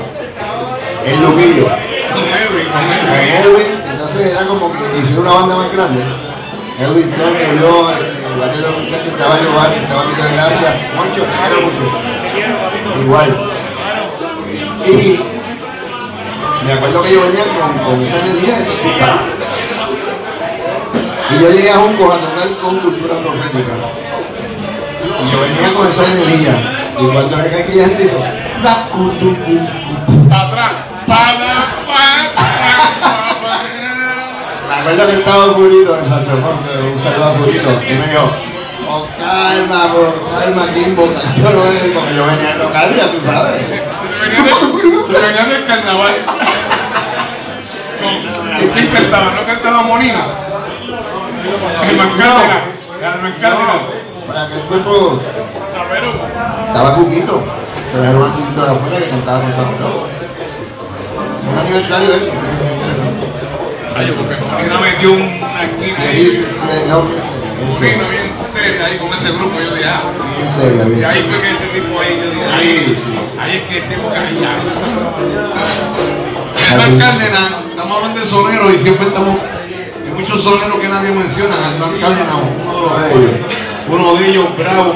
El 1.06 1.22
Luquillo. 1.22 1.68
Con 1.68 2.28
entonces 3.92 4.34
era 4.34 4.46
como 4.46 4.72
que 4.72 4.80
hicieron 5.00 5.26
una 5.26 5.36
banda 5.36 5.56
más 5.56 5.72
grande. 5.74 6.02
Edwin, 6.80 7.12
Toño, 7.12 7.60
yo, 7.60 7.90
eh, 7.90 7.96
varios 8.40 8.62
de 8.62 8.70
los 8.70 8.80
muchachos, 8.84 9.08
estaba 9.08 9.40
Giovanni, 9.40 9.78
estaba 9.78 10.04
Tito 10.04 10.24
de 10.24 10.34
Gracia, 10.34 10.92
mucho, 10.96 11.26
era 11.26 11.58
mucho. 11.66 11.84
Igual. 13.02 13.30
Y 14.86 15.20
me 16.66 16.74
acuerdo 16.74 17.02
que 17.02 17.14
yo 17.14 17.22
venía 17.22 17.44
con, 17.46 17.78
con 17.80 18.02
esa 18.02 18.20
energía 18.20 18.60
de. 18.60 18.66
Y 21.30 21.42
yo 21.42 21.50
llegué 21.50 21.72
a 21.72 21.78
Junco 21.78 22.14
a 22.14 22.20
con 22.62 22.80
cultura 22.80 23.16
profética. 23.16 23.74
Y 25.24 25.32
yo 25.32 25.42
venía 25.42 25.74
con 25.76 25.88
esa 25.88 26.06
energía. 26.12 26.77
Y 27.00 27.06
cuando 27.06 27.38
llegué 27.38 27.64
aquí 27.64 27.74
ya 27.76 27.88
se 27.90 28.04
hizo, 28.06 28.18
"La 28.64 28.90
cutu, 28.92 29.36
cu, 29.38 29.58
cu". 30.08 30.30
Para 30.30 30.48
atrás. 30.48 30.72
Para, 31.08 31.34
para, 31.36 32.34
para, 32.36 33.42
para. 33.42 33.64
Me 34.68 34.74
acuerdo 34.76 35.08
que 35.08 35.14
estaba 35.20 35.56
Purito 35.56 35.96
en 35.96 36.04
el 36.04 36.10
saxofón, 36.10 36.58
que 36.64 36.78
un 36.92 37.04
saludo 37.04 37.26
a 37.26 37.34
y 37.88 37.94
me 37.94 38.08
dijo, 38.08 38.32
con 38.88 39.08
calma, 39.20 39.90
con 39.94 40.40
calma, 40.40 40.74
Kimbo, 40.74 41.04
yo 41.38 41.50
no 41.52 41.68
es 41.68 41.84
porque 41.94 42.16
yo 42.16 42.26
venía 42.26 42.56
ya 42.98 43.12
tú 43.12 43.18
sabes. 43.26 43.70
Venía 44.22 44.44
del, 44.44 45.08
venía 45.08 45.46
del 45.46 45.66
carnaval. 45.66 46.16
¿Y 48.60 48.68
quién 48.68 48.88
cantaba? 48.88 49.32
¿No 49.34 49.46
cantaba 49.46 49.84
Cárdenas. 52.18 52.62
Germán 53.00 53.36
Cárdenas. 53.40 53.82
Para 54.28 54.44
aquel 54.44 54.62
tiempo 54.68 55.22
Sabero. 55.32 55.67
Estaba 56.68 56.96
Cuquito, 56.96 57.44
trajeron 57.94 58.24
a 58.30 58.34
Cuquito 58.34 58.62
de 58.66 58.72
afuera 58.72 58.98
que 59.00 59.10
cantaba 59.10 59.40
con 59.42 59.52
Samuel. 59.52 59.78
Un 61.50 61.58
aniversario 61.60 62.10
eso, 62.10 62.26
es 62.26 62.32
interesante. 62.74 63.26
Ay, 63.96 64.14
porque 64.18 64.36
Monina 64.36 64.80
metió 64.80 65.12
una 65.14 65.64
esquina 65.64 66.00
ahí. 66.00 66.46
bien 68.10 68.32
serio 68.54 68.86
ahí 68.86 68.98
con 68.98 69.14
ese 69.14 69.32
grupo. 69.32 69.60
Yo 69.60 69.76
dije, 69.76 69.90
ah. 69.90 70.02
bien 70.38 70.50
serio, 70.56 70.86
bien 70.86 71.00
Y 71.00 71.04
ahí 71.04 71.22
fue 71.24 71.42
que 71.42 71.52
ese 71.52 71.68
tipo 71.74 72.00
ahí, 72.00 72.14
yo 72.22 72.30
dije, 72.30 72.46
ahí, 72.54 73.02
sí. 73.04 73.40
ahí 73.40 73.56
es 73.58 73.64
que 73.64 73.78
el 73.78 73.88
tipo 73.90 74.10
caía. 74.10 74.50
Germán 76.68 77.00
Cárdenas, 77.00 77.52
estamos 77.70 77.98
hablando 77.98 78.20
de 78.20 78.26
soneros 78.26 78.74
y 78.74 78.78
siempre 78.78 79.08
estamos, 79.08 79.38
hay 80.06 80.12
muchos 80.12 80.44
soneros 80.44 80.80
que 80.80 80.90
nadie 80.90 81.12
menciona, 81.12 81.56
Germán 81.56 81.98
Cárdenas, 82.00 82.36
uno 82.68 82.98
de, 83.00 83.16
los- 83.16 83.32
uno 83.90 84.16
de 84.16 84.28
ellos, 84.28 84.46
bravo, 84.58 84.96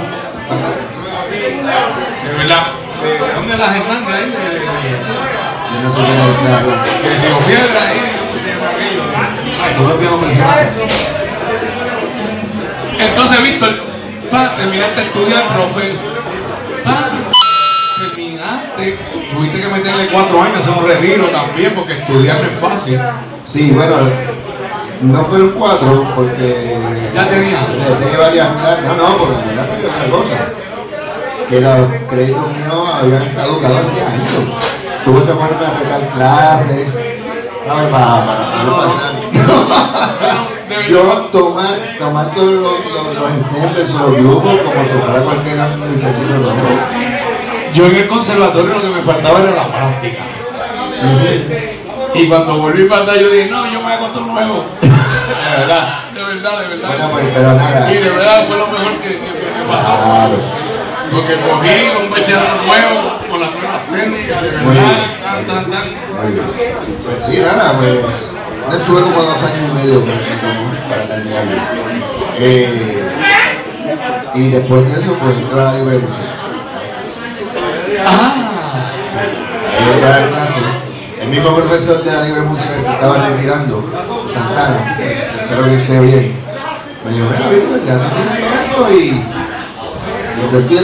de 0.51 2.37
verdad. 2.37 2.63
¿De 3.01 3.33
dónde 3.33 3.53
es 3.53 3.59
la 3.59 3.67
Germán? 3.67 4.05
De 4.05 4.13
ahí, 4.13 4.25
de, 4.29 4.29
de, 4.29 4.65
yo 5.71 5.77
no 5.83 5.89
sé 5.95 6.01
qué 6.01 6.11
es, 6.11 6.17
claro. 6.39 6.69
de 7.01 7.11
Río 7.19 7.37
Piedra, 7.39 7.81
ahí. 7.87 8.01
Entonces, 12.99 13.43
Víctor, 13.43 13.79
pa, 14.29 14.49
terminaste 14.55 15.01
de 15.01 15.07
estudiar, 15.07 15.47
profe. 15.53 15.93
Terminaste, 17.97 18.97
tuviste 19.33 19.61
que 19.61 19.67
meterle 19.67 20.07
cuatro 20.07 20.41
años 20.41 20.67
a 20.67 20.71
un 20.71 20.87
retiro 20.87 21.27
también, 21.27 21.73
porque 21.73 21.93
estudiar 21.93 22.41
no 22.41 22.49
es 22.49 22.59
fácil. 22.59 22.99
Sí, 23.47 23.71
bueno, 23.71 23.95
no 25.01 25.25
fueron 25.25 25.49
cuatro 25.57 26.05
porque 26.15 26.77
Ya 27.13 27.27
tenía. 27.27 27.57
tenía 27.99 28.17
varias 28.17 28.47
no, 28.87 28.95
no, 28.95 29.17
porque 29.17 29.35
la 29.55 29.61
verdad 29.61 29.69
tenía 29.69 29.87
otra 29.87 30.09
cosa. 30.09 30.37
Que 31.49 31.61
los 31.61 32.09
créditos 32.09 32.47
míos 32.55 32.89
habían 32.93 33.35
caducado 33.35 33.77
hace 33.79 34.01
años. 34.01 34.61
Tuve 35.03 35.25
que 35.25 35.33
ponerme 35.33 35.65
a 35.65 35.79
regar 35.79 36.09
clases, 36.09 36.87
¿sabes? 37.65 37.89
Para, 37.91 38.25
para 38.25 38.63
no. 38.63 38.77
Pero, 40.69 40.81
de 40.83 40.89
Yo 40.89 41.01
tomar, 41.33 41.75
tomar 41.99 42.31
todos 42.33 42.53
los, 42.53 42.85
los, 42.85 43.05
los 43.15 44.01
los 44.01 44.17
grupos 44.17 44.57
como 44.59 44.83
si 44.83 44.97
fuera 45.05 45.23
cualquier 45.23 45.57
nuevo. 45.57 45.71
yo 47.73 47.85
en 47.87 47.95
el 47.95 48.07
conservatorio 48.07 48.73
lo 48.75 48.81
que 48.81 48.87
me 48.87 49.01
faltaba 49.01 49.39
era 49.39 49.51
la 49.51 49.67
práctica. 49.67 50.23
Y 52.13 52.27
cuando 52.27 52.57
volví 52.57 52.83
para 52.85 53.03
atrás, 53.03 53.19
yo 53.19 53.29
dije, 53.29 53.49
no, 53.49 53.71
yo 53.71 53.81
me 53.81 53.93
hago 53.93 54.05
otro 54.07 54.21
nuevo. 54.25 54.65
De 54.81 54.87
verdad, 55.59 56.03
de 56.13 56.23
verdad, 56.23 56.59
de 56.61 56.67
verdad. 56.77 57.09
pues. 57.11 57.91
Y 57.91 58.03
de 58.03 58.09
verdad 58.09 58.47
fue 58.47 58.57
lo 58.57 58.67
mejor 58.67 58.93
que, 58.99 59.09
que- 59.09 59.17
que 59.19 59.63
pasó. 59.69 59.97
Claro. 60.03 60.35
Porque 61.11 61.33
cogí 61.41 62.03
un 62.03 62.09
bachillerato 62.09 62.61
nuevo, 62.65 63.19
con 63.29 63.39
las 63.41 63.51
nuevas 63.51 63.81
técnicas, 63.91 64.41
de 64.43 64.49
verdad, 64.49 65.05
tan, 65.23 65.45
tan, 65.45 65.71
tan. 65.71 65.83
Pues 67.03 67.17
sí, 67.27 67.39
nada, 67.41 67.77
pues 67.77 67.99
yo 68.71 68.77
estuve 68.77 69.01
como 69.01 69.21
dos 69.21 69.37
años 69.43 69.69
y 69.71 69.73
medio 69.75 70.05
pues, 70.05 70.17
para 70.89 71.03
terminarlo. 71.07 71.51
Eh, 72.39 73.03
y 74.35 74.49
después 74.51 74.87
de 74.93 75.01
eso, 75.01 75.13
pues 75.21 75.35
entré 75.37 75.59
a 75.59 75.63
la 75.65 75.73
libre 75.73 75.95
de 75.97 75.99
música. 75.99 76.27
Ah, 78.07 78.35
El 81.21 81.27
mismo 81.29 81.55
profesor 81.55 82.03
de 82.03 82.11
la 82.11 82.23
libre 82.23 82.41
música 82.41 82.69
que 82.83 82.89
estaba 82.91 83.27
retirando, 83.27 83.83
Santana, 84.33 84.97
espero 84.97 85.63
que 85.65 85.75
esté 85.75 85.99
bien, 85.99 86.35
me 87.05 87.11
dijo, 87.13 87.27
mira, 87.29 87.49
Víctor, 87.49 87.79
ya 87.85 87.93
tú 87.99 88.05
tienes 88.15 88.39
esto 88.61 88.91
y 88.91 89.23
te 90.51 90.57
estoy 90.59 90.81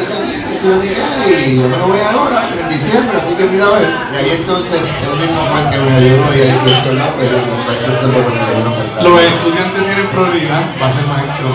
y 1.28 1.56
yo 1.62 1.68
me 1.70 1.78
lo 1.78 1.88
voy 1.88 2.00
ahora, 2.00 2.48
en 2.60 2.70
diciembre, 2.70 3.18
así 3.18 3.34
que 3.36 3.44
mira 3.46 3.66
a 3.66 3.70
ver. 3.80 3.90
Y 4.14 4.16
ahí 4.18 4.30
entonces, 4.42 4.82
él 4.82 5.16
mismo 5.18 5.42
el 5.42 5.70
que 5.70 5.78
me 5.78 5.96
ayudó 5.98 6.28
y 6.36 6.42
el 6.42 6.60
Víctor 6.60 6.94
López, 6.94 7.30
el 7.34 7.46
contacto 7.50 7.88
de 7.88 8.14
los 8.14 8.26
que 8.28 9.04
no 9.04 9.20
estudiantes 9.20 9.84
tienen 9.86 10.08
prioridad 10.08 10.64
para 10.80 10.94
ser 10.94 11.06
maestro. 11.08 11.50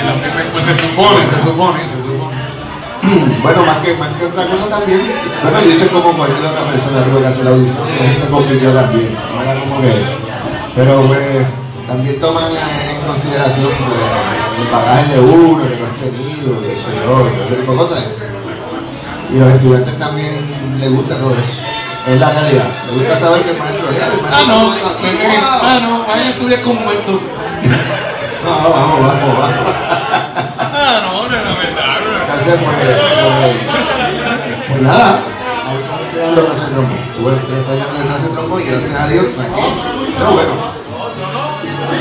En 0.00 0.06
la 0.06 0.14
primera- 0.20 0.52
Pues 0.52 0.64
se 0.64 0.74
se 0.74 0.80
supone, 0.88 1.20
se 1.28 1.42
supone. 1.42 2.03
Bueno, 3.42 3.64
más 3.66 3.78
que, 3.78 3.94
más 3.94 4.08
que 4.16 4.26
otra 4.26 4.46
cosa 4.46 4.66
también, 4.68 5.00
bueno, 5.42 5.60
yo 5.60 5.70
hice 5.70 5.88
como 5.88 6.12
cualquier 6.12 6.46
otra 6.46 6.64
persona 6.64 7.04
que 7.04 7.26
hacer 7.26 7.44
la 7.44 7.50
audición 7.50 7.84
la 7.84 8.08
gente 8.08 8.28
compitió 8.30 8.72
también, 8.72 9.08
no 9.12 9.42
era 9.42 9.60
como 9.60 9.80
que, 9.80 10.04
pero 10.74 11.06
pues, 11.06 11.46
también 11.86 12.20
toman 12.20 12.44
en 12.50 13.06
consideración 13.06 13.68
pues, 13.68 14.66
el 14.66 14.72
bagaje 14.72 15.12
de 15.12 15.20
uno, 15.20 15.62
que 15.68 15.76
no 15.76 15.86
has 15.86 15.96
tenido, 16.00 16.60
que 16.60 16.68
yo, 17.04 17.44
ese 17.44 17.56
tipo 17.56 17.72
de 17.72 17.78
cosas. 17.78 18.04
Y 19.30 19.38
los 19.38 19.52
estudiantes 19.52 19.98
también 19.98 20.40
les 20.78 20.90
gusta 20.92 21.18
todo 21.18 21.32
eso. 21.32 21.42
Es 22.06 22.20
la 22.20 22.30
realidad. 22.30 22.68
Les 22.86 22.98
gusta 22.98 23.20
saber 23.20 23.42
que 23.42 23.50
el 23.50 23.58
maestro 23.58 23.90
ya, 23.92 24.06
el 24.06 24.22
maestro 24.22 24.32
Ah, 24.32 24.44
no, 24.46 24.74
ah, 25.62 25.78
no, 25.82 26.06
vayan 26.06 26.26
a 26.26 26.30
estudiar 26.30 26.62
con 26.62 26.82
muertos. 26.82 27.20
No, 28.44 28.50
vamos, 28.50 29.00
vamos, 29.00 29.38
vamos. 29.38 29.83
Entonces, 32.44 32.60
pues, 32.62 32.76
pues, 32.76 33.56
pues 34.68 34.82
nada, 34.82 35.20
estamos 35.80 36.06
creando 36.12 36.44
clase 36.44 36.60
de 36.60 36.70
trombón. 36.74 36.98
Tuve 37.16 37.32
tres 37.48 37.64
años 37.72 37.88
de 37.98 38.04
clase 38.04 38.22
de 38.28 38.34
trombón 38.34 38.60
y 38.60 38.64
gracias 38.64 39.00
a 39.00 39.08
Dios 39.08 39.26
saqué, 39.34 39.62
pero 40.18 40.30
bueno, 40.32 40.52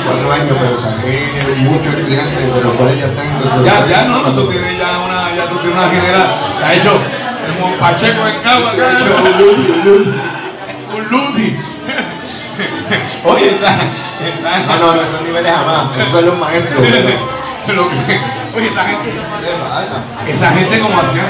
cuatro 0.05 0.27
años, 0.33 0.57
pero 0.59 0.75
saqué 0.81 1.13
muchos 1.59 1.93
estudiantes, 1.93 2.55
de 2.55 2.61
los 2.61 2.73
cuales 2.75 2.99
ya 2.99 3.05
están 3.05 3.25
en 3.27 3.63
Ya, 3.63 3.85
ya 3.87 4.03
no, 4.03 4.21
no, 4.23 4.31
tú 4.33 4.47
tienes 4.49 4.77
ya 4.77 4.99
una, 4.99 5.33
ya 5.33 5.45
tú 5.47 5.55
tienes 5.59 5.77
una 5.79 5.87
general. 5.89 6.35
Ha 6.61 6.73
hecho 6.73 6.91
el 6.91 7.79
Pacheco 7.79 8.27
en 8.27 8.41
que 8.41 8.49
ha 8.49 8.91
hecho 8.99 9.15
un 10.95 11.09
Ludi. 11.09 11.57
Oye, 13.25 13.49
está, 13.49 13.75
está. 13.79 14.59
No, 14.67 14.87
no, 14.87 14.93
no, 14.95 15.01
esos 15.01 15.21
niveles 15.25 15.51
jamás, 15.55 15.97
esos 15.97 16.11
son 16.11 16.25
los 16.25 16.37
maestros. 16.37 16.81
pero- 17.65 17.75
Lo 17.75 17.89
que, 17.89 18.19
oye, 18.55 18.67
esa 18.67 18.83
gente, 18.85 19.09
¿Qué 19.11 19.19
pasa? 19.61 19.97
esa 20.27 20.49
gente 20.51 20.79
como 20.79 20.97
hacía. 20.99 21.23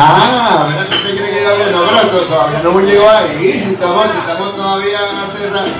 Ah, 0.00 0.68
mira, 0.70 0.86
si 0.88 0.94
usted 0.96 1.10
quiere 1.16 1.30
que 1.32 1.42
yo 1.42 1.48
hable, 1.50 1.72
no, 1.72 1.78
pero 1.88 2.00
to- 2.08 2.20
todavía 2.26 2.60
no 2.62 2.70
hemos 2.70 2.82
llegado 2.84 3.18
ahí, 3.18 3.62
si 3.64 3.70
estamos, 3.72 4.04
si 4.12 4.18
estamos 4.18 4.54
todavía 4.56 4.98
hace 4.98 5.50
rato. 5.50 5.70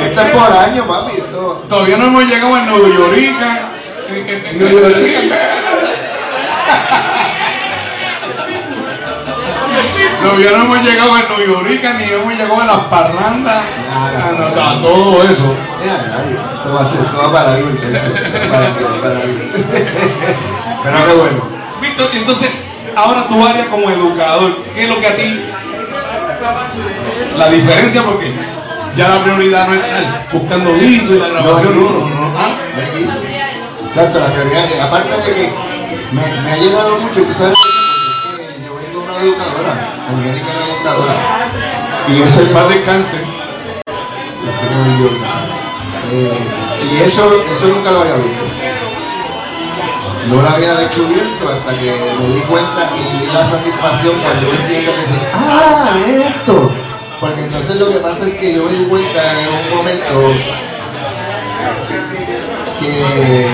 Esto 0.00 0.20
es 0.22 0.30
por 0.30 0.52
año, 0.56 0.86
papi, 0.86 1.12
esto... 1.18 1.64
Todavía 1.68 1.96
no 1.96 2.04
hemos 2.04 2.24
llegado 2.24 2.54
a 2.54 2.60
Nueva 2.60 2.88
Yorica. 2.88 3.60
en- 4.08 4.28
en- 4.28 4.46
en- 4.46 4.58
New 4.58 4.68
York. 4.68 4.96
No 10.22 10.62
hemos 10.62 10.82
llegado 10.82 11.12
a 11.14 11.22
Nueva 11.22 11.44
Yorica 11.46 11.94
ni 11.94 12.04
hemos 12.04 12.32
llegado 12.32 12.60
a 12.60 12.64
las 12.64 12.78
parrandas. 12.86 13.62
Ah, 13.92 14.32
no, 14.38 14.46
a 14.46 14.80
todo 14.80 15.22
eso. 15.24 15.54
Esto 15.84 16.74
va 16.74 16.80
a 16.80 16.90
ser 16.90 17.04
todo 17.12 17.32
para 17.32 17.56
vida. 17.56 18.02
Pero 20.82 21.06
qué 21.06 21.12
bueno. 21.12 21.42
Víctor, 21.80 22.10
entonces, 22.14 22.50
ahora 22.96 23.26
tu 23.28 23.44
área 23.44 23.66
como 23.66 23.90
educador, 23.90 24.56
¿qué 24.74 24.84
es 24.84 24.88
lo 24.88 25.00
que 25.00 25.06
a 25.06 25.16
ti? 25.16 25.40
La 27.36 27.48
diferencia, 27.48 28.02
porque 28.02 28.32
ya 28.96 29.08
la 29.08 29.22
prioridad 29.22 29.68
no 29.68 29.74
es 29.74 29.80
estar 29.80 30.28
buscando 30.32 30.72
viso 30.74 31.14
y 31.14 31.18
la 31.18 31.28
grabación, 31.28 31.76
no, 31.76 31.90
no, 31.90 32.30
no. 32.30 32.38
Ah, 32.38 32.50
Exacto, 33.88 34.18
la 34.20 34.26
prioridad, 34.26 34.80
aparte 34.80 35.16
de 35.16 35.34
que 35.34 35.52
me, 36.12 36.42
me 36.42 36.52
ha 36.52 36.56
llegado 36.56 36.98
mucho, 36.98 37.22
tú 37.22 37.32
sabes, 37.38 37.58
una 39.14 39.24
educadora, 39.24 39.74
Angélica 40.10 40.46
era 40.50 40.64
educadora, 40.74 41.14
y 42.08 42.22
eso 42.22 42.40
es 42.42 42.48
Paz 42.48 42.68
descanse. 42.68 43.16
Eh, 46.12 46.38
y 46.92 47.02
eso, 47.02 47.22
eso 47.24 47.66
nunca 47.68 47.90
lo 47.90 48.00
había 48.00 48.16
visto. 48.16 48.44
No 50.28 50.42
lo 50.42 50.48
había 50.48 50.74
descubierto 50.74 51.48
hasta 51.48 51.78
que 51.78 51.92
me 52.18 52.34
di 52.34 52.40
cuenta 52.42 52.90
y 52.96 53.18
vi 53.18 53.26
la 53.32 53.50
satisfacción 53.50 54.14
cuando 54.22 54.48
un 54.48 54.56
estudiante 54.56 54.92
que 54.92 55.00
dice, 55.00 55.20
¡ah, 55.34 55.96
esto! 56.06 56.70
Porque 57.20 57.40
entonces 57.40 57.76
lo 57.76 57.88
que 57.90 57.96
pasa 57.96 58.26
es 58.26 58.34
que 58.34 58.54
yo 58.54 58.64
me 58.64 58.72
di 58.72 58.84
cuenta 58.86 59.40
en 59.40 59.48
un 59.48 59.76
momento 59.76 60.32
que, 62.80 63.46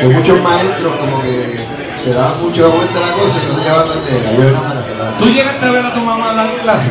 que 0.00 0.06
muchos 0.08 0.42
maestros 0.42 0.96
como 0.96 1.22
que 1.22 1.77
te 2.04 2.10
daban 2.12 2.40
mucho 2.40 2.70
vuelta 2.70 2.98
a 2.98 3.06
la 3.06 3.12
cosa 3.12 3.34
y 3.42 3.48
no 3.48 3.54
te 3.58 3.62
llevaban 3.64 3.88
donde 3.88 4.10
era. 4.18 4.32
Yo 4.32 4.50
no. 4.50 5.18
¿Tú 5.18 5.24
llegaste 5.26 5.66
a 5.66 5.70
ver 5.70 5.86
a 5.86 5.94
tu 5.94 6.00
mamá 6.00 6.34
dar 6.34 6.50
clase? 6.62 6.90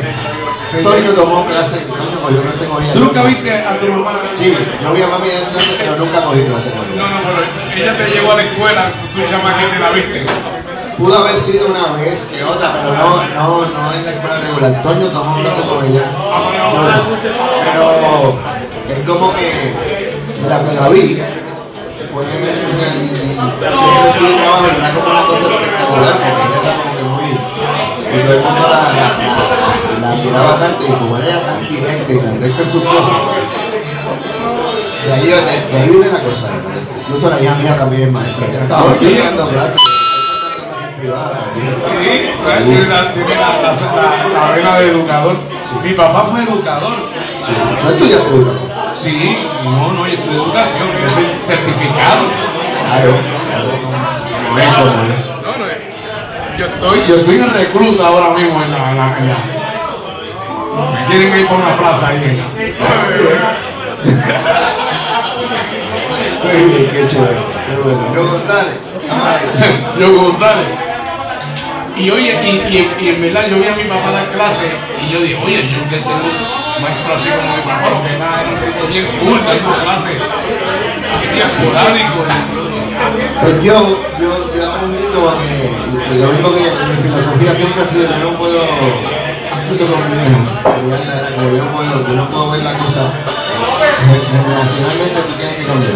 Toño 0.82 1.12
tomó 1.12 1.46
clase, 1.46 1.76
Toño 1.80 2.20
cogió 2.20 2.42
clase 2.42 2.64
con 2.68 2.82
ella. 2.82 2.92
¿Tú 2.92 3.00
nunca 3.00 3.22
viste 3.22 3.52
a 3.52 3.80
tu 3.80 3.86
mamá? 3.88 4.12
Sí, 4.38 4.54
yo 4.82 4.92
vi 4.92 5.02
a 5.02 5.06
mami 5.08 5.30
en 5.30 5.44
clase, 5.50 5.74
pero 5.78 5.96
nunca 5.96 6.22
cogí 6.22 6.42
clase 6.42 6.70
con 6.70 6.98
No, 6.98 7.06
ella. 7.06 7.14
no, 7.14 7.20
pero 7.24 7.84
ella 7.84 7.96
te 7.96 8.10
llevó 8.10 8.32
a 8.32 8.36
la 8.36 8.42
escuela, 8.42 8.90
tú 9.14 9.20
chamaquita 9.28 9.78
la 9.80 9.90
viste. 9.90 10.26
Pudo 10.98 11.18
haber 11.18 11.40
sido 11.40 11.68
una 11.68 11.92
vez 11.96 12.18
que 12.30 12.42
otra, 12.44 12.72
pero 12.72 12.92
no, 12.92 13.22
no, 13.34 13.66
no 13.66 13.92
en 13.94 14.04
la 14.04 14.12
escuela 14.12 14.36
regular. 14.36 14.82
Toño 14.82 15.06
tomó 15.10 15.40
clase 15.40 15.62
con 15.62 15.86
ella. 15.86 16.04
Pero 17.64 18.38
es 18.90 18.98
como 19.06 19.32
que 19.34 19.72
la 20.48 20.64
que 20.64 20.74
la 20.74 20.88
vi, 20.88 21.22
fue 22.12 22.24
el, 22.24 23.17
siempre 23.38 23.68
y 23.68 24.34
era 24.34 24.94
como 24.94 25.10
una 25.10 25.26
cosa 25.26 25.46
espectacular, 25.46 26.14
porque 26.18 26.58
ella 26.58 26.72
como 26.78 26.92
que 26.96 27.04
muy, 27.04 27.28
y 27.30 28.22
todo 28.22 28.34
el 28.34 28.42
mundo 28.42 28.64
la, 28.68 28.78
la, 30.00 30.10
admiraba 30.12 30.56
tanto, 30.56 30.84
y 30.84 30.92
como 30.92 31.18
ella 31.18 31.46
tan 31.46 31.68
directa 31.68 32.12
y 32.12 32.18
tan 32.18 32.40
recta 32.40 32.62
en 32.62 32.72
sus 32.72 32.82
cosas, 32.82 33.16
de 35.06 35.14
ahí, 35.14 35.26
de, 35.26 36.10
la 36.10 36.20
cosa, 36.20 36.50
me 36.52 36.60
parece. 36.68 36.92
Incluso 37.00 37.30
la 37.30 37.40
hija 37.40 37.54
mía 37.54 37.78
también 37.78 38.02
es 38.02 38.12
maestra. 38.12 38.46
Clases 39.48 39.80
privadas. 40.98 41.38
Sí, 41.54 42.30
pues, 42.42 42.64
tiene 42.64 42.86
la 42.90 44.52
vena 44.54 44.78
de 44.78 44.90
educador. 44.90 45.36
Mi 45.82 45.92
papá 45.94 46.28
fue 46.30 46.42
educador. 46.42 46.92
¿No 47.82 47.90
estudiaste 47.90 48.28
educación? 48.28 48.70
Sí, 48.94 49.38
no, 49.64 49.92
no, 49.92 50.06
yo 50.06 50.12
estudié 50.12 50.36
educación, 50.36 50.88
yo 51.02 51.10
soy 51.10 51.24
certificado. 51.46 52.57
Claro. 52.88 53.12
¿no? 55.42 55.68
Yo 56.58 56.64
estoy, 56.66 56.98
yo 57.08 57.14
estoy 57.16 57.36
en 57.36 57.52
recluta 57.54 58.06
ahora 58.08 58.30
mismo 58.30 58.62
en 58.62 58.70
la, 58.72 58.90
en 58.90 58.96
la, 58.96 59.18
en 59.18 59.28
la- 59.28 59.44
Me 60.92 61.06
quieren 61.06 61.36
ir 61.38 61.46
por 61.46 61.58
una 61.58 61.76
plaza 61.76 62.08
ahí. 62.08 62.16
en 62.16 62.38
Qué 66.42 66.90
qué 66.92 67.08
chévere, 67.08 67.40
qué 67.68 67.74
bueno. 67.82 68.02
Yo 68.14 68.20
González. 68.32 68.74
Yo 70.00 70.06
González. 70.22 70.66
Y 71.96 72.10
oye, 72.10 72.38
y, 72.44 72.48
y, 72.48 72.90
y 73.00 73.08
en 73.08 73.20
verdad 73.22 73.48
yo 73.50 73.56
vi 73.58 73.66
a 73.66 73.74
mi 73.74 73.82
papá 73.84 74.12
dar 74.12 74.26
clase 74.28 74.70
y 75.04 75.12
yo 75.12 75.18
dije, 75.20 75.36
oye, 75.44 75.68
yo 75.68 75.82
que 75.90 75.96
tengo 75.96 76.10
maestro 76.80 77.14
así 77.14 77.28
como 77.28 77.56
mi 77.56 77.62
papá, 77.62 77.90
lo 77.90 78.02
que 78.06 78.18
nada, 78.18 78.40
era 78.42 78.50
un 78.86 78.92
bien 78.92 79.06
cool, 79.18 79.40
dando 79.44 79.70
clase 79.82 80.12
así 81.18 81.40
esporádico. 81.40 82.22
Pues 83.40 83.62
yo, 83.62 83.74
yo, 84.18 84.54
yo 84.54 84.62
he 84.62 84.66
aprendido 84.66 85.08
que 86.08 86.14
lo 86.14 86.32
mismo 86.32 86.48
que 86.54 86.60
mi 86.60 86.96
filosofía 87.02 87.54
siempre 87.54 87.82
ha 87.82 87.88
sido, 87.88 88.08
yo 88.08 88.30
no 88.30 88.38
puedo, 88.38 88.60
incluso 89.64 89.92
con 89.92 90.00
mi 90.10 90.16
que 90.18 91.34
como 91.34 91.50
yo 91.50 91.64
no 91.64 91.70
puedo, 91.76 92.08
yo 92.08 92.14
no 92.14 92.30
puedo 92.30 92.50
ver 92.50 92.62
la 92.62 92.72
cosa 92.78 93.12
generacionalmente 94.30 95.20
tú 95.22 95.32
tienes 95.38 95.56
que 95.56 95.64
cambiar. 95.64 95.92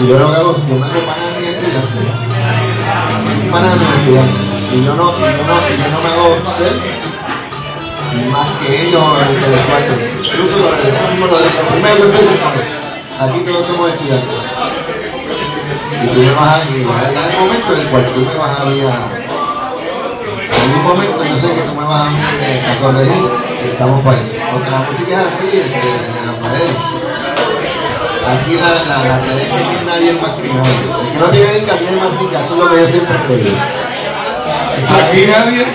Y 0.00 0.08
yo 0.08 0.18
lo 0.18 0.30
que 0.30 0.36
hago 0.36 0.50
es 0.52 0.58
yo 0.68 0.74
me 0.74 0.86
hago 0.86 1.00
mis 1.38 1.48
estudiantes, 1.48 2.02
pana 3.50 3.68
de 3.70 3.76
mis 3.76 3.88
estudiantes, 3.88 4.40
y 4.72 4.84
yo 4.84 4.94
no, 4.94 5.12
y 5.12 5.22
yo 5.22 5.44
no, 5.46 5.54
y 5.68 5.76
yo 5.78 5.86
no 5.92 5.98
me 6.02 6.08
hago 6.10 6.26
ser 6.58 6.74
más 8.30 8.48
que 8.60 8.88
ellos 8.88 9.04
intelectuales. 9.30 9.92
Incluso 10.24 10.56
lo, 10.58 10.70
lo 10.70 11.10
mismo 11.10 11.26
lo 11.26 11.38
de 11.38 11.48
primero 11.70 11.96
que 11.96 12.02
empiezo 12.02 12.34
con 12.42 12.52
eso. 12.58 12.76
Aquí 13.20 13.38
todos 13.44 13.66
somos 13.66 13.90
estudiantes. 13.90 14.73
Y 16.04 16.06
tú 16.06 16.20
me 16.20 16.32
vas 16.34 16.40
a 16.40 16.58
va 16.58 16.98
a 17.00 17.08
llegar 17.08 17.30
el 17.30 17.38
momento 17.40 17.72
en 17.72 17.80
el 17.80 17.86
cual 17.88 18.06
tú 18.06 18.20
me 18.20 18.34
vas 18.36 18.60
a 18.60 18.64
ir 18.74 18.84
a 18.84 19.24
en 20.64 20.70
un 20.72 20.82
momento 20.84 21.24
yo 21.24 21.36
sé 21.38 21.54
que 21.54 21.62
tú 21.62 21.74
me 21.74 21.84
vas 21.84 22.08
a, 22.08 22.10
eh, 22.40 22.62
a 22.64 22.80
corregir 22.80 23.24
que 23.60 23.68
estamos 23.72 24.04
para 24.04 24.16
eso 24.18 24.36
porque 24.52 24.70
la 24.70 24.78
música 24.78 25.12
es 25.12 25.26
así 25.28 25.46
este, 25.58 25.80
en 26.18 26.26
las 26.26 26.52
redes 26.52 26.76
aquí 28.32 28.54
la, 28.54 28.68
la, 28.84 28.96
la 29.04 29.42
es 29.42 29.48
que 29.48 29.54
hay 29.54 29.84
nadie 29.86 30.12
más 30.14 30.30
que 30.30 30.48
nadie 30.48 30.76
el 30.84 31.12
que 31.12 31.18
no 31.18 31.26
tiene 31.26 31.64
que 31.64 31.72
tiene 31.72 31.96
más 31.96 32.12
eso 32.12 32.54
es 32.54 32.60
lo 32.60 32.68
que 32.70 32.80
yo 32.80 32.86
siempre 32.88 33.16
he 33.16 33.26
creído 33.26 33.56
Aquí 34.74 35.26
nadie. 35.26 35.66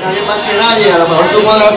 nadie 0.00 0.22
más 0.26 0.40
que 0.44 0.56
nadie, 0.58 0.92
a 0.92 0.98
lo 0.98 1.08
mejor 1.08 1.24
tú 1.32 1.40
podrás 1.42 1.72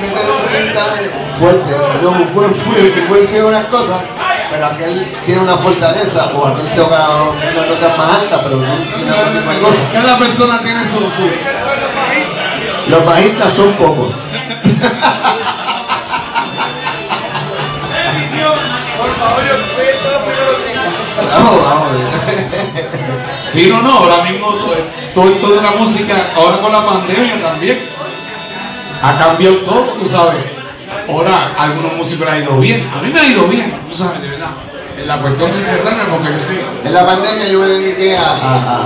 meter 0.00 0.26
un 0.30 0.52
mensaje 0.52 1.10
fuerte, 1.38 1.70
yo 2.02 2.12
fue 2.32 2.48
fue 2.48 2.92
que 2.92 3.02
puede 3.02 3.22
decir 3.22 3.44
unas 3.44 3.66
cosas, 3.66 4.00
pero 4.50 4.66
aquel 4.66 5.12
tiene 5.24 5.42
una 5.42 5.56
fortaleza, 5.56 6.26
o 6.34 6.46
aquel 6.46 6.74
toca 6.74 7.06
una 7.22 7.66
nota 7.66 7.96
más 7.96 8.18
alta, 8.20 8.40
pero 8.42 8.56
no 8.56 8.74
tiene 8.94 9.10
la 9.10 9.30
misma 9.30 9.58
cosa. 9.60 9.78
Cada 9.92 10.18
persona 10.18 10.60
tiene 10.60 10.82
su. 10.84 11.00
Los 12.90 13.06
bajistas 13.06 13.52
son 13.54 13.72
pocos. 13.74 14.14
Vamos, 21.32 21.62
vamos. 21.62 21.88
Sí, 23.52 23.68
no, 23.68 23.82
no, 23.82 23.98
ahora 23.98 24.22
mismo 24.24 24.48
todo 25.14 25.28
esto 25.28 25.48
de 25.50 25.60
la 25.60 25.70
música, 25.72 26.14
ahora 26.36 26.58
con 26.58 26.72
la 26.72 26.86
pandemia 26.86 27.40
también, 27.40 27.80
ha 29.02 29.18
cambiado 29.18 29.56
todo, 29.58 29.92
tú 29.94 30.08
sabes. 30.08 30.59
Ahora, 31.08 31.54
algunos 31.56 31.94
músicos 31.94 32.26
les 32.26 32.34
ha 32.34 32.38
ido 32.38 32.58
bien, 32.58 32.88
a 32.92 33.00
mí 33.02 33.12
me 33.12 33.20
ha 33.20 33.26
ido 33.26 33.46
bien, 33.46 33.74
tú 33.88 33.96
sabes, 33.96 34.20
de 34.22 34.28
verdad. 34.28 34.50
En 34.98 35.08
la 35.08 35.20
cuestión 35.20 35.52
de 35.52 35.58
encerrarme, 35.58 36.04
porque 36.10 36.28
yo 36.28 36.40
sí. 36.46 36.60
En 36.84 36.92
la 36.92 37.06
pandemia 37.06 37.48
yo 37.48 37.60
me 37.60 37.68
dediqué 37.68 38.16
a, 38.16 38.22
a, 38.22 38.82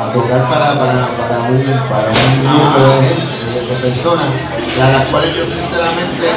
a, 0.00 0.12
tocar 0.12 0.48
para, 0.48 0.78
para, 0.78 1.08
para, 1.16 1.38
un, 1.50 1.62
para 1.88 2.08
un 2.08 2.42
grupo 2.42 3.02
de 3.02 3.36
de, 3.54 3.74
personas, 3.76 4.26
a 4.80 4.90
las 4.92 5.08
cuales 5.08 5.34
yo 5.34 5.44
sinceramente 5.44 6.30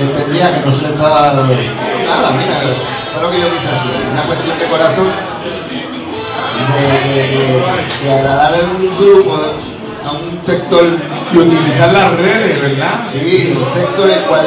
entendía 0.00 0.54
que 0.54 0.68
no 0.68 0.72
se 0.74 0.86
estaba 0.86 1.32
nada, 1.32 1.42
mira, 1.42 2.60
fue 3.12 3.22
lo 3.22 3.30
que 3.30 3.40
yo 3.40 3.48
quise 3.48 3.68
hacer, 3.68 4.10
una 4.12 4.22
cuestión 4.22 4.58
de 4.58 4.66
corazón, 4.66 5.06
de, 6.72 7.14
de, 7.14 7.28
de, 7.36 7.62
de 8.04 8.14
agradar 8.14 8.54
a 8.54 8.58
un 8.64 8.96
grupo, 8.96 9.56
a 10.06 10.12
un 10.12 10.40
sector 10.46 10.84
Y 11.32 11.38
utilizar 11.38 11.92
las 11.92 12.16
redes, 12.16 12.62
¿verdad? 12.62 13.06
Sí, 13.12 13.52
un 13.56 13.74
texto 13.74 14.04
en 14.04 14.10
el 14.10 14.20
cual 14.20 14.46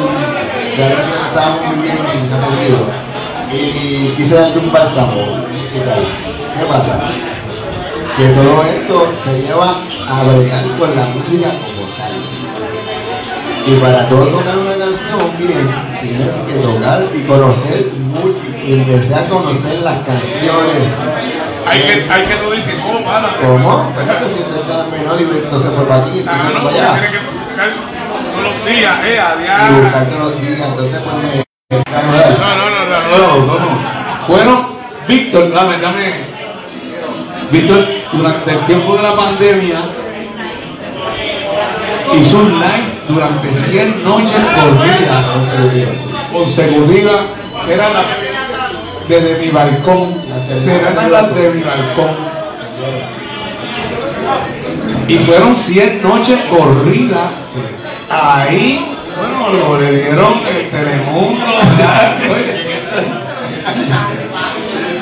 realmente 0.76 1.18
estaba 1.28 1.56
muy 1.56 1.82
bien 1.82 1.98
atendido. 1.98 2.78
Y, 3.52 3.56
y 3.56 4.14
quise 4.16 4.34
darle 4.34 4.58
un 4.58 4.72
bálsamo. 4.72 5.44
¿Qué 5.72 6.64
pasa? 6.66 7.00
Que 8.16 8.28
todo 8.28 8.64
esto 8.64 9.12
te 9.24 9.42
lleva 9.42 9.76
a 10.08 10.22
bregar 10.24 10.64
con 10.78 10.96
la 10.96 11.04
música 11.06 11.48
como 11.50 11.86
tal. 11.96 12.12
Y 13.66 13.74
para 13.80 14.08
todo 14.08 14.26
tocar 14.26 14.56
una 14.56 14.72
canción 14.72 15.38
bien, 15.38 15.70
tienes 16.02 16.34
que 16.46 16.54
tocar 16.54 17.04
y 17.14 17.20
conocer 17.26 17.90
mucho, 17.92 18.40
y 18.66 18.72
empezar 18.72 19.24
a 19.24 19.28
conocer 19.28 19.82
las 19.82 19.98
canciones. 20.00 20.82
Hay 21.66 21.80
que, 21.80 22.10
hay 22.10 22.22
que 22.26 22.34
tú 22.36 22.50
dices, 22.50 22.74
¿cómo 23.40 23.58
para? 23.58 23.88
Espérate, 23.90 24.26
si 24.28 24.42
te 24.42 24.60
estás 24.60 24.88
menor 24.90 25.20
y 25.20 25.24
entonces 25.44 25.70
fue 25.74 25.84
para 25.86 26.02
aquí, 26.04 26.24
Ah, 26.26 26.30
entonces 26.46 26.54
no, 26.54 26.60
fue 26.60 26.62
porque 26.62 26.80
allá. 26.80 26.92
tiene 26.92 27.08
que 27.10 27.18
buscar 27.18 27.68
todos 28.30 28.42
los 28.44 28.66
días, 28.66 28.94
eh, 29.04 29.20
a 29.20 29.70
buscar 29.80 30.08
todos 30.08 30.20
los 30.20 30.40
días, 30.40 30.60
entonces 30.68 31.00
pues 31.02 31.16
me... 31.16 31.44
No, 31.70 32.48
no, 32.56 32.70
no, 32.70 32.84
no, 32.86 32.98
no, 33.10 33.46
no, 33.46 33.58
no. 33.58 33.78
Fueron, 34.26 34.66
Víctor, 35.08 35.52
dame, 35.52 35.78
dame. 35.78 36.24
Víctor, 37.50 37.86
durante 38.12 38.50
el 38.52 38.60
tiempo 38.66 38.96
de 38.96 39.02
la 39.02 39.14
pandemia, 39.16 39.78
hizo 42.14 42.38
un 42.38 42.60
live 42.60 43.00
durante 43.08 43.52
100 43.70 44.04
noches 44.04 44.32
corridas 44.54 45.24
consecutivas. 46.32 47.20
Era 47.68 47.88
la, 47.90 48.02
desde 49.08 49.38
mi 49.40 49.50
balcón, 49.50 50.14
será 50.64 51.08
la 51.08 51.22
de 51.22 51.50
mi 51.50 51.62
balcón. 51.62 52.29
Y 55.08 55.18
fueron 55.18 55.56
100 55.56 56.02
noches 56.02 56.38
corridas. 56.50 57.30
Ahí, 58.08 58.86
bueno, 59.16 59.74
lo 59.74 59.80
le 59.80 59.92
dieron 59.92 60.34
el 60.46 60.70
Telemundo. 60.70 61.44
ya, 61.78 62.18
oye. 62.30 62.70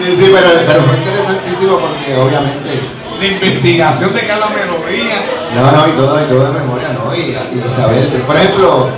Sí, 0.05 0.17
sí, 0.17 0.31
pero, 0.33 0.49
pero 0.67 0.83
fue 0.85 0.97
interesantísimo 0.97 1.79
porque 1.79 2.17
obviamente, 2.17 2.81
La 3.21 3.27
investigación 3.27 4.15
de 4.15 4.27
cada 4.27 4.49
melodía. 4.49 5.17
no, 5.55 5.73
no, 5.73 5.89
y 5.89 5.93
todo, 5.93 6.21
y 6.23 6.25
todo 6.29 6.53
de 6.53 6.61
memoria, 6.61 6.89
¿no? 6.91 7.15
Y, 7.15 7.21
y 7.21 7.63
saber, 7.77 8.09
por 8.27 8.37
ejemplo, 8.37 8.89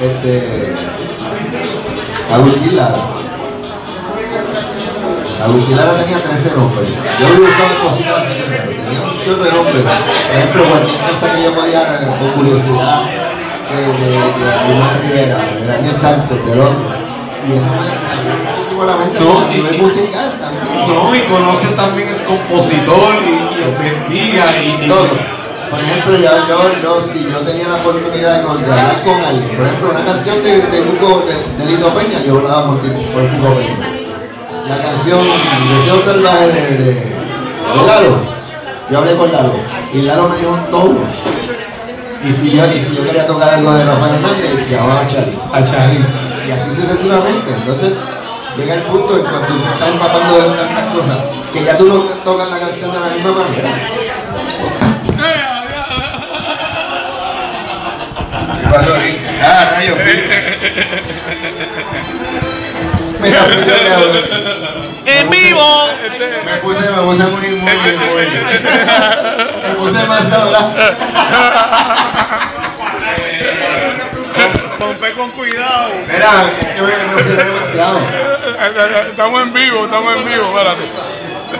este, 0.00 0.72
Agustín 2.32 2.76
Lara. 2.76 3.17
Agustín 5.42 5.76
Lara 5.76 5.94
tenía 5.96 6.18
13 6.18 6.50
nombres. 6.56 6.88
Yo 7.20 7.28
le 7.28 7.40
buscaba 7.40 7.80
cositas 7.90 8.24
tenía 8.26 9.00
un 9.02 9.16
montón 9.16 9.44
de 9.44 9.52
nombres. 9.52 9.82
Por 9.82 10.36
ejemplo, 10.36 10.64
cualquier 10.68 11.00
cosa 11.10 11.32
que 11.32 11.42
yo 11.42 11.54
podía, 11.54 11.80
con 12.18 12.30
curiosidad, 12.32 13.02
de, 13.70 13.76
de, 13.76 14.10
de 14.10 14.98
Rivera, 15.02 15.38
de 15.60 15.66
Daniel 15.66 15.96
Santos, 16.00 16.38
del 16.46 16.60
otro. 16.60 17.08
Y 17.48 17.52
eso 17.52 18.76
me 18.78 18.86
la 18.86 18.96
mente, 18.96 19.18
No, 19.20 19.46
y- 19.50 19.54
nivel 19.56 19.82
musical 19.82 20.32
también. 20.40 20.88
No, 20.88 21.14
y 21.14 21.20
conoce 21.22 21.68
también 21.68 22.08
el 22.08 22.22
compositor 22.24 23.14
y, 23.24 23.28
y 23.30 23.64
investiga 23.68 24.62
y, 24.62 24.88
todo. 24.88 25.38
Por 25.70 25.80
ejemplo, 25.80 26.16
yo, 26.16 26.30
yo, 26.48 26.82
yo, 26.82 27.02
si 27.12 27.24
yo 27.30 27.38
tenía 27.40 27.68
la 27.68 27.76
oportunidad 27.76 28.40
de, 28.40 28.46
con- 28.46 28.60
de 28.62 28.70
hablar 28.70 29.02
con 29.04 29.20
alguien, 29.24 29.56
por 29.56 29.66
ejemplo, 29.66 29.90
una 29.90 30.04
canción 30.04 30.42
de, 30.42 30.50
de, 30.62 30.82
de, 30.82 31.64
de 31.64 31.66
Lito 31.70 31.94
Peña, 31.94 32.22
yo 32.24 32.38
hablaba 32.38 32.66
por, 32.68 32.78
por 32.80 33.22
Hugo 33.22 33.54
Peña. 33.56 33.97
La 34.68 34.82
canción 34.82 35.20
Deseo 35.68 36.04
Salvaje 36.04 36.46
de, 36.48 36.60
de, 36.76 36.94
de 36.94 37.16
Lalo, 37.86 38.18
yo 38.90 38.98
hablé 38.98 39.16
con 39.16 39.32
Lalo, 39.32 39.52
y 39.94 40.02
Lalo 40.02 40.28
me 40.28 40.36
dijo 40.36 40.58
todo. 40.70 40.94
Y 42.22 42.32
si 42.34 42.56
yo, 42.56 42.66
y 42.66 42.84
si 42.84 42.96
yo 42.96 43.04
quería 43.04 43.26
tocar 43.26 43.48
algo 43.48 43.72
de 43.72 43.84
Rafael 43.84 44.16
Hernández, 44.16 44.68
llamaba 44.70 45.00
a 45.00 45.08
Charlie. 45.08 45.38
a 45.52 45.64
Charín. 45.64 46.04
Y 46.46 46.50
así 46.50 46.74
sucesivamente. 46.74 47.50
Entonces, 47.50 47.94
llega 48.56 48.74
el 48.74 48.82
punto 48.82 49.16
en 49.16 49.22
cuando 49.22 49.46
te 49.46 49.54
estás 49.54 49.88
empapando 49.88 50.36
de 50.36 50.56
tantas 50.56 50.94
cosas, 50.94 51.18
que 51.52 51.64
ya 51.64 51.76
tú 51.78 51.88
no 51.88 51.94
tocas 52.24 52.50
la 52.50 52.58
canción 52.58 52.92
de 52.92 53.00
la 53.00 53.08
misma 53.08 53.30
manera. 53.30 53.70
¿Qué 58.60 58.66
pasó 58.68 58.94
ahí? 58.96 59.27
Ah, 59.42 59.64
rayos. 59.72 59.98
Mira, 63.20 63.40
fui 63.44 63.56
yo 63.56 63.64
que 63.64 63.92
hablé. 63.92 64.20
¡En 65.06 65.30
vivo! 65.30 65.88
Me 66.44 66.56
puse, 66.58 66.80
me 66.80 67.02
puse 67.02 67.24
muy, 67.24 67.48
muy, 67.48 67.74
muy. 67.96 68.26
Me 69.62 69.74
puse 69.74 70.06
más 70.06 70.32
ahora. 70.32 70.60
Pompe 74.78 75.12
con 75.14 75.30
cuidado. 75.32 75.90
Mira, 76.06 76.30
es 76.60 76.74
que 76.74 76.82
me 76.82 77.02
emocioné 77.02 77.44
demasiado. 77.44 77.98
Estamos 79.10 79.42
en 79.42 79.52
vivo, 79.52 79.84
estamos 79.84 80.16
en 80.16 80.24
vivo, 80.24 80.44
espérate. 80.48 80.84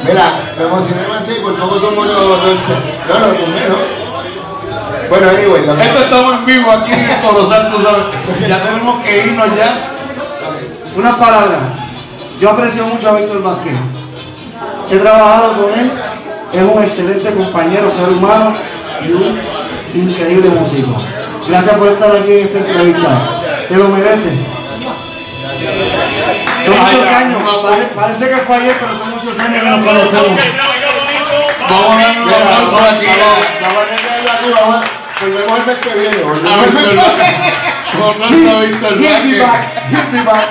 Mira, 0.05 0.33
me 0.57 0.65
emocioné 0.65 1.03
demasiado 1.03 1.39
y 1.39 1.43
por 1.43 1.55
poco 1.59 1.77
tomo 1.77 2.05
lo 2.05 2.37
dulce. 2.37 2.75
No, 3.09 3.19
lo 3.19 3.27
tomé, 3.35 3.69
¿no? 3.69 4.08
Bueno, 5.09 5.29
anyway, 5.31 5.67
lo 5.67 5.75
Esto 5.75 5.99
estamos 6.05 6.33
en 6.35 6.47
vivo 6.47 6.71
aquí 6.71 6.93
en 6.93 7.01
el 7.11 7.21
Corozal, 7.21 7.71
tú 7.71 7.83
sabes. 7.83 8.05
Ya 8.49 8.63
tenemos 8.63 9.05
que 9.05 9.19
irnos 9.27 9.47
ya. 9.57 9.75
Unas 10.97 11.15
palabras. 11.17 11.61
Yo 12.41 12.51
aprecio 12.51 12.85
mucho 12.87 13.09
a 13.09 13.13
Víctor 13.15 13.43
Vázquez. 13.43 13.75
He 14.91 14.97
trabajado 14.99 15.63
con 15.63 15.79
él. 15.79 15.91
Es 16.53 16.63
un 16.63 16.83
excelente 16.83 17.35
compañero, 17.35 17.91
ser 17.91 18.09
humano 18.09 18.55
y 19.07 19.13
un 19.13 19.41
increíble 19.95 20.49
músico. 20.51 20.97
Gracias 21.49 21.75
por 21.77 21.89
estar 21.89 22.11
aquí 22.17 22.33
en 22.33 22.39
esta 22.47 22.59
entrevista. 22.59 23.09
Te 23.69 23.75
lo 23.77 23.89
mereces. 23.89 24.33
Son 26.65 26.79
muchos 26.79 27.07
años. 27.13 27.43
pare- 27.63 27.89
Parece 27.95 28.29
que 28.29 28.37
fue 28.39 28.57
ayer, 28.57 28.77
pero 28.81 28.99
son 28.99 29.11
muchos 29.11 29.39
años 29.39 29.63
que 29.63 29.71
nos 29.71 29.85
conocemos. 29.85 30.41
Vamos 31.71 31.97
a 31.97 31.99
darle 32.01 32.23
un 32.23 32.33
aplauso 32.33 32.79
aquí 32.79 33.07
La 33.07 33.69
la 34.25 34.39
Cuba, 34.41 34.69
va. 34.77 34.83
Volvemos 35.21 35.59
el 35.59 35.67
mes 35.67 35.79
que 35.79 35.95
viene. 35.95 36.17
a 36.17 36.25
volvemos 36.27 36.65
el 36.65 36.71
mes 36.71 36.79
que 38.81 38.95
viene. 38.95 39.21
Me 39.21 39.39
Vázquez. 39.41 39.43
back, 39.43 40.13
me 40.13 40.23
back. 40.23 40.49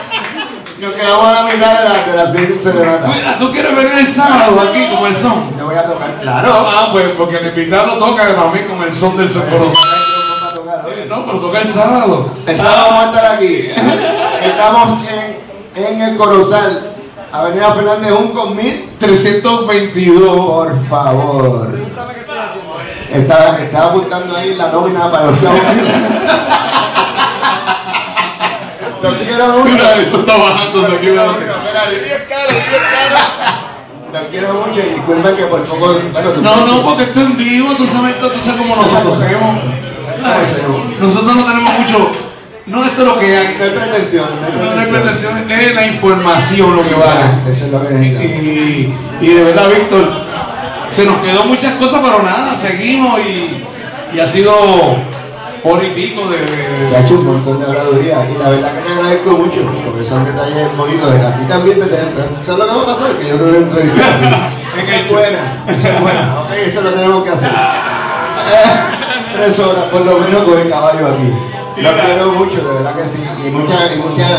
Nos 0.80 0.94
quedamos 0.94 1.26
a 1.26 1.31
la 1.34 1.41
mitad 1.44 1.81
de 1.81 1.89
la, 1.89 1.95
de 2.06 2.14
la 2.18 2.31
serie 2.31 2.60
serenata. 2.61 3.07
Mira, 3.07 3.39
¿tú 3.39 3.52
quieres 3.52 3.76
venir 3.76 3.94
el 3.98 4.06
sábado 4.07 4.61
aquí 4.61 4.88
con 4.95 5.07
el 5.07 5.15
son? 5.15 5.57
Yo 5.57 5.65
voy 5.65 5.76
a 5.76 5.84
tocar, 5.84 6.19
claro. 6.22 6.68
Ah, 6.69 6.89
pues 6.91 7.10
porque 7.18 7.38
el 7.38 7.48
invitado 7.48 7.98
toca 7.98 8.35
también 8.35 8.68
con 8.68 8.84
el 8.84 8.91
son 8.91 9.18
del 9.18 9.27
Socorro. 9.27 9.73
No, 11.10 11.26
pero 11.26 11.39
toca 11.39 11.61
el 11.61 11.73
sábado. 11.73 12.30
El 12.45 12.57
sábado 12.57 12.88
vamos 12.91 13.03
a 13.03 13.06
estar 13.07 13.26
aquí. 13.35 13.72
Estamos 14.44 15.03
en, 15.10 15.38
en 15.84 16.02
el 16.02 16.15
Corozal 16.18 16.91
Avenida 17.31 17.73
Fernández 17.73 18.11
Junco, 18.11 18.49
1000. 18.52 18.89
322. 18.99 20.38
Por 20.38 20.88
favor. 20.88 21.69
Estaba, 23.11 23.57
estaba 23.59 23.85
apuntando 23.88 24.35
ahí 24.35 24.55
la 24.55 24.67
nómina 24.71 25.11
para 25.11 25.25
los 25.31 25.41
chavos. 25.41 25.61
Los 29.01 29.15
quiero 29.17 29.47
mucho. 29.59 29.84
Esto 29.99 30.19
está 30.19 30.38
bajándose 30.38 30.95
aquí. 30.95 31.07
Los 31.07 31.38
mira. 31.38 31.55
quiero 34.31 34.53
mucho 34.53 34.79
y 34.79 34.93
disculpen 34.95 35.35
que 35.35 35.43
por 35.45 35.63
poco. 35.63 35.93
Bueno, 35.93 36.29
tú- 36.34 36.41
No, 36.41 36.65
no, 36.65 36.81
porque 36.81 37.03
esto 37.03 37.19
en 37.21 37.38
vivo, 37.38 37.75
tú 37.75 37.85
sabes, 37.88 38.19
tú 38.19 38.27
sabes 38.43 38.61
cómo 38.61 38.75
nosotros 38.75 39.21
hacemos. 39.21 39.57
Ay, 40.23 40.45
Nosotros 40.99 41.35
no 41.35 41.43
tenemos 41.43 41.79
mucho. 41.79 42.11
No, 42.65 42.84
esto 42.84 43.01
es 43.01 43.07
lo 43.07 43.19
que 43.19 43.38
hay. 43.38 43.55
No 43.57 43.63
hay 43.63 43.69
pretensión. 43.69 44.27
No 44.41 44.81
hay 44.81 44.88
pretensión, 44.88 45.51
es 45.51 45.75
la 45.75 45.88
información 45.88 46.75
lo 46.75 46.84
que 46.84 46.95
vale. 46.95 47.21
Eso 47.55 47.65
es 47.65 47.71
lo 47.71 47.88
que 47.88 47.93
necesitamos. 47.93 48.43
Y, 48.43 48.93
y 49.21 49.27
de 49.34 49.43
verdad, 49.45 49.69
Víctor, 49.69 50.27
se 50.89 51.05
nos 51.05 51.18
quedó 51.18 51.45
muchas 51.45 51.73
cosas, 51.76 52.01
pero 52.03 52.23
nada, 52.23 52.55
seguimos 52.57 53.19
y, 53.19 53.64
y 54.14 54.19
ha 54.19 54.27
sido 54.27 54.53
hora 55.64 55.84
y 55.84 55.91
pico 55.91 56.27
de. 56.27 56.38
Te 56.89 56.95
ha 56.95 57.05
hecho 57.05 57.15
un 57.15 57.26
montón 57.26 57.59
de 57.59 57.65
habladuría 57.65 58.30
y 58.30 58.38
la 58.38 58.49
verdad 58.49 58.76
que 58.76 58.81
te 58.81 58.93
agradezco 58.93 59.31
mucho 59.31 59.61
porque 59.85 60.05
son 60.05 60.26
detalles 60.26 60.77
bonitos. 60.77 61.11
A 61.14 61.38
ti 61.38 61.45
también 61.47 61.80
te 61.80 61.85
tengo. 61.88 62.22
¿Sabes 62.45 62.59
lo 62.59 62.65
que 62.65 62.76
va 62.76 62.81
a 62.81 62.95
pasar? 62.95 63.18
Que 63.18 63.27
yo 63.30 63.35
te 63.38 63.43
voy 63.43 63.55
a 63.55 63.59
entrevistar. 63.59 64.57
En 64.77 64.84
Esa 64.84 64.95
el 64.95 65.05
es 65.05 65.11
buena, 65.11 65.64
es 65.65 66.01
buena. 66.01 66.41
Ok, 66.41 66.51
eso 66.51 66.81
lo 66.81 66.91
tenemos 66.91 67.23
que 67.23 67.30
hacer. 67.31 67.49
Tres 69.34 69.59
horas 69.59 69.85
por 69.85 70.05
lo 70.05 70.19
menos 70.19 70.43
con 70.43 70.59
el 70.59 70.69
caballo 70.69 71.07
aquí. 71.07 71.81
Lo 71.81 71.93
quiero 71.93 72.31
mucho, 72.34 72.57
de 72.57 72.73
verdad 72.73 72.95
que 72.95 73.09
sí. 73.09 73.23
Y 73.43 73.49
muchas, 73.49 73.91
y 73.91 73.97
muchas, 73.97 74.30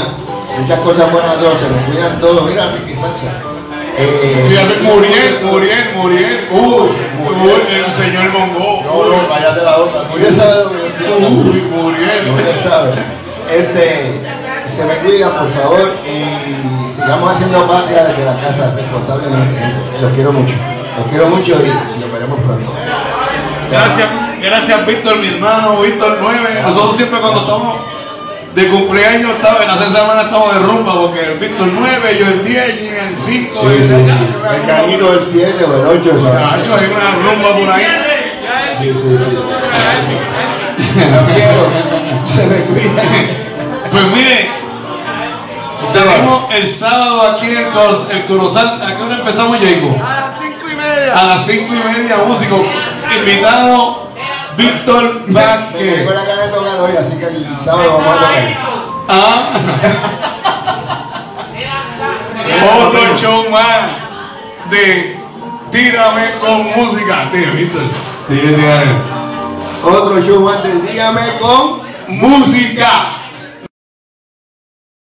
muchas 0.61 0.81
cosas 0.81 1.11
buenas 1.11 1.37
a 1.37 1.41
todos. 1.41 1.59
Se 1.59 1.69
me 1.69 1.81
cuidan 1.93 2.21
todos. 2.21 2.49
Mira, 2.49 2.71
Ricky 2.71 2.95
Sacha. 2.95 3.58
Eh, 4.01 4.79
Muriel, 4.81 5.41
Muriel, 5.43 5.95
Muriel. 5.97 6.49
Uy, 6.53 6.91
Muriel, 7.37 7.85
el 7.85 7.93
señor 7.93 8.31
Mongo. 8.31 8.83
No, 8.85 9.17
no, 9.17 9.29
cállate 9.29 9.63
la 9.63 9.77
boca. 9.77 10.05
Muriel 10.11 10.37
sabe 10.37 10.65
lo 10.65 10.71
que 10.71 10.79
yo 10.79 10.87
entiendo. 10.87 11.29
Uy, 11.29 11.61
Muriel. 11.63 12.31
Muriel 12.31 12.59
sabe. 12.63 12.93
Este, 13.51 14.21
se 14.77 14.85
me 14.85 14.99
cuidan, 14.99 15.33
por 15.33 15.51
favor, 15.51 15.97
y 16.07 16.93
sigamos 16.95 17.35
haciendo 17.35 17.67
patria 17.67 18.05
desde 18.05 18.25
la 18.25 18.41
casa 18.41 18.75
responsablemente. 18.77 19.61
Los 20.01 20.13
quiero 20.13 20.33
mucho. 20.33 20.55
Los 20.99 21.07
quiero 21.09 21.29
mucho 21.29 21.53
y 21.65 21.99
nos 21.99 22.13
veremos 22.13 22.39
pronto. 22.41 22.73
Gracias, 23.71 24.09
gracias 24.41 24.87
Víctor, 24.87 25.19
mi 25.19 25.29
hermano, 25.29 25.81
Víctor 25.81 26.19
9. 26.21 26.63
Nosotros 26.63 26.97
siempre 26.97 27.21
cuando 27.21 27.41
estamos 27.41 27.77
de 28.55 28.69
cumpleaños, 28.69 29.33
estamos, 29.37 29.63
en 29.63 29.69
la 29.69 29.77
semana 29.77 30.23
estamos 30.23 30.55
de 30.55 30.61
rumba, 30.61 30.93
porque 30.95 31.21
el 31.21 31.39
Víctor 31.39 31.69
9, 31.73 32.19
yo 32.19 32.27
el 32.27 32.45
10, 32.45 32.83
y 32.83 32.89
el 32.89 33.17
5, 33.17 33.61
Sí, 33.61 33.67
y 33.67 33.87
sí, 33.87 33.95
el 33.95 34.07
sí. 34.07 34.13
El 34.55 34.67
canito 34.67 35.13
del 35.13 35.25
7 35.33 35.65
o 35.65 35.77
el 35.77 36.01
8. 36.01 36.13
Nacho, 36.23 36.75
hay 36.75 36.87
una 36.91 37.11
rumba 37.31 37.51
por 37.57 37.71
ahí. 37.71 37.87
Sí, 38.81 38.93
sí. 38.95 39.19
Se 42.35 42.47
me 42.47 42.61
cuidan. 42.65 43.07
Pues 43.91 44.07
mire, 44.09 44.51
tenemos 45.93 46.55
el 46.55 46.67
sábado 46.69 47.23
aquí 47.23 47.47
en 47.47 47.59
el, 47.59 47.67
el 47.67 48.25
Corozal. 48.27 48.83
¿A 48.83 48.97
qué 48.97 49.03
hora 49.03 49.19
empezamos, 49.19 49.59
Jacob? 49.59 49.97
A 50.03 50.15
las 50.15 50.41
cinco 50.41 50.69
y 50.71 50.75
media. 50.75 51.15
A 51.15 51.27
las 51.27 51.47
5 51.47 51.75
y 51.75 51.79
media, 51.79 52.17
músico. 52.27 52.65
Invitado 53.17 53.98
Víctor 54.59 55.23
Vázquez. 55.29 56.05
la 56.05 56.25
cara 56.25 56.47
de 56.47 56.53
tocar 56.53 56.81
hoy, 56.81 56.97
así 56.97 57.17
que 57.17 57.27
el 57.27 57.47
sábado 57.65 57.93
vamos 57.93 58.07
a 58.07 58.15
tocar. 58.17 58.79
Ah. 59.09 59.53
Otro 62.81 63.17
show 63.17 63.49
más 63.51 63.91
de 64.71 65.17
Tírame 65.71 66.31
con 66.41 66.65
música. 66.75 67.29
Dile, 67.33 67.51
Víctor. 67.53 67.83
Otro 69.85 70.21
show 70.23 70.41
más 70.41 70.65
del 70.65 70.85
Dígame 70.87 71.39
con 71.39 71.83
Música. 72.09 73.18